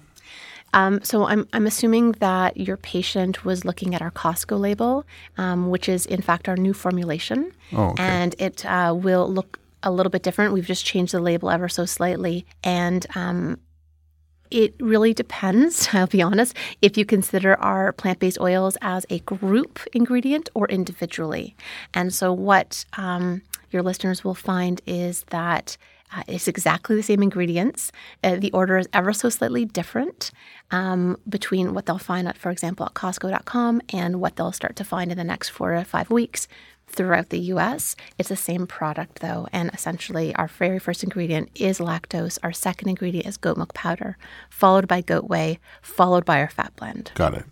Um, 0.74 1.02
so 1.04 1.26
I'm, 1.26 1.48
I'm 1.54 1.68
assuming 1.68 2.14
that 2.14 2.58
your 2.58 2.78
patient 2.78 3.46
was 3.46 3.64
looking 3.64 3.94
at 3.94 4.02
our 4.02 4.12
Costco 4.12 4.60
label, 4.60 5.06
um, 5.38 5.70
which 5.70 5.88
is 5.88 6.06
in 6.08 6.22
fact 6.22 6.50
our 6.50 6.58
new 6.58 6.74
formulation, 6.74 7.52
oh, 7.74 7.92
okay. 7.92 8.04
and 8.04 8.36
it 8.40 8.66
uh, 8.66 8.94
will 8.98 9.32
look 9.32 9.60
a 9.84 9.92
little 9.92 10.10
bit 10.10 10.24
different. 10.24 10.52
We've 10.52 10.66
just 10.66 10.84
changed 10.84 11.14
the 11.14 11.20
label 11.20 11.50
ever 11.50 11.70
so 11.70 11.86
slightly, 11.86 12.46
and 12.64 13.06
um, 13.16 13.60
it 14.54 14.76
really 14.80 15.14
depends, 15.14 15.90
I'll 15.94 16.08
be 16.08 16.22
honest, 16.22 16.56
if 16.82 16.98
you 16.98 17.06
consider 17.06 17.60
our 17.60 17.92
plant 17.92 18.20
based 18.20 18.40
oils 18.40 18.78
as 18.82 19.06
a 19.10 19.20
group 19.20 19.80
ingredient 19.94 20.50
or 20.54 20.68
individually. 20.68 21.56
And 21.94 22.14
so, 22.14 22.32
what 22.32 22.86
um, 22.98 23.42
your 23.72 23.82
listeners 23.82 24.24
will 24.24 24.36
find 24.36 24.82
is 24.86 25.24
that 25.30 25.78
uh, 26.16 26.22
it's 26.28 26.48
exactly 26.48 26.96
the 26.96 27.02
same 27.02 27.24
ingredients. 27.24 27.92
Uh, 28.24 28.36
the 28.36 28.52
order 28.52 28.78
is 28.78 28.88
ever 28.94 29.14
so 29.14 29.30
slightly 29.30 29.66
different 29.66 30.30
um, 30.70 31.18
between 31.28 31.74
what 31.74 31.88
they'll 31.88 31.98
find, 31.98 32.28
at, 32.28 32.38
for 32.38 32.52
example, 32.52 32.86
at 32.86 32.94
Costco.com 32.94 33.82
and 33.90 34.22
what 34.22 34.36
they'll 34.36 34.52
start 34.52 34.76
to 34.76 34.84
find 34.84 35.12
in 35.12 35.18
the 35.18 35.24
next 35.24 35.50
four 35.50 35.74
to 35.74 35.84
five 35.84 36.12
weeks 36.12 36.48
throughout 36.94 37.30
the 37.30 37.40
US. 37.40 37.96
It's 38.18 38.30
the 38.30 38.36
same 38.36 38.68
product 38.68 39.20
though, 39.20 39.48
and 39.52 39.70
essentially 39.74 40.34
our 40.36 40.48
very 40.48 40.80
first 40.80 41.04
ingredient 41.04 41.50
is 41.56 41.80
lactose, 41.80 42.38
our 42.44 42.54
second 42.54 42.90
ingredient 42.90 43.28
is 43.28 43.38
goat 43.38 43.58
milk 43.58 43.74
powder, 43.74 44.18
followed 44.50 44.88
by 44.88 45.02
goat 45.02 45.26
whey, 45.26 45.60
followed 45.82 46.26
by 46.26 46.40
our 46.40 46.50
fat 46.50 46.76
blend. 46.76 47.12
Got 47.16 47.34
it. 47.36 47.46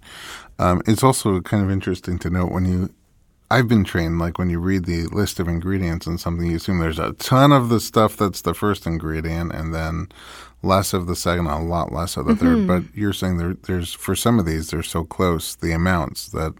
Um, 0.59 0.81
it's 0.87 1.03
also 1.03 1.41
kind 1.41 1.63
of 1.63 1.71
interesting 1.71 2.19
to 2.19 2.29
note 2.29 2.51
when 2.51 2.65
you 2.65 2.93
I've 3.51 3.67
been 3.67 3.83
trained 3.83 4.17
like 4.17 4.37
when 4.37 4.49
you 4.49 4.59
read 4.59 4.85
the 4.85 5.07
list 5.07 5.37
of 5.37 5.49
ingredients 5.49 6.07
and 6.07 6.17
something, 6.17 6.49
you 6.49 6.55
assume 6.55 6.79
there's 6.79 6.99
a 6.99 7.11
ton 7.13 7.51
of 7.51 7.67
the 7.67 7.81
stuff 7.81 8.15
that's 8.15 8.43
the 8.43 8.53
first 8.53 8.87
ingredient, 8.87 9.51
and 9.51 9.73
then 9.73 10.07
less 10.63 10.93
of 10.93 11.05
the 11.07 11.17
second, 11.17 11.47
a 11.47 11.61
lot 11.61 11.91
less 11.91 12.15
of 12.15 12.27
the 12.27 12.33
mm-hmm. 12.33 12.65
third. 12.65 12.67
But 12.67 12.95
you're 12.97 13.11
saying 13.11 13.39
there, 13.39 13.55
there's 13.63 13.93
for 13.93 14.15
some 14.15 14.39
of 14.39 14.45
these, 14.45 14.69
they're 14.69 14.81
so 14.81 15.03
close 15.03 15.55
the 15.55 15.73
amounts 15.73 16.29
that 16.29 16.53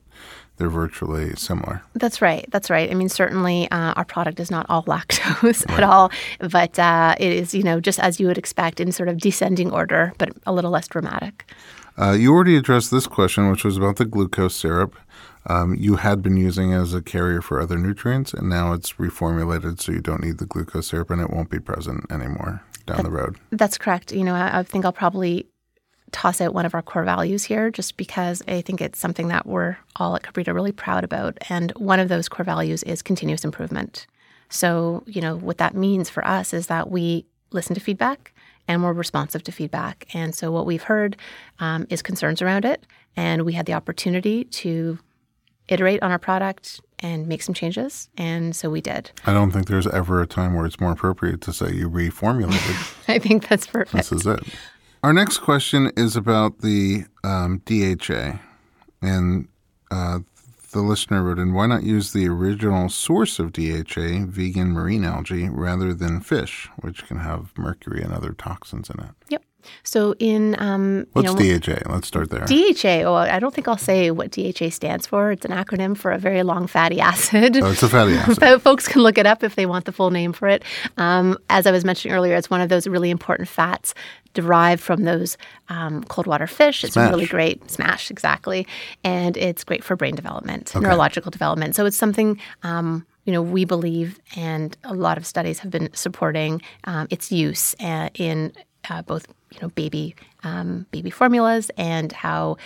they're 0.62 0.70
virtually 0.70 1.36
similar. 1.38 1.82
That's 1.94 2.22
right. 2.22 2.46
That's 2.52 2.70
right. 2.70 2.92
I 2.92 2.94
mean, 2.94 3.10
certainly 3.10 3.70
uh, 3.72 3.94
our 3.94 4.06
product 4.06 4.40
is 4.40 4.52
not 4.52 4.68
all 4.70 4.84
lactose 4.94 5.68
right. 5.68 5.80
at 5.80 5.84
all, 5.84 6.12
but 6.40 6.78
uh, 6.78 7.16
it 7.20 7.34
is, 7.34 7.56
you 7.56 7.64
know, 7.64 7.80
just 7.80 8.00
as 8.00 8.20
you 8.20 8.28
would 8.28 8.38
expect 8.38 8.80
in 8.80 8.92
sort 8.92 9.10
of 9.10 9.18
descending 9.18 9.72
order, 9.72 10.14
but 10.20 10.30
a 10.46 10.54
little 10.54 10.70
less 10.70 10.88
dramatic. 10.88 11.52
Uh, 11.98 12.12
you 12.12 12.32
already 12.32 12.56
addressed 12.56 12.92
this 12.92 13.08
question, 13.08 13.50
which 13.50 13.64
was 13.64 13.76
about 13.76 13.96
the 13.96 14.06
glucose 14.06 14.56
syrup. 14.56 14.96
Um, 15.48 15.74
you 15.74 15.96
had 15.96 16.22
been 16.22 16.38
using 16.38 16.74
as 16.74 16.94
a 16.94 17.02
carrier 17.02 17.42
for 17.42 17.60
other 17.60 17.80
nutrients, 17.80 18.32
and 18.32 18.48
now 18.48 18.74
it's 18.74 18.94
reformulated 18.94 19.82
so 19.82 19.92
you 19.92 20.00
don't 20.00 20.24
need 20.24 20.38
the 20.38 20.46
glucose 20.46 20.90
syrup 20.90 21.10
and 21.10 21.20
it 21.20 21.32
won't 21.32 21.50
be 21.50 21.60
present 21.60 22.06
anymore 22.12 22.62
down 22.86 22.98
that, 22.98 23.04
the 23.04 23.12
road. 23.12 23.38
That's 23.50 23.80
correct. 23.80 24.12
You 24.12 24.24
know, 24.24 24.36
I, 24.36 24.60
I 24.60 24.64
think 24.64 24.86
I'll 24.86 24.94
probably 24.94 25.48
toss 26.12 26.42
out 26.42 26.54
one 26.54 26.66
of 26.66 26.74
our 26.74 26.82
core 26.82 27.04
values 27.04 27.44
here 27.44 27.72
just 27.72 27.98
because 27.98 28.42
I 28.48 28.62
think 28.62 28.82
it's 28.82 29.00
something 29.00 29.30
that 29.30 29.46
we're 29.46 29.78
all 29.96 30.16
at 30.16 30.24
Kabrita 30.24 30.54
really 30.54 30.72
proud 30.72 31.04
about. 31.04 31.38
And 31.50 31.72
one 31.72 32.00
of 32.00 32.10
those 32.10 32.28
core 32.28 32.46
values 32.46 32.84
is 32.84 33.02
continuous 33.02 33.44
improvement. 33.44 34.08
So, 34.50 35.04
you 35.08 35.22
know, 35.22 35.38
what 35.38 35.58
that 35.60 35.76
means 35.76 36.10
for 36.10 36.26
us 36.28 36.54
is 36.54 36.68
that 36.68 36.92
we 36.92 37.26
listen 37.52 37.74
to 37.76 37.82
feedback 37.82 38.34
and 38.68 38.84
we're 38.84 38.94
responsive 38.94 39.44
to 39.44 39.52
feedback. 39.52 40.08
And 40.14 40.36
so, 40.36 40.52
what 40.52 40.66
we've 40.66 40.84
heard 40.84 41.16
um, 41.60 41.88
is 41.90 42.02
concerns 42.02 42.42
around 42.42 42.66
it. 42.66 42.86
And 43.16 43.44
we 43.44 43.54
had 43.54 43.66
the 43.66 43.74
opportunity 43.74 44.44
to 44.46 45.00
iterate 45.68 46.04
on 46.04 46.12
our 46.12 46.20
product 46.20 46.82
and 47.00 47.28
make 47.28 47.42
some 47.42 47.56
changes. 47.56 48.10
And 48.18 48.56
so 48.56 48.70
we 48.70 48.82
did. 48.82 49.12
I 49.26 49.34
don't 49.34 49.52
think 49.52 49.68
there's 49.68 49.88
ever 49.88 50.22
a 50.22 50.28
time 50.28 50.54
where 50.54 50.66
it's 50.66 50.80
more 50.80 50.92
appropriate 50.92 51.42
to 51.42 51.54
say 51.54 51.72
you 51.72 51.90
reformulated. 51.90 52.96
I 53.08 53.20
think 53.20 53.48
that's 53.48 53.68
perfect. 53.68 54.10
This 54.10 54.12
is 54.12 54.28
it. 54.28 54.40
Our 55.04 55.14
next 55.14 55.40
question 55.40 55.92
is 55.98 56.16
about 56.16 56.60
the 56.60 57.06
um, 57.24 57.64
DHA. 57.66 58.40
And 59.02 59.48
uh, 59.90 60.20
the 60.74 60.82
listener 60.82 61.24
wrote 61.24 61.40
in, 61.40 61.54
why 61.54 61.66
not 61.66 61.82
use 61.82 62.14
the 62.14 62.28
original 62.28 62.88
source 62.88 63.40
of 63.40 63.52
DHA, 63.52 64.26
vegan 64.28 64.70
marine 64.70 65.04
algae, 65.04 65.50
rather 65.50 65.96
than 65.96 66.22
fish, 66.22 66.70
which 66.82 67.08
can 67.08 67.18
have 67.18 67.52
mercury 67.58 68.04
and 68.04 68.14
other 68.14 68.34
toxins 68.34 68.92
in 68.92 69.00
it? 69.00 69.12
Yep. 69.30 69.44
So 69.84 70.16
in 70.20 70.56
um, 70.60 71.08
what's 71.14 71.34
know, 71.34 71.60
DHA? 71.60 71.92
Let's 71.92 72.08
start 72.08 72.30
there. 72.30 72.46
DHA. 72.46 73.04
Well, 73.04 73.16
I 73.16 73.40
don't 73.40 73.54
think 73.54 73.68
I'll 73.68 73.78
say 73.78 74.12
what 74.12 74.32
DHA 74.32 74.70
stands 74.70 75.08
for. 75.08 75.32
It's 75.32 75.46
an 75.46 75.52
acronym 75.52 75.98
for 75.98 76.12
a 76.12 76.18
very 76.18 76.44
long 76.44 76.68
fatty 76.68 77.00
acid. 77.00 77.58
Oh, 77.58 77.72
it's 77.72 77.84
a 77.84 77.90
fatty 77.90 78.14
acid. 78.14 78.38
but 78.40 78.62
folks 78.62 78.88
can 78.88 79.02
look 79.02 79.18
it 79.18 79.26
up 79.26 79.44
if 79.44 79.56
they 79.56 79.66
want 79.66 79.86
the 79.86 79.92
full 79.92 80.12
name 80.12 80.34
for 80.34 80.48
it. 80.48 80.64
Um, 80.98 81.38
as 81.50 81.68
I 81.68 81.72
was 81.72 81.86
mentioning 81.86 82.16
earlier, 82.16 82.36
it's 82.36 82.50
one 82.50 82.62
of 82.62 82.70
those 82.70 82.88
really 82.88 83.10
important 83.10 83.48
fats 83.48 83.94
derived 84.34 84.82
from 84.82 85.04
those 85.04 85.38
um, 85.70 86.04
cold 86.06 86.28
water 86.28 86.48
fish. 86.48 86.84
It's 86.84 86.94
smash. 86.94 87.12
really 87.12 87.26
great. 87.26 87.70
Smash, 87.70 88.10
exactly. 88.10 88.66
And 89.04 89.36
it's 89.36 89.64
great 89.64 89.84
for 89.84 89.96
brain 89.96 90.16
development, 90.16 90.74
okay. 90.76 90.84
neurological 90.84 91.32
development. 91.32 91.76
So 91.76 91.86
it's 91.86 91.98
something 91.98 92.40
um, 92.64 93.06
you 93.26 93.34
know, 93.34 93.42
we 93.42 93.66
believe, 93.66 94.20
and 94.36 94.76
a 94.84 94.94
lot 94.94 95.18
of 95.18 95.26
studies 95.26 95.60
have 95.60 95.72
been 95.72 95.90
supporting 95.94 96.62
um, 96.86 97.08
its 97.10 97.32
use 97.32 97.76
uh, 97.80 98.10
in 98.16 98.52
uh, 98.90 99.02
both 99.04 99.28
you 99.52 99.60
know 99.62 99.70
baby 99.70 100.16
um, 100.44 100.86
baby 100.92 101.10
formulas 101.10 101.72
and 101.78 102.12
how 102.12 102.58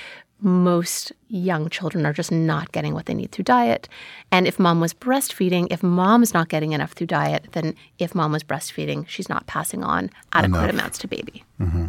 most 0.42 1.12
young 1.30 1.70
children 1.70 2.06
are 2.06 2.14
just 2.14 2.32
not 2.32 2.72
getting 2.72 2.94
what 2.94 3.06
they 3.06 3.14
need 3.14 3.32
through 3.32 3.44
diet. 3.44 3.88
And 4.32 4.48
if 4.48 4.60
mom 4.60 4.82
was 4.82 4.94
breastfeeding, 4.94 5.68
if 5.72 5.82
mom 5.82 6.24
is 6.24 6.34
not 6.34 6.50
getting 6.50 6.74
enough 6.74 6.92
through 6.92 7.08
diet, 7.08 7.48
then 7.54 7.74
if 8.00 8.14
mom 8.14 8.32
was 8.32 8.44
breastfeeding, 8.44 9.08
she's 9.08 9.30
not 9.30 9.48
passing 9.48 9.84
on 9.84 10.10
adequate 10.34 10.60
enough. 10.60 10.74
amounts 10.74 10.98
to 11.00 11.08
baby. 11.08 11.44
Mm-hmm. 11.60 11.88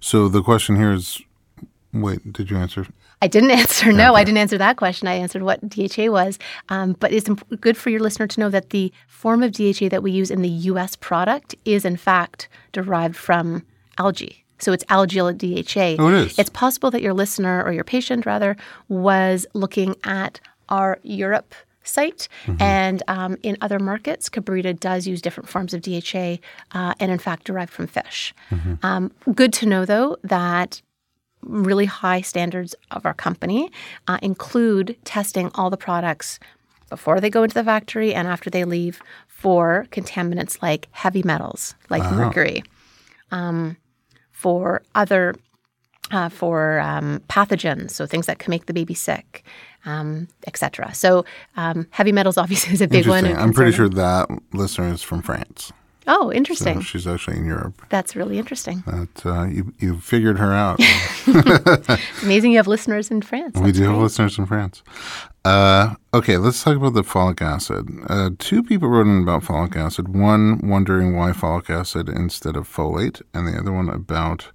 So 0.00 0.28
the 0.28 0.42
question 0.42 0.76
here 0.76 0.92
is 0.92 1.20
wait, 1.92 2.32
did 2.32 2.50
you 2.50 2.56
answer? 2.56 2.86
I 3.20 3.26
didn't 3.26 3.50
answer. 3.62 3.92
No, 3.92 4.12
okay. 4.12 4.20
I 4.20 4.24
didn't 4.24 4.38
answer 4.38 4.58
that 4.58 4.76
question. 4.76 5.08
I 5.08 5.14
answered 5.14 5.42
what 5.42 5.68
DHA 5.68 6.10
was. 6.10 6.38
Um, 6.68 6.92
but 7.00 7.12
it's 7.12 7.28
imp- 7.28 7.60
good 7.60 7.76
for 7.76 7.90
your 7.90 8.00
listener 8.00 8.26
to 8.26 8.40
know 8.40 8.50
that 8.50 8.70
the 8.70 8.92
form 9.08 9.42
of 9.42 9.52
DHA 9.52 9.88
that 9.88 10.02
we 10.02 10.12
use 10.12 10.30
in 10.30 10.42
the 10.42 10.48
U.S. 10.48 10.94
product 10.94 11.54
is, 11.64 11.84
in 11.84 11.96
fact, 11.96 12.48
derived 12.72 13.16
from 13.16 13.64
algae. 13.98 14.44
So 14.58 14.72
it's 14.72 14.84
algae 14.88 15.18
DHA. 15.18 15.96
Oh, 15.98 16.08
it 16.08 16.14
is. 16.14 16.38
It's 16.38 16.50
possible 16.50 16.90
that 16.90 17.02
your 17.02 17.14
listener 17.14 17.62
or 17.62 17.72
your 17.72 17.84
patient, 17.84 18.26
rather, 18.26 18.56
was 18.88 19.46
looking 19.54 19.94
at 20.04 20.40
our 20.68 20.98
Europe 21.02 21.54
site. 21.84 22.28
Mm-hmm. 22.44 22.62
And 22.62 23.02
um, 23.08 23.36
in 23.42 23.56
other 23.60 23.78
markets, 23.78 24.28
Kabrita 24.28 24.78
does 24.78 25.06
use 25.06 25.22
different 25.22 25.48
forms 25.48 25.74
of 25.74 25.82
DHA 25.82 26.38
uh, 26.72 26.94
and, 27.00 27.10
in 27.10 27.18
fact, 27.18 27.44
derived 27.44 27.72
from 27.72 27.86
fish. 27.86 28.34
Mm-hmm. 28.50 28.74
Um, 28.82 29.12
good 29.34 29.52
to 29.54 29.66
know, 29.66 29.84
though, 29.84 30.16
that 30.22 30.82
really 31.42 31.86
high 31.86 32.20
standards 32.20 32.74
of 32.90 33.06
our 33.06 33.14
company 33.14 33.70
uh, 34.08 34.18
include 34.22 34.96
testing 35.04 35.50
all 35.54 35.70
the 35.70 35.76
products 35.76 36.40
before 36.90 37.20
they 37.20 37.30
go 37.30 37.42
into 37.42 37.54
the 37.54 37.64
factory 37.64 38.12
and 38.14 38.26
after 38.26 38.50
they 38.50 38.64
leave 38.64 39.00
for 39.26 39.86
contaminants 39.90 40.60
like 40.62 40.88
heavy 40.90 41.22
metals, 41.22 41.74
like 41.90 42.02
mercury, 42.12 42.62
um, 43.30 43.76
for 44.38 44.82
other 44.94 45.34
uh, 46.12 46.28
for 46.28 46.78
um, 46.78 47.20
pathogens, 47.28 47.90
so 47.90 48.06
things 48.06 48.26
that 48.26 48.38
can 48.38 48.50
make 48.50 48.66
the 48.66 48.72
baby 48.72 48.94
sick, 48.94 49.44
um, 49.84 50.28
etc. 50.46 50.94
So 50.94 51.24
um, 51.56 51.88
heavy 51.90 52.12
metals 52.12 52.38
obviously 52.38 52.72
is 52.72 52.80
a 52.80 52.86
big 52.86 53.08
one. 53.08 53.26
I'm 53.26 53.52
pretty 53.52 53.72
sure 53.72 53.88
that 53.88 54.28
listener 54.52 54.92
is 54.92 55.02
from 55.02 55.22
France. 55.22 55.72
Oh, 56.08 56.32
interesting. 56.32 56.76
So 56.76 56.80
she's 56.80 57.06
actually 57.06 57.36
in 57.36 57.44
Europe. 57.44 57.82
That's 57.90 58.16
really 58.16 58.38
interesting. 58.38 58.82
That 58.86 59.26
uh, 59.26 59.44
you 59.44 59.72
you 59.78 60.00
figured 60.00 60.38
her 60.38 60.52
out. 60.52 60.76
it's 60.80 62.22
amazing 62.22 62.52
you 62.52 62.56
have 62.56 62.66
listeners 62.66 63.10
in 63.10 63.20
France. 63.20 63.54
That's 63.54 63.64
we 63.64 63.72
do 63.72 63.80
great. 63.80 63.90
have 63.90 64.02
listeners 64.02 64.38
in 64.38 64.46
France. 64.46 64.82
Uh, 65.44 65.94
okay, 66.14 66.38
let's 66.38 66.62
talk 66.62 66.76
about 66.76 66.94
the 66.94 67.02
folic 67.02 67.42
acid. 67.42 67.88
Uh, 68.08 68.30
two 68.38 68.62
people 68.62 68.88
wrote 68.88 69.06
in 69.06 69.22
about 69.22 69.42
folic 69.44 69.76
acid. 69.76 70.14
One 70.14 70.58
wondering 70.66 71.14
why 71.14 71.32
folic 71.32 71.70
acid 71.70 72.08
instead 72.08 72.56
of 72.56 72.66
folate, 72.66 73.20
and 73.34 73.46
the 73.46 73.58
other 73.58 73.72
one 73.72 73.90
about 73.90 74.48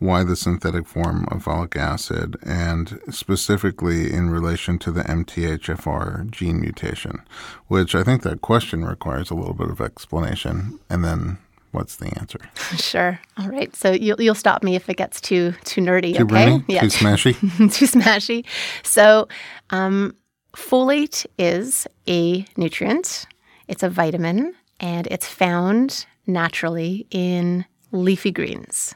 why 0.00 0.24
the 0.24 0.34
synthetic 0.34 0.88
form 0.88 1.26
of 1.30 1.44
folic 1.44 1.76
acid, 1.76 2.36
and 2.42 2.98
specifically 3.10 4.12
in 4.12 4.30
relation 4.30 4.78
to 4.78 4.90
the 4.90 5.02
MTHFR 5.02 6.30
gene 6.30 6.60
mutation, 6.60 7.20
which 7.68 7.94
I 7.94 8.02
think 8.02 8.22
that 8.22 8.40
question 8.40 8.84
requires 8.84 9.30
a 9.30 9.34
little 9.34 9.54
bit 9.54 9.68
of 9.68 9.80
explanation, 9.80 10.80
and 10.88 11.04
then 11.04 11.38
what's 11.72 11.96
the 11.96 12.06
answer? 12.18 12.40
Sure. 12.76 13.20
All 13.36 13.48
right. 13.48 13.74
So 13.76 13.92
you'll 13.92 14.20
you'll 14.20 14.34
stop 14.34 14.62
me 14.62 14.74
if 14.74 14.88
it 14.88 14.96
gets 14.96 15.20
too 15.20 15.52
too 15.64 15.82
nerdy. 15.82 16.16
Too 16.16 16.24
okay. 16.24 16.24
brainy? 16.24 16.60
Too 16.60 16.86
smashy? 16.86 17.34
too 17.72 17.86
smashy. 17.86 18.46
So, 18.82 19.28
um, 19.68 20.16
folate 20.56 21.26
is 21.38 21.86
a 22.08 22.44
nutrient. 22.56 23.26
It's 23.68 23.82
a 23.82 23.90
vitamin, 23.90 24.54
and 24.80 25.06
it's 25.08 25.26
found 25.26 26.06
naturally 26.26 27.06
in 27.10 27.66
leafy 27.92 28.30
greens. 28.30 28.94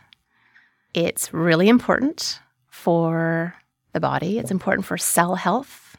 It's 0.95 1.35
really 1.35 1.69
important 1.69 2.41
for 2.71 3.55
the 3.93 4.01
body. 4.01 4.39
It's 4.39 4.51
important 4.51 4.87
for 4.87 4.97
cell 4.97 5.35
health, 5.35 5.97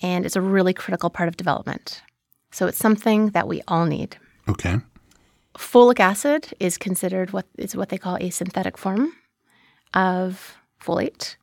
and 0.00 0.24
it's 0.24 0.36
a 0.36 0.40
really 0.40 0.72
critical 0.72 1.10
part 1.10 1.28
of 1.28 1.36
development. 1.36 2.02
So 2.52 2.66
it's 2.66 2.78
something 2.78 3.30
that 3.30 3.48
we 3.48 3.62
all 3.68 3.84
need. 3.84 4.16
Okay. 4.48 4.78
Folic 5.58 6.00
acid 6.00 6.54
is 6.60 6.78
considered 6.78 7.32
what 7.32 7.46
is 7.58 7.76
what 7.76 7.88
they 7.88 7.98
call 7.98 8.16
a 8.20 8.30
synthetic 8.30 8.78
form 8.78 9.12
of 9.94 10.56
folate, 10.80 11.36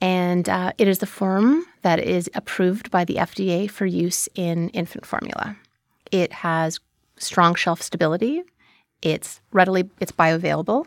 and 0.00 0.48
uh, 0.48 0.72
it 0.76 0.86
is 0.86 0.98
the 0.98 1.06
form 1.06 1.64
that 1.82 1.98
is 1.98 2.28
approved 2.34 2.90
by 2.90 3.04
the 3.04 3.14
FDA 3.14 3.70
for 3.70 3.86
use 3.86 4.28
in 4.34 4.68
infant 4.70 5.06
formula. 5.06 5.56
It 6.10 6.32
has 6.32 6.80
strong 7.16 7.54
shelf 7.54 7.80
stability. 7.80 8.42
It's 9.02 9.40
readily 9.52 9.88
it's 10.00 10.12
bioavailable, 10.12 10.86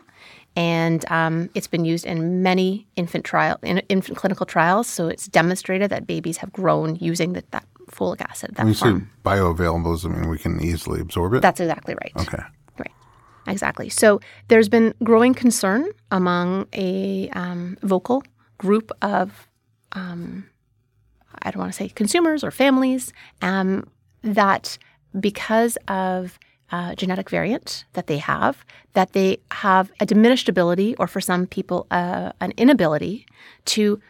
and 0.58 1.08
um, 1.08 1.48
it's 1.54 1.68
been 1.68 1.84
used 1.84 2.04
in 2.04 2.42
many 2.42 2.88
infant 2.96 3.24
trial 3.24 3.58
in 3.62 3.78
infant 3.88 4.18
clinical 4.18 4.44
trials. 4.44 4.88
So 4.88 5.06
it's 5.06 5.28
demonstrated 5.28 5.88
that 5.90 6.04
babies 6.04 6.38
have 6.38 6.52
grown 6.52 6.96
using 6.96 7.34
the, 7.34 7.44
that 7.52 7.64
folic 7.92 8.20
acid. 8.22 8.56
That 8.56 8.64
When 8.64 8.72
you 8.72 8.74
form. 8.74 9.00
say 9.00 9.30
bioavailable, 9.30 9.92
does 9.92 10.04
it 10.04 10.08
mean 10.08 10.28
we 10.28 10.36
can 10.36 10.60
easily 10.60 11.00
absorb 11.00 11.34
it? 11.34 11.42
That's 11.42 11.60
exactly 11.60 11.94
right. 11.94 12.12
okay. 12.16 12.42
Right. 12.76 12.90
Exactly. 13.46 13.88
So 13.88 14.20
there's 14.48 14.68
been 14.68 14.94
growing 15.04 15.32
concern 15.32 15.90
among 16.10 16.66
a 16.72 17.28
um, 17.34 17.78
vocal 17.82 18.24
group 18.58 18.90
of, 19.00 19.46
um, 19.92 20.50
I 21.40 21.52
don't 21.52 21.60
want 21.60 21.72
to 21.72 21.76
say 21.76 21.88
consumers 21.88 22.42
or 22.42 22.50
families, 22.50 23.12
um, 23.42 23.86
that 24.22 24.76
because 25.20 25.78
of 25.86 26.36
uh, 26.70 26.94
genetic 26.94 27.30
variant 27.30 27.84
that 27.94 28.06
they 28.06 28.18
have, 28.18 28.64
that 28.92 29.12
they 29.12 29.38
have 29.50 29.90
a 30.00 30.06
diminished 30.06 30.48
ability, 30.48 30.94
or 30.96 31.06
for 31.06 31.20
some 31.20 31.46
people, 31.46 31.86
uh, 31.90 32.32
an 32.40 32.52
inability 32.56 33.26
to 33.64 34.00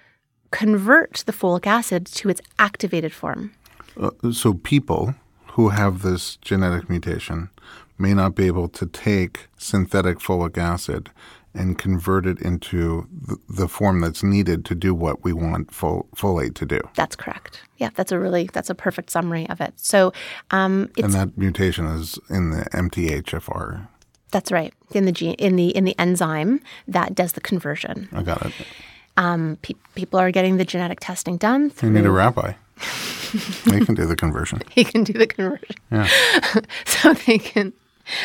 convert 0.50 1.22
the 1.26 1.32
folic 1.32 1.66
acid 1.66 2.06
to 2.06 2.28
its 2.28 2.40
activated 2.58 3.12
form. 3.12 3.52
Uh, 4.00 4.10
so 4.32 4.54
people 4.54 5.14
who 5.52 5.70
have 5.70 6.02
this 6.02 6.36
genetic 6.36 6.88
mutation 6.88 7.50
may 7.98 8.14
not 8.14 8.34
be 8.34 8.46
able 8.46 8.68
to 8.68 8.86
take 8.86 9.48
synthetic 9.58 10.18
folic 10.18 10.56
acid 10.56 11.10
and 11.58 11.76
convert 11.76 12.24
it 12.26 12.40
into 12.40 13.06
the, 13.10 13.36
the 13.48 13.68
form 13.68 14.00
that's 14.00 14.22
needed 14.22 14.64
to 14.66 14.74
do 14.74 14.94
what 14.94 15.24
we 15.24 15.32
want 15.32 15.74
fol- 15.74 16.06
folate 16.16 16.54
to 16.54 16.64
do. 16.66 16.80
That's 16.94 17.16
correct. 17.16 17.60
Yeah, 17.78 17.90
that's 17.94 18.12
a 18.12 18.18
really 18.18 18.48
that's 18.52 18.70
a 18.70 18.74
perfect 18.74 19.10
summary 19.10 19.48
of 19.50 19.60
it. 19.60 19.74
So 19.76 20.12
um, 20.50 20.90
it's 20.96 21.02
and 21.04 21.12
that 21.14 21.36
mutation 21.36 21.86
is 21.86 22.18
in 22.30 22.50
the 22.50 22.64
MTHFR. 22.72 23.88
that's 24.30 24.52
right 24.52 24.72
in 24.92 25.04
the 25.04 25.12
gene 25.12 25.34
in 25.34 25.56
the 25.56 25.68
in 25.76 25.84
the 25.84 25.98
enzyme 25.98 26.60
that 26.86 27.14
does 27.14 27.32
the 27.32 27.40
conversion. 27.40 28.08
I 28.12 28.22
got 28.22 28.44
it. 28.46 28.52
Um, 29.16 29.58
pe- 29.62 29.74
people 29.96 30.20
are 30.20 30.30
getting 30.30 30.58
the 30.58 30.64
genetic 30.64 31.00
testing 31.00 31.36
done. 31.38 31.72
You 31.82 31.90
need 31.90 32.06
a 32.06 32.10
rabbi. 32.10 32.52
he 33.64 33.84
can 33.84 33.94
do 33.96 34.06
the 34.06 34.14
conversion. 34.16 34.62
he 34.70 34.84
can 34.84 35.02
do 35.02 35.12
the 35.12 35.26
conversion. 35.26 35.74
Yeah. 35.90 36.06
so 36.86 37.14
they 37.14 37.38
can. 37.38 37.72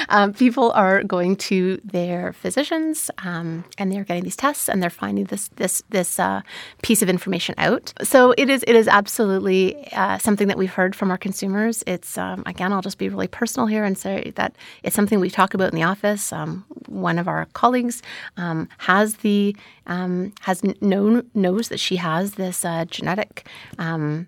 Um, 0.10 0.34
people 0.34 0.72
are 0.72 1.04
going 1.04 1.36
to 1.36 1.80
their 1.84 2.34
physicians 2.34 3.10
um, 3.24 3.64
and 3.78 3.92
they're 3.92 4.04
getting 4.04 4.24
these 4.24 4.36
tests 4.36 4.70
and 4.70 4.82
they're 4.82 4.90
finding 4.90 5.26
this 5.26 5.50
this 5.56 5.84
this 5.90 6.20
uh, 6.20 6.42
piece 6.82 7.02
of 7.02 7.10
information 7.10 7.56
out. 7.58 7.94
So 8.04 8.34
it 8.38 8.50
is 8.50 8.64
it 8.68 8.76
is 8.76 8.88
absolutely 8.88 9.92
uh, 9.94 10.18
something 10.18 10.48
that 10.48 10.58
we've 10.58 10.74
heard 10.74 10.96
from 10.96 11.12
our 11.12 11.18
consumers. 11.18 11.84
It's 11.88 12.18
um, 12.18 12.44
again 12.46 12.72
I'll 12.74 12.82
just 12.82 12.98
be 12.98 13.10
really 13.10 13.28
personal 13.28 13.68
here 13.68 13.84
and 13.84 13.98
say 13.98 14.32
that 14.36 14.56
it's 14.84 14.96
something 14.96 15.20
we 15.20 15.30
talk 15.30 15.54
about 15.54 15.72
in 15.72 15.76
the 15.76 15.84
office. 15.84 16.32
Um, 16.34 16.66
one 16.88 17.18
of 17.20 17.28
our 17.28 17.46
colleagues 17.54 18.02
um, 18.38 18.70
has 18.80 19.18
the 19.18 19.56
um, 19.88 20.34
has 20.42 20.64
known 20.82 21.30
knows 21.34 21.70
that 21.70 21.80
she 21.80 21.98
has 21.98 22.36
this 22.36 22.64
uh, 22.66 22.86
genetic 22.86 23.48
um, 23.78 24.28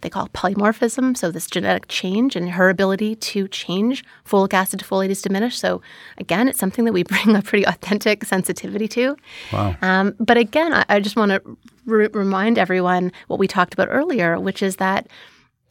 they 0.00 0.10
call 0.10 0.28
polymorphism. 0.28 1.16
So 1.16 1.30
this 1.30 1.46
genetic 1.46 1.86
change 1.88 2.36
and 2.36 2.50
her 2.50 2.68
ability 2.68 3.16
to 3.16 3.48
change 3.48 4.04
folic 4.26 4.54
acid 4.54 4.80
to 4.80 4.86
folate 4.86 5.10
is 5.10 5.22
diminished. 5.22 5.58
So 5.58 5.82
again, 6.18 6.48
it's 6.48 6.58
something 6.58 6.84
that 6.84 6.92
we 6.92 7.02
bring 7.24 7.36
a 7.36 7.42
pretty 7.42 7.64
authentic 7.66 8.24
sensitivity 8.24 8.88
to. 8.88 9.16
Wow. 9.52 9.76
Um, 9.82 10.14
but 10.18 10.36
again, 10.36 10.72
I, 10.72 10.84
I 10.88 11.00
just 11.00 11.16
want 11.16 11.32
to 11.32 11.58
re- 11.86 12.08
remind 12.12 12.58
everyone 12.58 13.12
what 13.26 13.38
we 13.38 13.46
talked 13.46 13.74
about 13.74 13.88
earlier, 13.90 14.38
which 14.38 14.62
is 14.62 14.76
that 14.76 15.08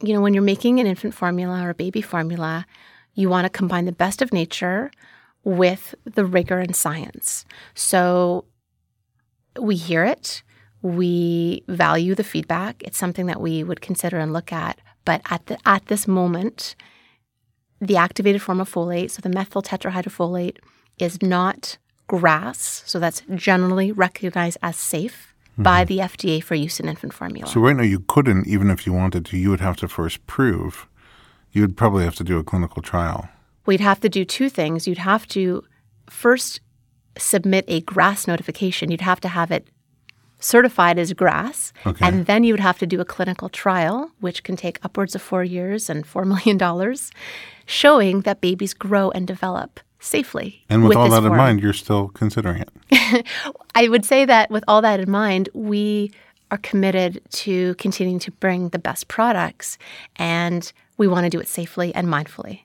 you 0.02 0.14
know 0.14 0.20
when 0.20 0.32
you're 0.32 0.42
making 0.42 0.80
an 0.80 0.86
infant 0.86 1.14
formula 1.14 1.62
or 1.62 1.70
a 1.70 1.74
baby 1.74 2.00
formula, 2.00 2.66
you 3.14 3.28
want 3.28 3.44
to 3.44 3.50
combine 3.50 3.84
the 3.84 3.92
best 3.92 4.22
of 4.22 4.32
nature 4.32 4.90
with 5.44 5.94
the 6.04 6.24
rigor 6.24 6.58
and 6.58 6.76
science. 6.76 7.44
So 7.74 8.44
we 9.58 9.76
hear 9.76 10.04
it 10.04 10.42
we 10.82 11.62
value 11.68 12.14
the 12.14 12.24
feedback. 12.24 12.82
It's 12.82 12.98
something 12.98 13.26
that 13.26 13.40
we 13.40 13.62
would 13.62 13.80
consider 13.80 14.18
and 14.18 14.32
look 14.32 14.52
at. 14.52 14.78
But 15.04 15.20
at 15.30 15.46
the 15.46 15.58
at 15.66 15.86
this 15.86 16.06
moment, 16.06 16.74
the 17.80 17.96
activated 17.96 18.42
form 18.42 18.60
of 18.60 18.72
folate, 18.72 19.10
so 19.10 19.20
the 19.22 19.28
methyl 19.28 19.62
tetrahydrofolate, 19.62 20.58
is 20.98 21.22
not 21.22 21.78
GRAS. 22.08 22.82
So 22.86 22.98
that's 22.98 23.22
generally 23.34 23.92
recognized 23.92 24.58
as 24.62 24.76
safe 24.76 25.34
mm-hmm. 25.52 25.62
by 25.62 25.84
the 25.84 25.98
FDA 25.98 26.42
for 26.42 26.54
use 26.54 26.80
in 26.80 26.88
infant 26.88 27.14
formula. 27.14 27.48
So 27.48 27.60
right 27.60 27.76
now 27.76 27.82
you 27.82 28.00
couldn't, 28.00 28.46
even 28.46 28.70
if 28.70 28.86
you 28.86 28.92
wanted 28.92 29.24
to, 29.26 29.38
you 29.38 29.50
would 29.50 29.60
have 29.60 29.76
to 29.76 29.88
first 29.88 30.26
prove. 30.26 30.86
You 31.52 31.62
would 31.62 31.76
probably 31.76 32.04
have 32.04 32.14
to 32.16 32.24
do 32.24 32.38
a 32.38 32.44
clinical 32.44 32.82
trial. 32.82 33.28
We'd 33.66 33.80
have 33.80 34.00
to 34.00 34.08
do 34.08 34.24
two 34.24 34.48
things. 34.48 34.86
You'd 34.86 34.98
have 34.98 35.26
to 35.28 35.64
first 36.08 36.60
submit 37.18 37.64
a 37.68 37.80
GRAS 37.80 38.26
notification. 38.26 38.90
You'd 38.90 39.00
have 39.00 39.20
to 39.20 39.28
have 39.28 39.50
it 39.50 39.68
certified 40.40 40.98
as 40.98 41.12
GRAS. 41.12 41.72
Okay. 41.86 42.06
and 42.06 42.26
then 42.26 42.44
you 42.44 42.52
would 42.52 42.60
have 42.60 42.78
to 42.78 42.86
do 42.86 43.00
a 43.00 43.04
clinical 43.04 43.48
trial, 43.48 44.10
which 44.20 44.42
can 44.42 44.56
take 44.56 44.78
upwards 44.82 45.14
of 45.14 45.22
four 45.22 45.44
years 45.44 45.88
and 45.88 46.04
$4 46.04 46.26
million, 46.34 46.96
showing 47.66 48.22
that 48.22 48.40
babies 48.40 48.74
grow 48.74 49.10
and 49.10 49.26
develop 49.26 49.80
safely. 50.00 50.64
And 50.68 50.88
with, 50.88 50.96
all 50.96 51.04
this 51.04 51.20
that 51.20 51.26
in 51.26 51.36
mind, 51.36 51.60
you're 51.60 51.72
still 51.72 52.08
considering 52.08 52.64
it. 52.90 53.26
I 53.74 53.88
would 53.88 54.04
say 54.04 54.24
that 54.24 54.50
with 54.50 54.64
all 54.66 54.82
that 54.82 54.98
in 54.98 55.10
mind, 55.10 55.48
we 55.54 56.10
are 56.50 56.58
committed 56.58 57.20
to 57.30 57.74
continuing 57.76 58.18
to 58.18 58.32
bring 58.32 58.70
the 58.70 58.78
best 58.78 59.08
products 59.08 59.78
and 60.16 60.72
we 60.96 61.06
want 61.06 61.24
to 61.24 61.30
do 61.30 61.38
it 61.38 61.48
safely 61.48 61.94
and 61.94 62.08
mindfully. 62.08 62.62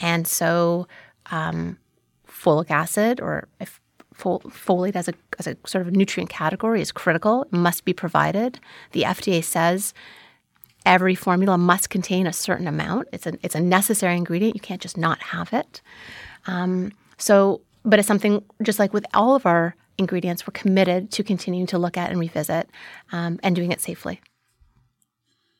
And 0.00 0.26
so, 0.26 0.88
um, 1.30 1.78
folic 2.26 2.70
acid 2.70 3.20
or 3.20 3.48
if 3.60 3.80
fol- 4.18 4.40
folate 4.40 4.96
as 4.96 5.08
a, 5.08 5.14
as 5.38 5.46
a 5.46 5.56
sort 5.64 5.86
of 5.86 5.94
nutrient 5.94 6.28
category 6.28 6.82
is 6.82 6.92
critical, 6.92 7.44
it 7.44 7.52
must 7.52 7.84
be 7.84 7.92
provided. 7.92 8.60
The 8.92 9.02
FDA 9.02 9.42
says 9.42 9.94
every 10.84 11.14
formula 11.14 11.56
must 11.56 11.88
contain 11.88 12.26
a 12.26 12.32
certain 12.32 12.66
amount. 12.66 13.08
It's 13.12 13.26
a, 13.26 13.34
it's 13.42 13.54
a 13.54 13.60
necessary 13.60 14.16
ingredient. 14.16 14.54
You 14.54 14.60
can't 14.60 14.82
just 14.82 14.98
not 14.98 15.22
have 15.22 15.52
it. 15.52 15.80
Um, 16.46 16.92
so, 17.16 17.60
but 17.84 17.98
it's 17.98 18.08
something 18.08 18.44
just 18.62 18.78
like 18.78 18.92
with 18.92 19.06
all 19.14 19.34
of 19.34 19.46
our 19.46 19.74
ingredients, 19.98 20.46
we're 20.46 20.52
committed 20.52 21.10
to 21.12 21.22
continuing 21.22 21.66
to 21.68 21.78
look 21.78 21.96
at 21.96 22.10
and 22.10 22.18
revisit 22.18 22.68
um, 23.12 23.38
and 23.42 23.54
doing 23.54 23.72
it 23.72 23.80
safely. 23.80 24.20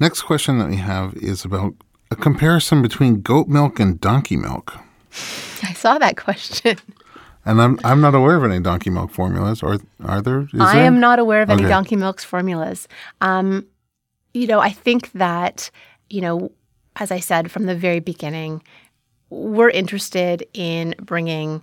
Next 0.01 0.23
question 0.23 0.59
that 0.59 0.69
we 0.69 0.77
have 0.77 1.15
is 1.15 1.45
about 1.45 1.75
a 2.11 2.17
comparison 2.17 2.83
between 2.83 3.21
goat 3.21 3.49
milk 3.49 3.81
and 3.81 4.01
donkey 4.01 4.37
milk. 4.37 4.75
I 5.63 5.73
saw 5.73 5.99
that 5.99 6.17
question. 6.17 6.79
And 7.49 7.63
I'm 7.63 7.79
I'm 7.83 8.03
not 8.03 8.15
aware 8.15 8.37
of 8.37 8.45
any 8.45 8.61
donkey 8.61 8.91
milk 8.91 9.11
formulas. 9.11 9.63
Or 9.63 9.79
are 10.05 10.21
there? 10.21 10.41
Is 10.41 10.61
I 10.61 10.75
there? 10.75 10.85
am 10.85 11.01
not 11.01 11.19
aware 11.19 11.41
of 11.41 11.49
any 11.49 11.63
donkey 11.63 11.97
milk's 11.97 12.23
formulas. 12.23 12.87
Um, 13.23 13.67
you 14.35 14.47
know, 14.47 14.61
I 14.61 14.71
think 14.71 15.11
that, 15.13 15.71
you 16.11 16.21
know, 16.21 16.53
as 16.97 17.11
I 17.11 17.21
said 17.21 17.51
from 17.51 17.65
the 17.65 17.75
very 17.75 18.01
beginning, 18.01 18.63
we're 19.31 19.71
interested 19.71 20.47
in 20.53 20.95
bringing 21.01 21.63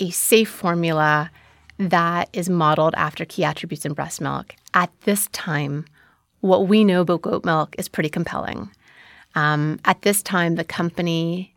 a 0.00 0.10
safe 0.10 0.50
formula 0.50 1.30
that 1.78 2.28
is 2.32 2.50
modeled 2.50 2.94
after 2.96 3.24
key 3.24 3.44
attributes 3.44 3.84
in 3.84 3.92
breast 3.92 4.20
milk. 4.20 4.56
At 4.74 4.90
this 5.02 5.28
time, 5.28 5.84
what 6.40 6.66
we 6.66 6.82
know 6.82 7.02
about 7.02 7.22
goat 7.22 7.44
milk 7.44 7.76
is 7.78 7.88
pretty 7.88 8.08
compelling. 8.08 8.68
Um, 9.36 9.78
at 9.84 10.02
this 10.02 10.24
time, 10.24 10.56
the 10.56 10.64
company, 10.64 11.54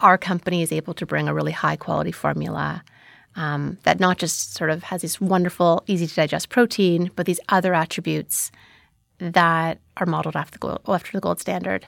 our 0.00 0.18
company, 0.18 0.62
is 0.62 0.72
able 0.72 0.94
to 0.94 1.06
bring 1.06 1.28
a 1.28 1.34
really 1.34 1.52
high 1.52 1.76
quality 1.76 2.12
formula 2.12 2.82
um, 3.36 3.78
that 3.84 4.00
not 4.00 4.18
just 4.18 4.54
sort 4.54 4.70
of 4.70 4.82
has 4.84 5.02
this 5.02 5.20
wonderful, 5.20 5.82
easy 5.86 6.06
to 6.06 6.14
digest 6.14 6.48
protein, 6.48 7.10
but 7.16 7.26
these 7.26 7.40
other 7.48 7.74
attributes 7.74 8.50
that 9.18 9.78
are 9.96 10.06
modeled 10.06 10.36
after 10.36 10.52
the 10.52 10.58
gold, 10.58 10.80
after 10.88 11.12
the 11.12 11.20
gold 11.20 11.40
standard. 11.40 11.86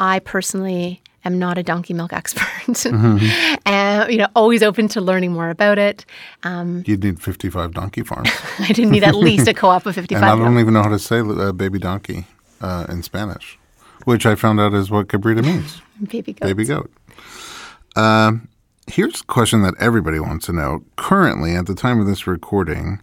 I 0.00 0.20
personally 0.20 1.02
am 1.24 1.38
not 1.38 1.58
a 1.58 1.62
donkey 1.62 1.92
milk 1.94 2.12
expert, 2.20 2.44
mm-hmm. 2.66 3.54
and 3.66 4.10
you 4.10 4.18
know, 4.18 4.28
always 4.34 4.62
open 4.62 4.88
to 4.88 5.00
learning 5.00 5.32
more 5.32 5.50
about 5.50 5.78
it. 5.78 6.06
Um, 6.42 6.82
You'd 6.86 7.02
need 7.02 7.20
fifty-five 7.20 7.74
donkey 7.74 8.02
farms. 8.02 8.30
I 8.58 8.68
didn't 8.68 8.90
need 8.90 9.04
at 9.04 9.14
least 9.14 9.48
a 9.48 9.54
co-op 9.54 9.86
of 9.86 9.94
fifty-five. 9.94 10.22
and 10.32 10.42
I 10.42 10.44
don't 10.44 10.58
even 10.58 10.74
know 10.74 10.82
how 10.82 10.90
to 10.90 10.98
say 10.98 11.20
uh, 11.20 11.52
baby 11.52 11.78
donkey 11.78 12.26
uh, 12.60 12.86
in 12.88 13.02
Spanish, 13.02 13.58
which 14.04 14.26
I 14.26 14.34
found 14.34 14.60
out 14.60 14.74
is 14.74 14.90
what 14.90 15.08
cabrita 15.08 15.44
means. 15.44 15.80
baby 16.08 16.32
goat. 16.32 16.46
Baby 16.46 16.64
goat. 16.64 16.90
Um, 17.96 18.48
here's 18.86 19.20
a 19.20 19.24
question 19.24 19.62
that 19.62 19.74
everybody 19.78 20.20
wants 20.20 20.46
to 20.46 20.52
know. 20.52 20.84
Currently, 20.96 21.54
at 21.54 21.66
the 21.66 21.74
time 21.74 22.00
of 22.00 22.06
this 22.06 22.26
recording, 22.26 23.00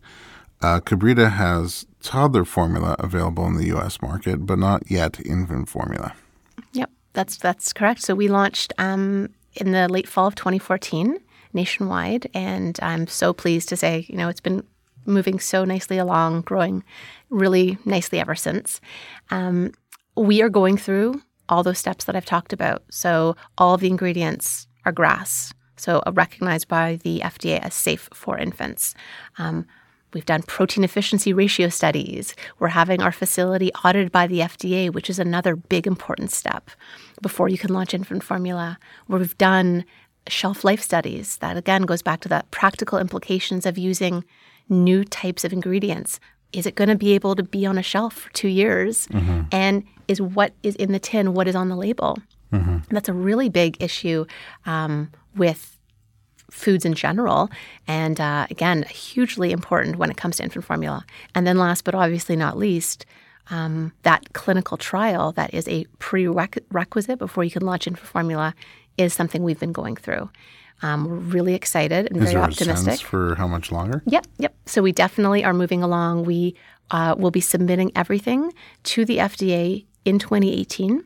uh, 0.62 0.80
Kabrita 0.80 1.32
has 1.32 1.86
toddler 2.02 2.46
formula 2.46 2.96
available 3.00 3.46
in 3.48 3.56
the 3.56 3.66
U.S. 3.68 4.02
market, 4.02 4.46
but 4.46 4.58
not 4.58 4.90
yet 4.90 5.20
infant 5.26 5.70
formula. 5.70 6.14
Yep, 6.74 6.90
that's 7.14 7.38
that's 7.38 7.74
correct. 7.74 8.02
So 8.02 8.16
we 8.16 8.28
launched 8.28 8.74
um, 8.78 9.30
in 9.54 9.72
the 9.72 9.88
late 9.90 10.08
fall 10.08 10.28
of 10.28 10.36
2014 10.36 11.18
nationwide, 11.54 12.30
and 12.34 12.80
I'm 12.82 13.08
so 13.08 13.34
pleased 13.34 13.70
to 13.70 13.78
say, 13.78 14.06
you 14.10 14.18
know, 14.18 14.30
it's 14.30 14.42
been 14.42 14.64
moving 15.06 15.40
so 15.40 15.66
nicely 15.66 15.98
along, 15.98 16.42
growing 16.42 16.84
really 17.30 17.78
nicely 17.86 18.20
ever 18.20 18.36
since. 18.36 18.82
Um, 19.30 19.72
we 20.16 20.42
are 20.42 20.50
going 20.50 20.78
through 20.78 21.22
all 21.50 21.64
those 21.64 21.80
steps 21.80 22.06
that 22.06 22.16
I've 22.16 22.26
talked 22.26 22.54
about. 22.54 22.84
So 22.90 23.36
all 23.58 23.74
of 23.74 23.82
the 23.82 23.90
ingredients 23.90 24.68
are 24.86 24.92
GRAS, 24.92 25.54
so 25.78 26.02
recognized 26.14 26.68
by 26.68 26.98
the 27.04 27.20
FDA 27.20 27.60
as 27.60 27.74
safe 27.74 28.10
for 28.14 28.38
infants. 28.38 28.96
Um, 29.38 29.66
We've 30.16 30.26
done 30.26 30.44
protein 30.44 30.86
efficiency 30.86 31.34
ratio 31.34 31.68
studies. 31.68 32.36
We're 32.58 32.70
having 32.70 33.02
our 33.02 33.12
facility 33.12 33.74
audited 33.84 34.14
by 34.14 34.28
the 34.28 34.40
FDA, 34.40 34.90
which 34.90 35.10
is 35.10 35.20
another 35.20 35.58
big 35.58 35.86
important 35.86 36.32
step 36.32 36.72
before 37.22 37.50
you 37.50 37.58
can 37.58 37.74
launch 37.74 37.94
infant 37.94 38.24
formula. 38.24 38.80
Where 39.08 39.20
we've 39.20 39.38
done 39.38 39.84
shelf 40.30 40.64
life 40.64 40.82
studies. 40.82 41.36
That 41.38 41.58
again 41.58 41.82
goes 41.82 42.02
back 42.02 42.22
to 42.22 42.30
the 42.30 42.46
practical 42.50 42.98
implications 42.98 43.66
of 43.66 43.78
using 43.78 44.24
new 44.70 45.04
types 45.04 45.44
of 45.44 45.52
ingredients. 45.52 46.22
Is 46.56 46.66
it 46.66 46.76
going 46.76 46.90
to 46.90 46.96
be 46.96 47.14
able 47.14 47.36
to 47.36 47.44
be 47.44 47.66
on 47.66 47.78
a 47.78 47.84
shelf 47.84 48.14
for 48.14 48.34
two 48.34 48.48
years? 48.48 49.08
Mm-hmm. 49.08 49.42
And 49.52 49.84
is 50.08 50.22
what 50.22 50.54
is 50.64 50.76
in 50.76 50.92
the 50.92 51.00
tin 51.00 51.34
what 51.34 51.48
is 51.48 51.56
on 51.56 51.70
the 51.70 51.76
label? 51.76 52.18
Mm-hmm. 52.52 52.78
That's 52.90 53.10
a 53.10 53.14
really 53.14 53.50
big 53.50 53.82
issue 53.82 54.26
um, 54.66 55.12
with 55.36 55.78
foods 56.50 56.86
in 56.86 56.94
general. 56.94 57.50
And 57.88 58.20
uh, 58.20 58.48
again, 58.50 58.84
hugely 58.84 59.52
important 59.52 59.98
when 59.98 60.10
it 60.10 60.18
comes 60.18 60.38
to 60.38 60.44
infant 60.44 60.66
formula. 60.66 61.06
And 61.34 61.46
then, 61.46 61.58
last 61.58 61.84
but 61.84 61.96
obviously 61.96 62.36
not 62.36 62.58
least, 62.58 63.06
um, 63.50 63.92
that 64.04 64.34
clinical 64.34 64.78
trial 64.78 65.32
that 65.34 65.54
is 65.54 65.68
a 65.68 65.86
prerequisite 66.00 67.20
before 67.20 67.44
you 67.44 67.52
can 67.52 67.64
launch 67.64 67.88
infant 67.88 68.08
formula 68.08 68.56
is 68.98 69.14
something 69.14 69.44
we've 69.44 69.60
been 69.60 69.74
going 69.74 69.96
through. 69.96 70.30
Um, 70.82 71.06
we're 71.06 71.16
really 71.16 71.54
excited 71.54 72.08
and 72.08 72.18
is 72.18 72.32
very 72.32 72.44
optimistic. 72.44 73.00
for 73.00 73.36
how 73.36 73.48
much 73.48 73.72
longer? 73.72 74.04
Yep, 74.06 74.28
yep. 74.38 74.56
So 74.66 74.82
we 74.82 74.92
definitely 74.92 75.44
are 75.44 75.54
moving 75.54 75.82
along. 75.82 76.26
We 76.26 76.56
uh, 76.92 77.16
will 77.18 77.32
be 77.32 77.42
submitting 77.42 77.92
everything 77.96 78.54
to 78.84 79.06
the 79.06 79.18
FDA 79.18 79.86
in 80.04 80.20
2018. 80.20 81.04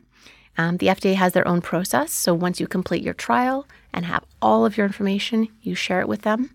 Um, 0.58 0.76
the 0.78 0.88
FDA 0.88 1.14
has 1.14 1.32
their 1.32 1.46
own 1.46 1.60
process. 1.60 2.12
So 2.12 2.34
once 2.34 2.60
you 2.60 2.66
complete 2.66 3.02
your 3.02 3.14
trial, 3.14 3.66
and 3.92 4.06
have 4.06 4.24
all 4.40 4.64
of 4.64 4.76
your 4.76 4.86
information. 4.86 5.48
You 5.62 5.74
share 5.74 6.00
it 6.00 6.08
with 6.08 6.22
them, 6.22 6.50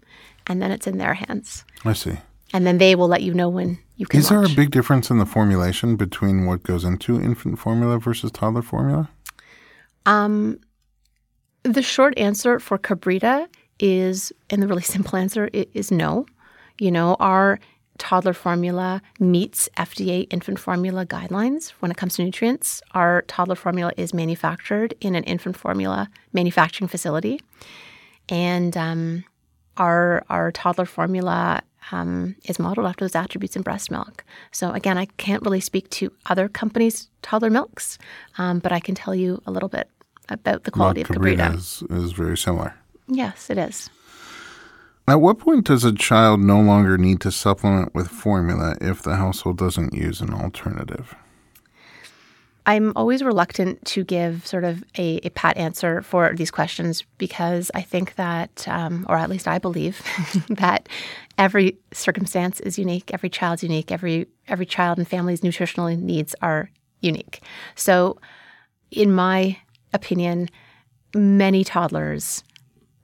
and 0.48 0.62
then 0.62 0.72
it's 0.72 0.88
in 0.88 0.98
their 0.98 1.16
hands. 1.16 1.66
I 1.84 1.94
see. 1.94 2.18
And 2.54 2.66
then 2.66 2.78
they 2.78 2.96
will 2.96 3.08
let 3.08 3.22
you 3.22 3.34
know 3.34 3.50
when 3.50 3.80
you 3.98 4.06
can. 4.06 4.20
Is 4.20 4.30
there 4.30 4.44
a 4.44 4.50
big 4.50 4.72
difference 4.72 5.10
in 5.10 5.18
the 5.20 5.26
formulation 5.26 5.96
between 5.96 6.46
what 6.46 6.64
goes 6.64 6.84
into 6.84 7.20
infant 7.20 7.60
formula 7.60 8.00
versus 8.00 8.32
toddler 8.32 8.62
formula? 8.62 9.10
Um, 10.06 10.60
the 11.66 11.82
short 11.82 12.18
answer 12.18 12.60
for 12.60 12.78
Kabrita 12.78 13.48
is, 13.80 14.32
and 14.50 14.62
the 14.62 14.68
really 14.68 14.82
simple 14.96 15.18
answer 15.18 15.50
is 15.52 15.92
no. 15.92 16.26
You 16.80 16.92
know, 16.92 17.16
our 17.20 17.60
toddler 17.98 18.34
formula 18.34 19.02
meets 19.20 19.70
FDA 19.78 20.28
infant 20.30 20.60
formula 20.60 21.06
guidelines 21.06 21.70
when 21.80 21.92
it 21.92 21.98
comes 21.98 22.16
to 22.16 22.24
nutrients. 22.24 22.82
Our 22.92 23.24
toddler 23.24 23.56
formula 23.56 23.94
is 23.98 24.14
manufactured 24.14 24.94
in 25.02 25.16
an 25.16 25.24
infant 25.24 25.58
formula 25.58 26.10
manufacturing 26.34 26.88
facility, 26.88 27.42
and 28.30 28.76
um, 28.78 29.24
our 29.78 30.24
our 30.30 30.52
toddler 30.52 30.86
formula 30.86 31.64
um, 31.92 32.36
is 32.46 32.60
modeled 32.60 32.88
after 32.88 33.06
those 33.06 33.16
attributes 33.16 33.56
in 33.56 33.62
breast 33.62 33.90
milk. 33.90 34.24
So 34.52 34.72
again, 34.72 34.98
I 34.98 35.06
can't 35.18 35.44
really 35.44 35.62
speak 35.62 35.90
to 35.92 36.12
other 36.26 36.50
companies' 36.50 37.10
toddler 37.22 37.50
milks, 37.50 37.98
um, 38.38 38.60
but 38.60 38.72
I 38.72 38.80
can 38.80 38.96
tell 38.96 39.16
you 39.16 39.42
a 39.46 39.52
little 39.52 39.70
bit 39.70 39.90
about 40.30 40.64
the 40.64 40.72
quality 40.72 41.02
of 41.02 41.08
Kabrita. 41.08 41.56
Is, 41.56 41.84
is 41.90 42.12
very 42.12 42.38
similar. 42.38 42.74
Yes, 43.08 43.50
it 43.50 43.58
is. 43.58 43.90
At 45.08 45.22
what 45.22 45.38
point 45.38 45.66
does 45.66 45.84
a 45.84 45.94
child 45.94 46.40
no 46.40 46.60
longer 46.60 46.98
need 46.98 47.22
to 47.22 47.32
supplement 47.32 47.94
with 47.94 48.08
formula 48.08 48.76
if 48.82 49.04
the 49.04 49.18
household 49.18 49.58
doesn't 49.58 49.94
use 49.94 50.20
an 50.20 50.34
alternative? 50.34 51.16
I'm 52.66 52.94
always 52.96 53.22
reluctant 53.22 53.86
to 53.86 54.04
give 54.04 54.48
sort 54.48 54.64
of 54.64 54.84
a, 54.98 55.18
a 55.18 55.30
pat 55.30 55.56
answer 55.58 56.02
for 56.02 56.34
these 56.36 56.50
questions 56.50 57.04
because 57.20 57.70
I 57.76 57.84
think 57.84 58.16
that, 58.16 58.68
um, 58.68 59.06
or 59.08 59.18
at 59.18 59.30
least 59.30 59.48
I 59.48 59.60
believe, 59.60 60.02
that 60.50 60.90
every 61.38 61.78
circumstance 61.94 62.60
is 62.62 62.80
unique, 62.80 63.14
every 63.14 63.30
child's 63.30 63.62
unique, 63.62 63.92
every 63.92 64.28
every 64.48 64.66
child 64.66 64.98
and 64.98 65.08
family's 65.08 65.44
nutritional 65.44 65.88
needs 65.96 66.34
are 66.42 66.72
unique. 67.02 67.42
So, 67.76 68.20
in 68.90 69.14
my 69.14 69.58
opinion, 69.96 70.50
many 71.16 71.64
toddlers 71.64 72.44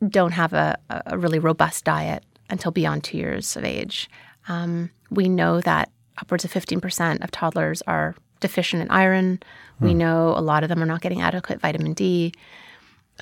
don't 0.08 0.34
have 0.34 0.54
a, 0.54 0.78
a 1.06 1.18
really 1.18 1.39
robust 1.39 1.86
diet 1.86 2.24
until 2.50 2.72
beyond 2.72 3.04
two 3.04 3.18
years 3.18 3.56
of 3.56 3.64
age. 3.64 4.10
Um, 4.48 4.89
we 5.10 5.30
know 5.30 5.62
that 5.62 5.92
upwards 6.18 6.46
of 6.46 6.52
15% 6.52 7.24
of 7.24 7.32
toddlers 7.32 7.82
are 7.84 8.16
deficient 8.39 8.82
in 8.82 8.89
iron. 8.89 9.39
Hmm. 9.80 9.86
We 9.86 9.94
know 9.94 10.30
a 10.30 10.42
lot 10.42 10.64
of 10.64 10.70
them 10.70 10.82
are 10.82 10.88
not 10.88 11.02
getting 11.02 11.22
adequate 11.22 11.62
vitamin 11.62 11.94
D. 11.94 12.34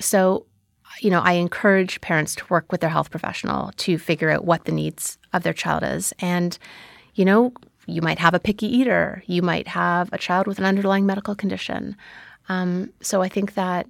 So, 0.00 0.46
you 1.00 1.10
know, 1.10 1.20
I 1.20 1.32
encourage 1.32 2.00
parents 2.00 2.34
to 2.36 2.44
work 2.48 2.72
with 2.72 2.80
their 2.80 2.90
health 2.90 3.10
professional 3.10 3.72
to 3.76 3.98
figure 3.98 4.30
out 4.30 4.44
what 4.44 4.64
the 4.64 4.72
needs 4.72 5.18
of 5.32 5.42
their 5.42 5.52
child 5.52 5.84
is. 5.84 6.12
And, 6.18 6.58
you 7.14 7.24
know, 7.24 7.52
you 7.86 8.02
might 8.02 8.18
have 8.18 8.34
a 8.34 8.40
picky 8.40 8.66
eater, 8.66 9.22
you 9.26 9.42
might 9.42 9.68
have 9.68 10.12
a 10.12 10.18
child 10.18 10.46
with 10.46 10.58
an 10.58 10.64
underlying 10.64 11.06
medical 11.06 11.34
condition. 11.34 11.96
Um, 12.50 12.92
so 13.00 13.22
I 13.22 13.28
think 13.28 13.54
that 13.54 13.86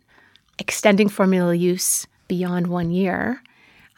extending 0.59 1.09
formula 1.09 1.55
use 1.55 2.07
beyond 2.29 2.67
one 2.67 2.91
year 2.91 3.43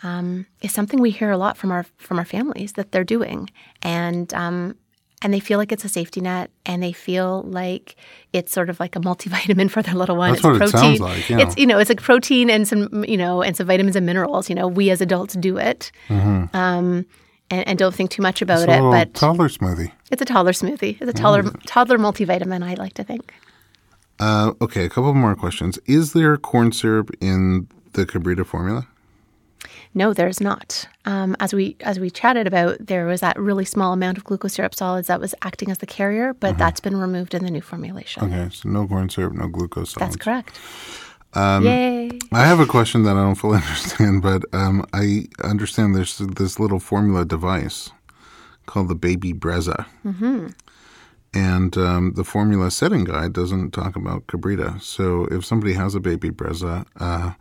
um, 0.05 0.47
is 0.63 0.73
something 0.73 1.01
we 1.01 1.11
hear 1.11 1.33
a 1.33 1.37
lot 1.37 1.57
from 1.57 1.73
our 1.73 1.85
from 1.99 2.19
our 2.19 2.25
families 2.25 2.75
that 2.75 2.93
they're 2.93 3.05
doing, 3.05 3.51
and 3.83 4.33
um, 4.35 4.77
and 5.21 5.35
they 5.35 5.41
feel 5.41 5.59
like 5.59 5.73
it's 5.73 5.85
a 5.85 5.89
safety 5.89 6.21
net, 6.21 6.51
and 6.65 6.81
they 6.81 6.93
feel 6.93 7.43
like 7.43 7.97
it's 8.33 8.53
sort 8.53 8.71
of 8.71 8.79
like 8.79 8.95
a 8.95 9.01
multivitamin 9.01 9.69
for 9.75 9.83
their 9.83 9.95
little 9.95 10.17
one. 10.17 10.31
That's 10.31 10.39
it's 10.39 10.45
what 10.45 10.59
protein. 10.59 10.95
it 10.95 10.99
sounds 10.99 11.01
like. 11.01 11.29
Yeah. 11.29 11.41
It's 11.41 11.57
you 11.57 11.67
know 11.67 11.79
it's 11.79 11.91
like 11.91 12.01
protein 12.01 12.49
and 12.49 12.67
some 12.67 13.05
you 13.05 13.17
know 13.17 13.43
and 13.43 13.57
some 13.57 13.67
vitamins 13.67 13.97
and 13.97 14.07
minerals. 14.07 14.49
You 14.49 14.55
know 14.55 14.69
we 14.69 14.91
as 14.91 15.01
adults 15.01 15.35
do 15.35 15.59
it. 15.59 15.91
Mm-hmm. 16.09 16.57
Um, 16.57 17.05
and, 17.51 17.69
and, 17.69 17.79
don't 17.79 17.95
think 17.95 18.11
too 18.11 18.23
much 18.23 18.41
about 18.41 18.63
it's 18.63 18.73
it. 18.73 18.81
but 18.81 19.13
toddler 19.13 19.49
smoothie. 19.49 19.93
It's 20.11 20.23
a 20.23 20.25
toddler 20.25 20.53
smoothie. 20.53 20.97
It's 21.01 21.11
a 21.11 21.13
toddler 21.13 21.43
mm. 21.43 21.61
toddler 21.67 21.99
multivitamin. 21.99 22.63
I 22.63 22.75
like 22.75 22.95
to 22.95 23.05
think. 23.05 23.35
Uh, 24.23 24.55
okay, 24.61 24.85
a 24.85 24.89
couple 24.89 25.13
more 25.15 25.35
questions. 25.35 25.81
Is 25.87 26.13
there 26.13 26.37
corn 26.37 26.71
syrup 26.71 27.11
in 27.21 27.67
the 27.95 28.07
Kabrita 28.07 28.47
formula? 28.47 28.87
No, 29.95 30.15
there's 30.15 30.41
not. 30.41 30.87
Um, 31.05 31.35
as 31.41 31.53
we 31.53 31.77
as 31.81 31.99
we 31.99 32.09
chatted 32.09 32.47
about, 32.47 32.87
there 32.87 33.05
was 33.05 33.21
that 33.21 33.37
really 33.37 33.65
small 33.65 33.93
amount 33.93 34.19
of 34.19 34.25
glucose 34.25 34.53
syrup 34.53 34.77
solids 34.77 35.09
that 35.09 35.21
was 35.21 35.35
acting 35.43 35.73
as 35.73 35.79
the 35.79 35.87
carrier, 35.87 36.35
but 36.35 36.51
uh-huh. 36.51 36.59
that's 36.61 36.79
been 36.79 36.97
removed 36.97 37.35
in 37.35 37.43
the 37.43 37.51
new 37.51 37.61
formulation. 37.61 38.23
Okay, 38.23 38.49
so 38.55 38.69
no 38.69 38.87
corn 38.87 39.09
syrup, 39.09 39.33
no 39.33 39.49
glucose 39.49 39.91
solids. 39.91 40.15
That's 40.15 40.25
correct. 40.25 40.61
Um, 41.35 41.65
Yay! 41.65 42.21
I 42.31 42.47
have 42.47 42.61
a 42.61 42.67
question 42.67 43.03
that 43.03 43.17
I 43.17 43.23
don't 43.25 43.35
fully 43.35 43.59
understand, 43.67 44.23
but 44.23 44.45
um, 44.53 44.87
I 44.93 45.27
understand 45.43 45.97
there's 45.97 46.19
this 46.19 46.61
little 46.61 46.79
formula 46.79 47.25
device 47.25 47.91
called 48.67 48.87
the 48.87 48.95
Baby 48.95 49.33
Brezza. 49.33 49.87
Mm-hmm. 50.07 50.47
And 51.35 51.77
um, 51.79 52.13
the 52.15 52.25
formula 52.25 52.71
setting 52.71 53.05
guide 53.05 53.33
doesn't 53.33 53.71
talk 53.71 53.97
about 53.97 54.27
Kabrita. 54.27 54.81
So 54.83 55.27
if 55.31 55.45
somebody 55.45 55.73
has 55.73 55.95
a 55.95 56.01
Baby 56.01 56.31
Brezza, 56.31 56.87
uh, 56.97 57.33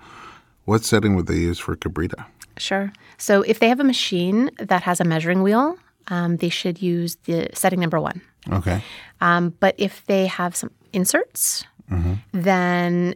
what 0.65 0.85
setting 0.85 1.15
would 1.15 1.27
they 1.27 1.35
use 1.35 1.59
for 1.59 1.75
Kabrita? 1.75 2.25
Sure. 2.57 2.91
So 3.17 3.41
if 3.41 3.59
they 3.59 3.67
have 3.67 3.79
a 3.79 3.85
machine 3.85 4.49
that 4.59 4.83
has 4.83 5.01
a 5.01 5.03
measuring 5.03 5.43
wheel, 5.43 5.77
um, 6.07 6.37
they 6.37 6.49
should 6.49 6.81
use 6.81 7.17
the 7.25 7.49
setting 7.53 7.79
number 7.79 7.99
one. 7.99 8.21
Okay. 8.51 8.81
Um, 9.19 9.53
but 9.59 9.75
if 9.77 10.05
they 10.05 10.27
have 10.27 10.55
some 10.55 10.71
inserts, 10.93 11.65
mm-hmm. 11.89 12.13
then 12.31 13.15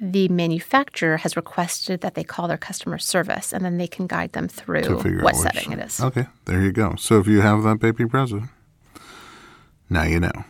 the 0.00 0.28
manufacturer 0.28 1.16
has 1.18 1.36
requested 1.36 2.00
that 2.00 2.14
they 2.14 2.24
call 2.24 2.48
their 2.48 2.58
customer 2.58 2.98
service 2.98 3.52
and 3.52 3.64
then 3.64 3.78
they 3.78 3.86
can 3.86 4.06
guide 4.06 4.32
them 4.32 4.48
through 4.48 4.98
what 5.22 5.36
setting 5.36 5.72
it 5.72 5.78
is. 5.78 6.00
Okay, 6.00 6.26
there 6.46 6.60
you 6.60 6.72
go. 6.72 6.96
So 6.96 7.20
if 7.20 7.28
you 7.28 7.40
have 7.40 7.62
that 7.62 7.78
baby 7.78 8.04
Brezza, 8.04 8.48
now 9.92 10.04
you 10.04 10.20
know. 10.20 10.44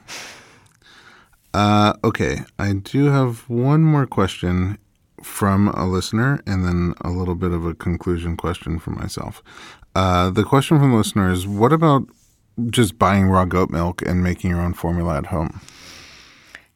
Uh, 1.55 1.93
okay, 2.03 2.45
I 2.59 2.73
do 2.73 3.07
have 3.07 3.49
one 3.49 3.83
more 3.83 4.07
question 4.07 4.79
from 5.23 5.69
a 5.69 5.87
listener, 5.87 6.43
and 6.47 6.65
then 6.65 6.95
a 7.03 7.11
little 7.11 7.35
bit 7.35 7.53
of 7.53 7.67
a 7.67 7.75
conclusion 7.75 8.37
question 8.37 8.79
for 8.79 8.91
myself. 8.91 9.43
Uh, 9.95 10.31
the 10.31 10.45
question 10.45 10.79
from 10.79 10.93
the 10.93 10.97
listener 10.97 11.31
is: 11.31 11.47
What 11.47 11.73
about 11.73 12.09
just 12.71 12.99
buying 12.99 13.29
raw 13.29 13.45
goat 13.45 13.71
milk 13.71 14.03
and 14.03 14.23
making 14.23 14.51
your 14.51 14.61
own 14.61 14.73
formula 14.73 15.19
at 15.19 15.27
home? 15.27 15.61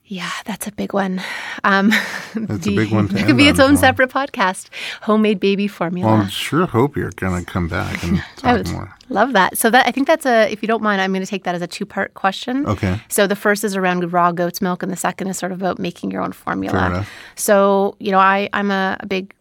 Yeah, 0.08 0.30
that's 0.44 0.68
a 0.68 0.72
big 0.72 0.92
one. 0.92 1.20
Um, 1.64 1.90
That's 2.34 2.66
a 2.68 2.70
big 2.76 2.92
one 2.92 3.08
to 3.08 3.18
It 3.18 3.26
could 3.26 3.36
be 3.36 3.48
its 3.48 3.58
own 3.58 3.74
Wow. 3.74 3.80
separate 3.80 4.08
podcast. 4.10 4.68
Homemade 5.02 5.40
baby 5.40 5.66
formula. 5.66 6.12
Well, 6.12 6.22
I 6.22 6.28
sure 6.28 6.64
hope 6.66 6.96
you're 6.96 7.10
going 7.10 7.44
to 7.44 7.50
come 7.50 7.66
back 7.66 8.04
and 8.04 8.22
talk 8.36 8.66
more. 8.68 8.94
love 9.08 9.32
that. 9.32 9.58
So 9.58 9.68
that 9.70 9.84
I 9.84 9.90
think 9.90 10.06
that's 10.06 10.24
a. 10.24 10.48
If 10.52 10.62
you 10.62 10.68
don't 10.68 10.82
mind, 10.82 11.00
I'm 11.00 11.12
going 11.12 11.24
to 11.24 11.30
take 11.30 11.42
that 11.42 11.56
as 11.56 11.62
a 11.62 11.66
two 11.66 11.84
part 11.84 12.14
question. 12.14 12.66
Okay. 12.66 13.00
So 13.08 13.26
the 13.26 13.34
first 13.34 13.64
is 13.64 13.74
around 13.74 14.12
raw 14.12 14.30
goat's 14.30 14.60
milk, 14.62 14.84
and 14.84 14.92
the 14.92 14.96
second 14.96 15.26
is 15.26 15.38
sort 15.38 15.50
of 15.50 15.60
about 15.60 15.80
making 15.80 16.12
your 16.12 16.22
own 16.22 16.30
formula. 16.32 17.04
So 17.34 17.96
you 17.98 18.12
know, 18.12 18.20
I 18.20 18.48
I'm 18.52 18.70
a, 18.70 18.96
a 19.00 19.06
big. 19.06 19.34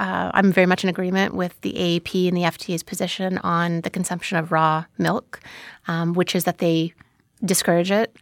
Uh, 0.00 0.30
I'm 0.34 0.52
very 0.52 0.66
much 0.66 0.82
in 0.84 0.90
agreement 0.90 1.34
with 1.34 1.60
the 1.60 1.72
AAP 1.74 2.26
and 2.28 2.36
the 2.36 2.42
FDA's 2.42 2.82
position 2.84 3.38
on 3.38 3.80
the 3.82 3.90
consumption 3.90 4.36
of 4.38 4.50
raw 4.52 4.84
milk, 4.96 5.40
um, 5.88 6.12
which 6.14 6.34
is 6.36 6.42
that 6.44 6.58
they 6.58 6.92
discourage 7.44 7.90
it 7.92 8.16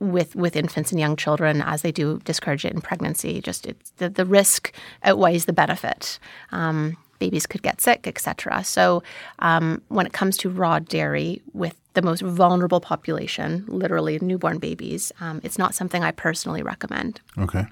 with 0.00 0.36
with 0.36 0.56
infants 0.56 0.92
and 0.92 1.00
young 1.00 1.16
children 1.16 1.62
as 1.62 1.82
they 1.82 1.92
do 1.92 2.20
discourage 2.24 2.64
it 2.64 2.72
in 2.72 2.80
pregnancy. 2.80 3.40
Just 3.40 3.66
it's 3.66 3.90
the, 3.98 4.08
the 4.08 4.24
risk 4.24 4.72
outweighs 5.02 5.46
the 5.46 5.52
benefit. 5.52 6.18
Um, 6.52 6.96
babies 7.18 7.46
could 7.46 7.62
get 7.62 7.80
sick, 7.80 8.06
etc. 8.06 8.62
So 8.64 9.02
um, 9.40 9.82
when 9.88 10.06
it 10.06 10.12
comes 10.12 10.36
to 10.38 10.50
raw 10.50 10.78
dairy 10.78 11.42
with 11.52 11.74
the 11.94 12.02
most 12.02 12.22
vulnerable 12.22 12.80
population, 12.80 13.64
literally 13.66 14.18
newborn 14.20 14.58
babies, 14.58 15.10
um, 15.20 15.40
it's 15.42 15.58
not 15.58 15.74
something 15.74 16.04
I 16.04 16.12
personally 16.12 16.62
recommend. 16.62 17.20
Okay. 17.36 17.66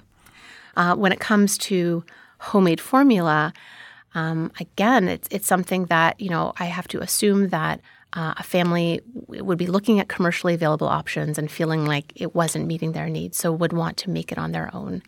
Uh, 0.75 0.95
when 0.95 1.11
it 1.11 1.19
comes 1.19 1.57
to 1.57 2.03
homemade 2.39 2.81
formula, 2.81 3.53
um, 4.15 4.51
again, 4.59 5.07
it's 5.07 5.27
it's 5.31 5.47
something 5.47 5.85
that 5.85 6.19
you 6.19 6.29
know 6.29 6.53
I 6.59 6.65
have 6.65 6.87
to 6.89 6.99
assume 6.99 7.49
that 7.49 7.81
uh, 8.13 8.33
a 8.37 8.43
family 8.43 9.01
would 9.27 9.57
be 9.57 9.67
looking 9.67 9.99
at 9.99 10.07
commercially 10.07 10.53
available 10.53 10.87
options 10.87 11.37
and 11.37 11.51
feeling 11.51 11.85
like 11.85 12.13
it 12.15 12.33
wasn't 12.33 12.65
meeting 12.65 12.93
their 12.93 13.09
needs, 13.09 13.37
so 13.37 13.51
would 13.51 13.73
want 13.73 13.97
to 13.97 14.09
make 14.09 14.31
it 14.31 14.37
on 14.37 14.51
their 14.51 14.73
own. 14.73 15.01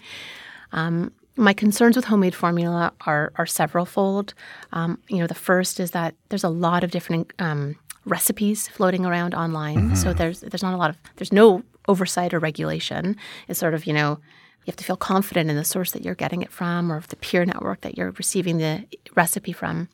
Um, 0.72 1.12
my 1.36 1.54
concerns 1.54 1.96
with 1.96 2.06
homemade 2.06 2.36
formula 2.36 2.92
are 3.06 3.32
are 3.36 3.46
severalfold. 3.46 4.34
Um, 4.74 5.00
you 5.08 5.18
know, 5.18 5.28
the 5.28 5.34
first 5.34 5.80
is 5.80 5.92
that 5.92 6.16
there's 6.28 6.44
a 6.44 6.50
lot 6.50 6.84
of 6.84 6.92
different 6.92 7.32
um, 7.40 7.78
recipes 8.06 8.68
floating 8.68 9.06
around 9.06 9.34
online, 9.34 9.96
so 9.96 10.14
there's 10.14 10.42
there's 10.42 10.64
not 10.64 10.74
a 10.74 10.78
lot 10.78 10.90
of 10.90 10.98
there's 11.16 11.32
no 11.32 11.64
oversight 11.88 12.34
or 12.34 12.40
regulation. 12.40 13.16
It's 13.48 13.60
sort 13.60 13.74
of 13.74 13.86
you 13.86 13.94
know 13.94 14.20
you 14.66 14.72
have 14.72 14.76
to 14.76 14.84
feel 14.84 14.98
confident 14.98 15.50
in 15.50 15.56
the 15.56 15.64
source 15.64 15.92
that 15.92 16.04
you're 16.04 16.16
getting 16.16 16.42
it 16.42 16.52
from, 16.52 16.92
or 16.92 17.02
the 17.08 17.16
peer 17.16 17.46
network 17.46 17.82
that 17.82 17.98
you're 17.98 18.12
receiving 18.12 18.58
the 18.58 18.86
recipe 19.16 19.54
from. 19.54 19.88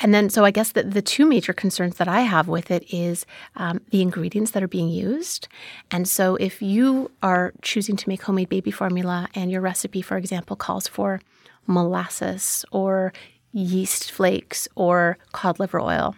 And 0.00 0.14
then, 0.14 0.30
so 0.30 0.44
I 0.44 0.50
guess 0.50 0.72
that 0.72 0.92
the 0.92 1.02
two 1.02 1.26
major 1.26 1.52
concerns 1.52 1.96
that 1.96 2.08
I 2.08 2.20
have 2.20 2.48
with 2.48 2.70
it 2.70 2.84
is 2.92 3.26
um, 3.56 3.80
the 3.90 4.02
ingredients 4.02 4.52
that 4.52 4.62
are 4.62 4.68
being 4.68 4.88
used. 4.88 5.48
And 5.90 6.08
so, 6.08 6.36
if 6.36 6.62
you 6.62 7.10
are 7.22 7.52
choosing 7.62 7.96
to 7.96 8.08
make 8.08 8.22
homemade 8.22 8.48
baby 8.48 8.70
formula 8.70 9.28
and 9.34 9.50
your 9.50 9.60
recipe, 9.60 10.02
for 10.02 10.16
example, 10.16 10.56
calls 10.56 10.86
for 10.86 11.20
molasses 11.66 12.64
or 12.70 13.12
yeast 13.52 14.10
flakes 14.10 14.68
or 14.74 15.18
cod 15.32 15.58
liver 15.58 15.80
oil, 15.80 16.14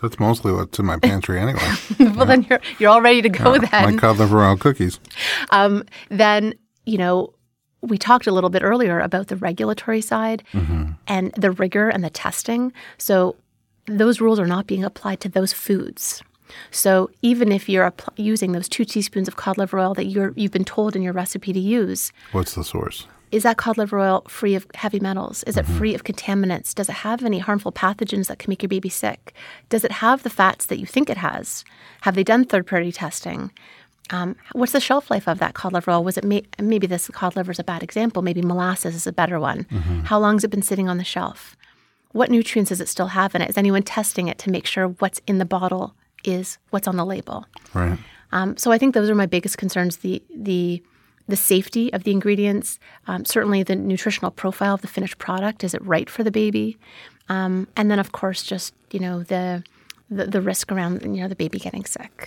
That's 0.00 0.18
mostly 0.18 0.52
what's 0.52 0.78
in 0.78 0.86
my 0.86 0.98
pantry 0.98 1.38
anyway. 1.38 1.72
well, 2.16 2.26
then 2.26 2.46
you're 2.48 2.60
you're 2.78 2.90
all 2.90 3.02
ready 3.02 3.22
to 3.22 3.28
go. 3.28 3.56
my 3.56 3.58
then, 3.58 3.94
my 3.94 3.96
cod 3.96 4.18
liver 4.18 4.42
oil 4.42 4.56
cookies. 4.56 4.98
um, 5.50 5.84
then 6.08 6.54
you 6.86 6.98
know 6.98 7.34
we 7.82 7.98
talked 7.98 8.26
a 8.26 8.32
little 8.32 8.50
bit 8.50 8.62
earlier 8.62 9.00
about 9.00 9.28
the 9.28 9.36
regulatory 9.36 10.00
side 10.00 10.42
mm-hmm. 10.52 10.92
and 11.06 11.32
the 11.32 11.50
rigor 11.50 11.88
and 11.88 12.04
the 12.04 12.10
testing. 12.10 12.72
So 12.98 13.36
those 13.86 14.20
rules 14.20 14.38
are 14.38 14.46
not 14.46 14.66
being 14.66 14.84
applied 14.84 15.20
to 15.20 15.28
those 15.28 15.52
foods. 15.52 16.22
So 16.70 17.10
even 17.22 17.52
if 17.52 17.68
you're 17.68 17.90
appl- 17.90 18.12
using 18.16 18.52
those 18.52 18.68
two 18.68 18.84
teaspoons 18.84 19.28
of 19.28 19.36
cod 19.36 19.56
liver 19.56 19.78
oil 19.78 19.94
that 19.94 20.06
you're 20.06 20.32
you've 20.36 20.52
been 20.52 20.64
told 20.64 20.96
in 20.96 21.02
your 21.02 21.12
recipe 21.12 21.52
to 21.52 21.60
use, 21.60 22.12
What's 22.32 22.54
the 22.54 22.64
source? 22.64 23.06
is 23.30 23.44
that 23.44 23.56
cod 23.56 23.78
liver 23.78 24.00
oil 24.00 24.24
free 24.28 24.54
of 24.54 24.66
heavy 24.74 24.98
metals? 24.98 25.44
Is 25.44 25.56
it 25.56 25.64
mm-hmm. 25.64 25.78
free 25.78 25.94
of 25.94 26.04
contaminants? 26.04 26.74
Does 26.74 26.88
it 26.88 26.96
have 26.96 27.24
any 27.24 27.38
harmful 27.38 27.72
pathogens 27.72 28.26
that 28.26 28.38
can 28.38 28.50
make 28.50 28.62
your 28.62 28.68
baby 28.68 28.88
sick? 28.88 29.32
Does 29.68 29.84
it 29.84 29.92
have 29.92 30.22
the 30.22 30.30
fats 30.30 30.66
that 30.66 30.78
you 30.78 30.86
think 30.86 31.08
it 31.08 31.18
has? 31.18 31.64
Have 32.02 32.14
they 32.14 32.24
done 32.24 32.44
third 32.44 32.66
party 32.66 32.90
testing? 32.90 33.52
Um, 34.10 34.36
what's 34.52 34.72
the 34.72 34.80
shelf 34.80 35.10
life 35.10 35.28
of 35.28 35.38
that 35.38 35.54
cod 35.54 35.72
liver 35.72 35.90
oil? 35.92 36.02
Was 36.04 36.16
it 36.18 36.24
may- 36.24 36.46
maybe 36.60 36.86
this 36.86 37.08
cod 37.12 37.36
liver 37.36 37.52
is 37.52 37.58
a 37.58 37.64
bad 37.64 37.82
example? 37.82 38.22
Maybe 38.22 38.42
molasses 38.42 38.94
is 38.94 39.06
a 39.06 39.12
better 39.12 39.38
one. 39.38 39.66
How 40.04 40.18
long 40.18 40.36
has 40.36 40.44
it 40.44 40.50
been 40.50 40.62
sitting 40.62 40.88
on 40.88 40.96
the 40.98 41.04
shelf? 41.04 41.56
What 42.12 42.30
nutrients 42.30 42.70
does 42.70 42.80
it 42.80 42.88
still 42.88 43.08
have 43.08 43.34
in 43.36 43.42
it? 43.42 43.50
Is 43.50 43.56
anyone 43.58 43.82
testing 43.84 44.26
it 44.28 44.38
to 44.38 44.50
make 44.50 44.66
sure 44.66 44.88
what's 44.88 45.20
in 45.26 45.38
the 45.38 45.44
bottle 45.44 45.94
is 46.24 46.58
what's 46.70 46.88
on 46.88 46.96
the 46.96 47.04
label? 47.06 47.46
Right. 47.72 47.98
Um, 48.32 48.56
so 48.56 48.72
I 48.72 48.78
think 48.78 48.94
those 48.94 49.08
are 49.10 49.14
my 49.14 49.26
biggest 49.26 49.58
concerns: 49.58 49.98
the 49.98 50.22
the 50.34 50.82
the 51.28 51.36
safety 51.36 51.92
of 51.92 52.02
the 52.02 52.10
ingredients, 52.10 52.80
um, 53.06 53.24
certainly 53.24 53.62
the 53.62 53.76
nutritional 53.76 54.32
profile 54.32 54.74
of 54.74 54.80
the 54.82 54.88
finished 54.88 55.18
product. 55.18 55.62
Is 55.62 55.74
it 55.74 55.84
right 55.84 56.10
for 56.10 56.24
the 56.24 56.30
baby? 56.32 56.76
Um, 57.28 57.68
and 57.76 57.88
then, 57.90 58.00
of 58.00 58.10
course, 58.10 58.42
just 58.42 58.74
you 58.90 58.98
know 59.00 59.22
the, 59.22 59.62
the 60.10 60.26
the 60.26 60.40
risk 60.40 60.72
around 60.72 61.02
you 61.02 61.22
know 61.22 61.28
the 61.28 61.36
baby 61.36 61.58
getting 61.60 61.84
sick. 61.84 62.26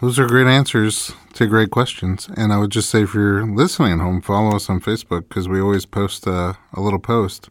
Those 0.00 0.18
are 0.18 0.26
great 0.26 0.46
answers 0.46 1.12
to 1.34 1.46
great 1.46 1.70
questions. 1.70 2.26
And 2.34 2.54
I 2.54 2.58
would 2.58 2.70
just 2.70 2.88
say, 2.88 3.02
if 3.02 3.12
you're 3.12 3.44
listening 3.44 3.92
at 3.92 3.98
home, 3.98 4.22
follow 4.22 4.56
us 4.56 4.70
on 4.70 4.80
Facebook 4.80 5.28
because 5.28 5.46
we 5.46 5.60
always 5.60 5.84
post 5.84 6.26
a, 6.26 6.56
a 6.72 6.80
little 6.80 6.98
post 6.98 7.50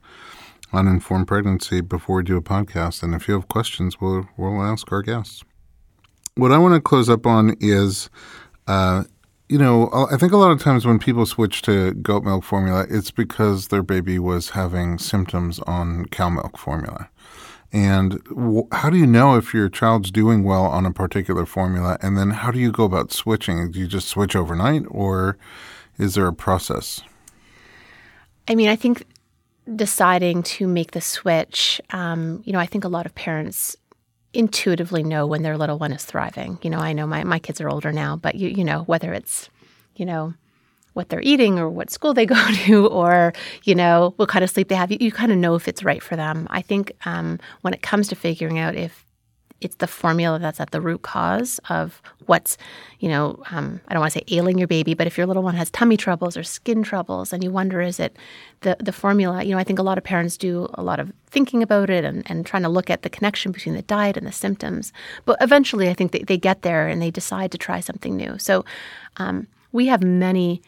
on 0.74 0.88
informed 0.88 1.28
pregnancy 1.28 1.80
before 1.82 2.18
we 2.18 2.24
do 2.24 2.38
a 2.38 2.42
podcast. 2.42 3.04
And 3.04 3.14
if 3.14 3.28
you 3.28 3.36
have 3.36 3.48
questions, 3.50 4.02
we'll 4.02 4.30
we'll 4.36 4.64
ask 4.64 4.92
our 4.92 5.04
guests. 5.04 5.44
What 6.34 6.52
I 6.52 6.58
want 6.58 6.74
to 6.74 6.82
close 6.82 7.08
up 7.08 7.28
on 7.28 7.56
is, 7.60 8.10
uh, 8.66 9.04
you 9.48 9.60
know, 9.60 10.08
I 10.12 10.18
think 10.18 10.32
a 10.32 10.38
lot 10.38 10.50
of 10.50 10.60
times 10.60 10.88
when 10.88 10.98
people 10.98 11.28
switch 11.28 11.62
to 11.64 11.94
goat 11.94 12.24
milk 12.24 12.44
formula, 12.44 12.88
it's 12.90 13.12
because 13.12 13.68
their 13.68 13.84
baby 13.84 14.18
was 14.18 14.52
having 14.52 14.98
symptoms 14.98 15.60
on 15.68 16.06
cow 16.08 16.30
milk 16.30 16.58
formula. 16.58 17.10
And 17.72 18.24
w- 18.26 18.68
how 18.72 18.90
do 18.90 18.98
you 18.98 19.06
know 19.06 19.36
if 19.38 19.54
your 19.54 19.70
child's 19.70 20.12
doing 20.12 20.44
well 20.44 20.66
on 20.66 20.86
a 20.86 20.92
particular 20.92 21.46
formula? 21.46 21.98
And 22.02 22.18
then 22.18 22.32
how 22.32 22.52
do 22.52 22.60
you 22.60 22.72
go 22.72 22.84
about 22.84 23.12
switching? 23.12 23.72
Do 23.72 23.80
you 23.80 23.88
just 23.88 24.08
switch 24.08 24.36
overnight 24.36 24.84
or 24.90 25.38
is 25.98 26.16
there 26.16 26.28
a 26.28 26.34
process? 26.34 27.02
I 28.48 28.56
mean, 28.56 28.70
I 28.70 28.76
think 28.76 29.06
deciding 29.76 30.42
to 30.42 30.68
make 30.68 30.92
the 30.92 31.02
switch, 31.02 31.80
um, 31.92 32.42
you 32.46 32.54
know, 32.54 32.60
I 32.60 32.66
think 32.66 32.84
a 32.84 32.90
lot 32.90 33.06
of 33.06 33.14
parents 33.14 33.76
intuitively 34.34 35.04
know 35.04 35.28
when 35.28 35.44
their 35.44 35.58
little 35.58 35.78
one 35.78 35.92
is 35.92 36.06
thriving. 36.06 36.58
You 36.64 36.70
know, 36.70 36.80
I 36.80 36.94
know 36.94 37.06
my, 37.06 37.24
my 37.24 37.40
kids 37.40 37.62
are 37.62 37.70
older 37.70 37.92
now, 37.92 38.16
but 38.16 38.36
you 38.36 38.50
you 38.50 38.64
know, 38.64 38.84
whether 38.84 39.14
it's, 39.14 39.50
you 39.96 40.06
know, 40.06 40.34
what 40.94 41.10
they're 41.10 41.22
eating 41.22 41.60
or 41.60 41.70
what 41.70 41.90
school 41.90 42.14
they 42.14 42.26
go 42.38 42.42
to 42.66 42.88
or, 42.88 43.34
you 43.64 43.76
know, 43.76 44.14
what 44.18 44.30
kind 44.30 44.44
of 44.44 44.50
sleep 44.50 44.68
they 44.70 44.76
have, 44.76 44.92
you, 44.92 44.98
you 45.00 45.12
kind 45.12 45.32
of 45.32 45.38
know 45.38 45.56
if 45.56 45.68
it's 45.68 45.84
right 45.84 46.04
for 46.04 46.16
them. 46.16 46.48
I 46.50 46.62
think 46.62 46.92
um, 47.06 47.40
when 47.62 47.74
it 47.74 47.82
comes 47.82 48.08
to 48.10 48.16
figuring 48.16 48.60
out 48.60 48.76
if 48.76 49.06
it's 49.62 49.76
the 49.78 49.88
formula 49.88 50.40
that's 50.40 50.60
at 50.60 50.72
the 50.72 50.82
root 50.82 51.02
cause 51.02 51.60
of 51.70 52.02
what's, 52.26 52.58
you 53.00 53.10
know, 53.10 53.42
um, 53.52 53.82
I 53.88 53.94
don't 53.94 54.02
want 54.02 54.14
to 54.14 54.20
say 54.20 54.36
ailing 54.36 54.58
your 54.58 54.68
baby, 54.68 54.94
but 54.94 55.08
if 55.08 55.18
your 55.18 55.28
little 55.28 55.44
one 55.44 55.56
has 55.56 55.70
tummy 55.70 55.98
troubles 55.98 56.38
or 56.38 56.44
skin 56.44 56.84
troubles 56.84 57.34
and 57.34 57.44
you 57.44 57.52
wonder, 57.52 57.82
is 57.82 58.00
it 58.00 58.16
the, 58.62 58.78
the 58.80 58.92
formula? 58.92 59.44
You 59.44 59.52
know, 59.52 59.58
I 59.58 59.64
think 59.64 59.80
a 59.80 59.84
lot 59.84 59.98
of 59.98 60.04
parents 60.04 60.38
do 60.38 60.70
a 60.76 60.84
lot 60.84 61.00
of 61.00 61.12
thinking 61.28 61.62
about 61.62 61.90
it 61.90 62.06
and, 62.06 62.24
and 62.30 62.46
trying 62.46 62.64
to 62.64 62.70
look 62.70 62.90
at 62.90 63.02
the 63.02 63.10
connection 63.10 63.52
between 63.52 63.76
the 63.76 63.82
diet 63.82 64.18
and 64.18 64.26
the 64.26 64.32
symptoms. 64.32 64.94
But 65.26 65.38
eventually, 65.42 65.90
I 65.90 65.94
think 65.94 66.12
they, 66.12 66.24
they 66.24 66.38
get 66.38 66.62
there 66.62 66.88
and 66.88 67.02
they 67.02 67.12
decide 67.12 67.52
to 67.52 67.58
try 67.58 67.80
something 67.80 68.16
new. 68.16 68.38
So 68.38 68.64
um, 69.18 69.48
we 69.72 69.88
have 69.88 70.04
many 70.04 70.62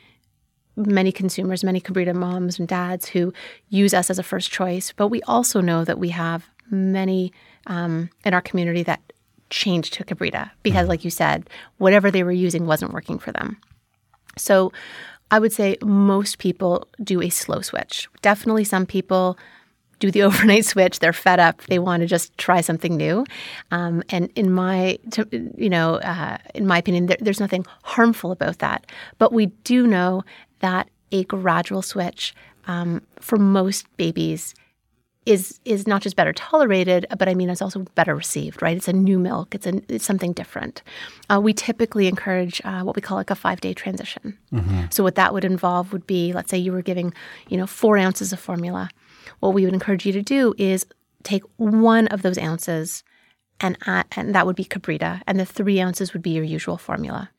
many 0.75 1.11
consumers, 1.11 1.63
many 1.63 1.81
Kabrita 1.81 2.15
moms 2.15 2.59
and 2.59 2.67
dads 2.67 3.09
who 3.09 3.33
use 3.69 3.93
us 3.93 4.09
as 4.09 4.19
a 4.19 4.23
first 4.23 4.51
choice. 4.51 4.93
But 4.95 5.07
we 5.07 5.21
also 5.23 5.61
know 5.61 5.83
that 5.83 5.99
we 5.99 6.09
have 6.09 6.49
many 6.69 7.33
um, 7.67 8.09
in 8.25 8.33
our 8.33 8.41
community 8.41 8.83
that 8.83 9.01
change 9.49 9.91
to 9.91 10.03
Kabrita 10.03 10.49
because, 10.63 10.87
like 10.87 11.03
you 11.03 11.11
said, 11.11 11.49
whatever 11.77 12.09
they 12.09 12.23
were 12.23 12.31
using 12.31 12.65
wasn't 12.65 12.93
working 12.93 13.19
for 13.19 13.31
them. 13.31 13.57
So 14.37 14.71
I 15.29 15.39
would 15.39 15.53
say 15.53 15.77
most 15.83 16.39
people 16.39 16.87
do 17.03 17.21
a 17.21 17.29
slow 17.29 17.61
switch. 17.61 18.07
Definitely 18.21 18.63
some 18.63 18.85
people 18.85 19.37
do 19.99 20.11
the 20.11 20.23
overnight 20.23 20.65
switch. 20.65 20.99
They're 20.99 21.13
fed 21.13 21.39
up. 21.39 21.61
They 21.63 21.79
want 21.79 22.01
to 22.01 22.07
just 22.07 22.37
try 22.37 22.61
something 22.61 22.97
new. 22.97 23.25
Um, 23.71 24.03
and 24.09 24.29
in 24.35 24.51
my, 24.51 24.97
you 25.57 25.69
know, 25.69 25.95
uh, 25.95 26.37
in 26.55 26.67
my 26.67 26.79
opinion, 26.79 27.05
there, 27.05 27.17
there's 27.21 27.39
nothing 27.39 27.65
harmful 27.83 28.31
about 28.31 28.59
that. 28.59 28.85
But 29.19 29.31
we 29.31 29.47
do 29.63 29.85
know 29.85 30.23
that 30.61 30.89
a 31.11 31.23
gradual 31.25 31.81
switch 31.81 32.33
um, 32.67 33.01
for 33.19 33.37
most 33.37 33.85
babies 33.97 34.55
is 35.25 35.59
is 35.65 35.87
not 35.87 36.01
just 36.01 36.15
better 36.15 36.33
tolerated, 36.33 37.05
but 37.17 37.29
I 37.29 37.35
mean 37.35 37.49
it's 37.49 37.61
also 37.61 37.81
better 37.95 38.15
received, 38.15 38.61
right? 38.61 38.75
It's 38.75 38.87
a 38.87 38.93
new 38.93 39.19
milk. 39.19 39.53
It's 39.53 39.67
a 39.67 39.81
it's 39.87 40.05
something 40.05 40.33
different. 40.33 40.81
Uh, 41.29 41.39
we 41.39 41.53
typically 41.53 42.07
encourage 42.07 42.59
uh, 42.65 42.81
what 42.81 42.95
we 42.95 43.01
call 43.01 43.17
like 43.17 43.29
a 43.29 43.35
five 43.35 43.61
day 43.61 43.73
transition. 43.73 44.37
Mm-hmm. 44.51 44.85
So 44.89 45.03
what 45.03 45.15
that 45.15 45.33
would 45.33 45.45
involve 45.45 45.93
would 45.93 46.07
be, 46.07 46.33
let's 46.33 46.49
say 46.49 46.57
you 46.57 46.71
were 46.71 46.81
giving, 46.81 47.13
you 47.49 47.57
know, 47.57 47.67
four 47.67 47.97
ounces 47.97 48.33
of 48.33 48.39
formula. 48.39 48.89
What 49.41 49.53
we 49.53 49.65
would 49.65 49.73
encourage 49.73 50.05
you 50.05 50.13
to 50.13 50.23
do 50.23 50.55
is 50.57 50.85
take 51.23 51.43
one 51.57 52.07
of 52.07 52.23
those 52.23 52.39
ounces, 52.39 53.03
and 53.59 53.77
add, 53.85 54.07
and 54.15 54.33
that 54.33 54.47
would 54.47 54.55
be 54.55 54.65
Kabrita, 54.65 55.21
and 55.27 55.39
the 55.39 55.45
three 55.45 55.79
ounces 55.79 56.13
would 56.13 56.23
be 56.23 56.31
your 56.31 56.43
usual 56.43 56.77
formula. 56.77 57.29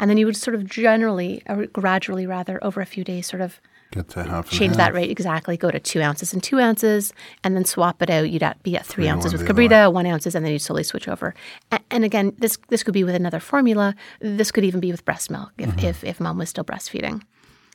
And 0.00 0.08
then 0.08 0.16
you 0.16 0.24
would 0.26 0.36
sort 0.36 0.54
of 0.54 0.64
generally, 0.64 1.42
or 1.46 1.66
gradually 1.66 2.26
rather, 2.26 2.58
over 2.64 2.80
a 2.80 2.86
few 2.86 3.04
days, 3.04 3.26
sort 3.26 3.42
of 3.42 3.60
Get 3.92 4.08
to 4.10 4.24
half. 4.24 4.48
change 4.48 4.76
that 4.76 4.94
rate 4.94 5.10
exactly. 5.10 5.56
Go 5.56 5.70
to 5.70 5.78
two 5.78 6.00
ounces 6.00 6.32
and 6.32 6.42
two 6.42 6.58
ounces, 6.58 7.12
and 7.44 7.54
then 7.54 7.66
swap 7.66 8.00
it 8.00 8.08
out. 8.08 8.30
You'd 8.30 8.40
be 8.62 8.76
at 8.76 8.86
three, 8.86 9.04
three 9.04 9.08
ounces 9.08 9.32
with 9.32 9.46
Kabrita, 9.46 9.92
one 9.92 10.06
ounces, 10.06 10.34
and 10.34 10.44
then 10.44 10.52
you'd 10.52 10.62
slowly 10.62 10.84
switch 10.84 11.06
over. 11.06 11.34
And, 11.70 11.82
and, 11.90 12.04
again, 12.04 12.32
this 12.38 12.56
this 12.68 12.82
could 12.82 12.94
be 12.94 13.04
with 13.04 13.14
another 13.14 13.40
formula. 13.40 13.94
This 14.20 14.50
could 14.50 14.64
even 14.64 14.80
be 14.80 14.90
with 14.90 15.04
breast 15.04 15.30
milk 15.30 15.52
if 15.58 15.68
mm-hmm. 15.68 15.86
if, 15.86 16.02
if 16.02 16.18
mom 16.18 16.38
was 16.38 16.48
still 16.48 16.64
breastfeeding. 16.64 17.22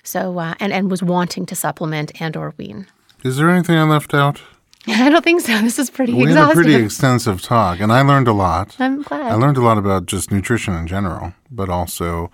So 0.04 0.40
uh, 0.40 0.56
and 0.60 0.74
and 0.74 0.90
was 0.90 1.04
wanting 1.04 1.46
to 1.46 1.56
supplement 1.56 2.20
and 2.20 2.36
or 2.36 2.56
wean. 2.58 2.88
Is 3.24 3.38
there 3.38 3.50
anything 3.50 3.76
I 3.76 3.84
left 3.84 4.14
out? 4.16 4.42
I 4.88 5.10
don't 5.10 5.24
think 5.24 5.42
so. 5.42 5.60
This 5.62 5.80
is 5.80 5.90
pretty 5.90 6.14
we 6.14 6.24
exhaustive. 6.24 6.48
had 6.48 6.52
a 6.52 6.70
pretty 6.70 6.86
extensive 6.86 7.42
talk, 7.42 7.80
and 7.80 7.92
I 7.92 8.02
learned 8.02 8.28
a 8.28 8.34
lot. 8.34 8.76
I'm 8.80 9.02
glad. 9.02 9.32
I 9.32 9.36
learned 9.36 9.58
a 9.58 9.62
lot 9.62 9.78
about 9.78 10.06
just 10.06 10.32
nutrition 10.32 10.76
in 10.76 10.86
general, 10.86 11.34
but 11.50 11.70
also 11.70 12.30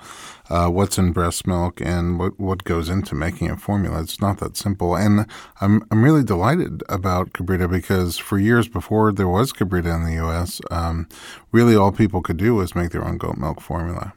uh, 0.50 0.68
what's 0.68 0.98
in 0.98 1.14
breast 1.14 1.48
milk 1.48 1.80
and 1.80 2.20
what, 2.20 2.38
what 2.38 2.66
goes 2.66 2.90
into 2.90 3.16
making 3.16 3.50
a 3.50 3.56
formula. 3.56 4.02
It's 4.02 4.20
not 4.20 4.40
that 4.40 4.58
simple. 4.58 4.98
And 4.98 5.26
I'm, 5.62 5.88
I'm 5.90 6.04
really 6.04 6.24
delighted 6.24 6.84
about 6.90 7.32
Kabrita 7.32 7.72
because 7.72 8.18
for 8.18 8.38
years 8.38 8.68
before 8.68 9.14
there 9.14 9.30
was 9.30 9.54
Kabrita 9.54 9.96
in 9.96 10.04
the 10.04 10.16
U.S., 10.16 10.60
um, 10.70 11.08
really 11.54 11.76
all 11.76 11.94
people 11.94 12.22
could 12.22 12.38
do 12.38 12.56
was 12.56 12.76
make 12.76 12.92
their 12.92 13.06
own 13.06 13.18
goat 13.18 13.38
milk 13.38 13.62
formula. 13.62 14.14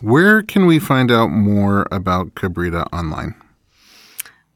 Where 0.00 0.42
can 0.42 0.66
we 0.66 0.78
find 0.78 1.10
out 1.10 1.28
more 1.28 1.88
about 1.90 2.36
Kabrita 2.36 2.86
online? 2.92 3.34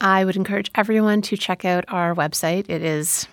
I 0.03 0.25
would 0.25 0.35
encourage 0.37 0.71
everyone 0.75 1.23
to 1.23 1.37
check 1.37 1.65
out 1.65 1.85
our 1.87 2.13
website. 2.15 2.69
It 2.69 2.83
is, 2.83 3.29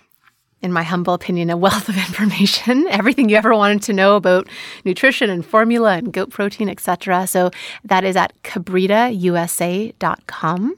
in 0.62 0.72
my 0.72 0.84
humble 0.84 1.14
opinion, 1.14 1.50
a 1.50 1.56
wealth 1.56 1.88
of 1.88 1.96
information. 1.96 2.86
Everything 2.88 3.28
you 3.28 3.34
ever 3.36 3.56
wanted 3.56 3.82
to 3.82 3.92
know 3.92 4.14
about 4.14 4.46
nutrition 4.84 5.28
and 5.30 5.44
formula 5.44 5.96
and 5.96 6.12
goat 6.12 6.30
protein, 6.30 6.68
etc. 6.68 7.26
So 7.26 7.50
that 7.84 8.04
is 8.04 8.14
at 8.14 8.40
kabritausa.com. 8.44 10.76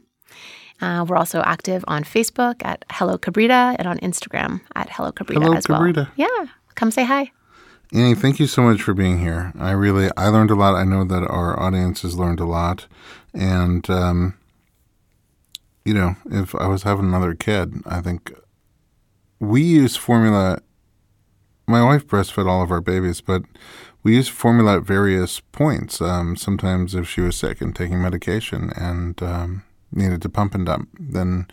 Uh, 0.80 1.04
we're 1.06 1.16
also 1.16 1.42
active 1.42 1.84
on 1.86 2.04
Facebook 2.04 2.64
at 2.64 2.86
Hello 2.90 3.18
Kabrita 3.18 3.76
and 3.78 3.86
on 3.86 3.98
Instagram 3.98 4.62
at 4.74 4.88
Hello 4.88 5.12
Kabrita 5.12 5.42
Hello 5.42 5.56
as 5.56 5.66
Kabrita. 5.66 5.96
well. 5.96 6.08
Yeah, 6.16 6.46
come 6.74 6.90
say 6.90 7.04
hi. 7.04 7.30
Annie, 7.92 8.14
thank 8.14 8.40
you 8.40 8.46
so 8.46 8.62
much 8.62 8.80
for 8.82 8.94
being 8.94 9.18
here. 9.20 9.52
I 9.60 9.72
really, 9.72 10.08
I 10.16 10.28
learned 10.28 10.50
a 10.50 10.54
lot. 10.54 10.74
I 10.74 10.84
know 10.84 11.04
that 11.04 11.22
our 11.22 11.60
audience 11.60 12.00
has 12.00 12.16
learned 12.16 12.40
a 12.40 12.46
lot, 12.46 12.86
and 13.34 13.88
um, 13.90 14.38
you 15.84 15.94
know, 15.94 16.16
if 16.30 16.54
I 16.54 16.66
was 16.66 16.82
having 16.84 17.06
another 17.06 17.34
kid, 17.34 17.74
I 17.86 18.00
think 18.00 18.32
we 19.40 19.62
use 19.62 19.96
formula. 19.96 20.60
My 21.66 21.82
wife 21.82 22.06
breastfed 22.06 22.46
all 22.46 22.62
of 22.62 22.70
our 22.70 22.80
babies, 22.80 23.20
but 23.20 23.42
we 24.02 24.16
use 24.16 24.28
formula 24.28 24.78
at 24.78 24.82
various 24.82 25.40
points. 25.40 26.00
Um, 26.00 26.36
sometimes, 26.36 26.94
if 26.94 27.08
she 27.08 27.20
was 27.20 27.36
sick 27.36 27.60
and 27.60 27.74
taking 27.74 28.00
medication 28.00 28.72
and 28.76 29.20
um, 29.22 29.64
needed 29.92 30.22
to 30.22 30.28
pump 30.28 30.54
and 30.54 30.66
dump, 30.66 30.88
then 30.98 31.46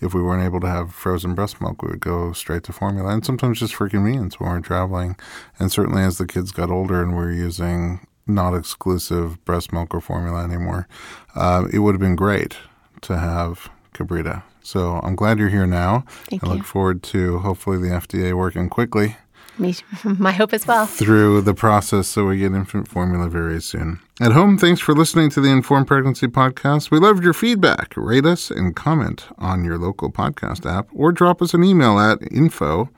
if 0.00 0.14
we 0.14 0.22
weren't 0.22 0.44
able 0.44 0.60
to 0.60 0.68
have 0.68 0.94
frozen 0.94 1.34
breast 1.34 1.60
milk, 1.60 1.82
we 1.82 1.90
would 1.90 2.00
go 2.00 2.32
straight 2.32 2.64
to 2.64 2.72
formula. 2.72 3.10
And 3.10 3.24
sometimes 3.24 3.60
just 3.60 3.74
for 3.74 3.88
convenience 3.88 4.38
when 4.38 4.50
we're 4.50 4.60
traveling. 4.60 5.16
And 5.58 5.70
certainly, 5.70 6.02
as 6.02 6.18
the 6.18 6.26
kids 6.26 6.52
got 6.52 6.70
older 6.70 7.02
and 7.02 7.12
we 7.12 7.18
we're 7.18 7.32
using 7.32 8.06
not 8.26 8.54
exclusive 8.54 9.42
breast 9.44 9.72
milk 9.72 9.94
or 9.94 10.00
formula 10.00 10.44
anymore, 10.44 10.86
uh, 11.34 11.66
it 11.72 11.78
would 11.78 11.94
have 11.94 12.00
been 12.00 12.16
great 12.16 12.56
to 13.02 13.18
have 13.18 13.70
Kabrita. 13.94 14.42
So 14.62 15.00
I'm 15.02 15.16
glad 15.16 15.38
you're 15.38 15.48
here 15.48 15.66
now. 15.66 16.04
Thank 16.30 16.44
I 16.44 16.48
you. 16.48 16.54
look 16.54 16.64
forward 16.64 17.02
to 17.04 17.38
hopefully 17.38 17.78
the 17.78 17.88
FDA 17.94 18.34
working 18.34 18.68
quickly. 18.68 19.16
Me, 19.58 19.74
my 20.04 20.30
hope 20.32 20.52
as 20.52 20.66
well. 20.66 20.86
Through 20.86 21.40
the 21.42 21.54
process 21.54 22.06
so 22.06 22.26
we 22.26 22.38
get 22.38 22.52
infant 22.52 22.86
formula 22.86 23.28
very 23.28 23.60
soon. 23.60 23.98
At 24.20 24.32
home, 24.32 24.56
thanks 24.58 24.80
for 24.80 24.94
listening 24.94 25.30
to 25.30 25.40
the 25.40 25.48
Informed 25.50 25.86
Pregnancy 25.88 26.26
Podcast. 26.28 26.90
We 26.90 26.98
loved 26.98 27.24
your 27.24 27.32
feedback. 27.32 27.94
Rate 27.96 28.26
us 28.26 28.50
and 28.50 28.76
comment 28.76 29.26
on 29.38 29.64
your 29.64 29.78
local 29.78 30.12
podcast 30.12 30.64
app 30.70 30.88
or 30.94 31.10
drop 31.12 31.42
us 31.42 31.54
an 31.54 31.64
email 31.64 31.98
at 31.98 32.18
info 32.30 32.90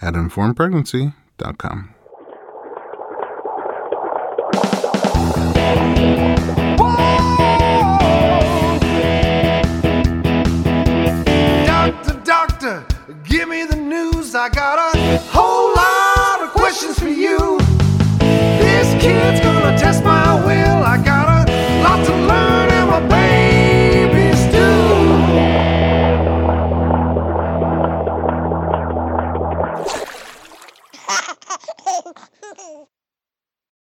at 0.00 0.14
informedpregnancy.com. 0.14 1.94
I 14.46 14.48
got 14.48 14.78
a 14.78 15.18
whole 15.32 15.74
lot 15.74 16.40
of 16.40 16.52
questions 16.52 16.96
for 17.00 17.08
you. 17.08 17.58
This 18.20 18.94
kid's 19.02 19.40
gonna 19.40 19.76
test 19.76 20.04
my 20.04 20.36
will. 20.46 20.84
I 20.84 20.98
got 21.04 21.48
a 21.48 21.52
lot 21.82 22.06
to 22.06 22.12
learn, 22.12 22.70
and 22.70 22.88
my 22.88 23.00
baby's 23.08 24.46
do. 32.54 32.86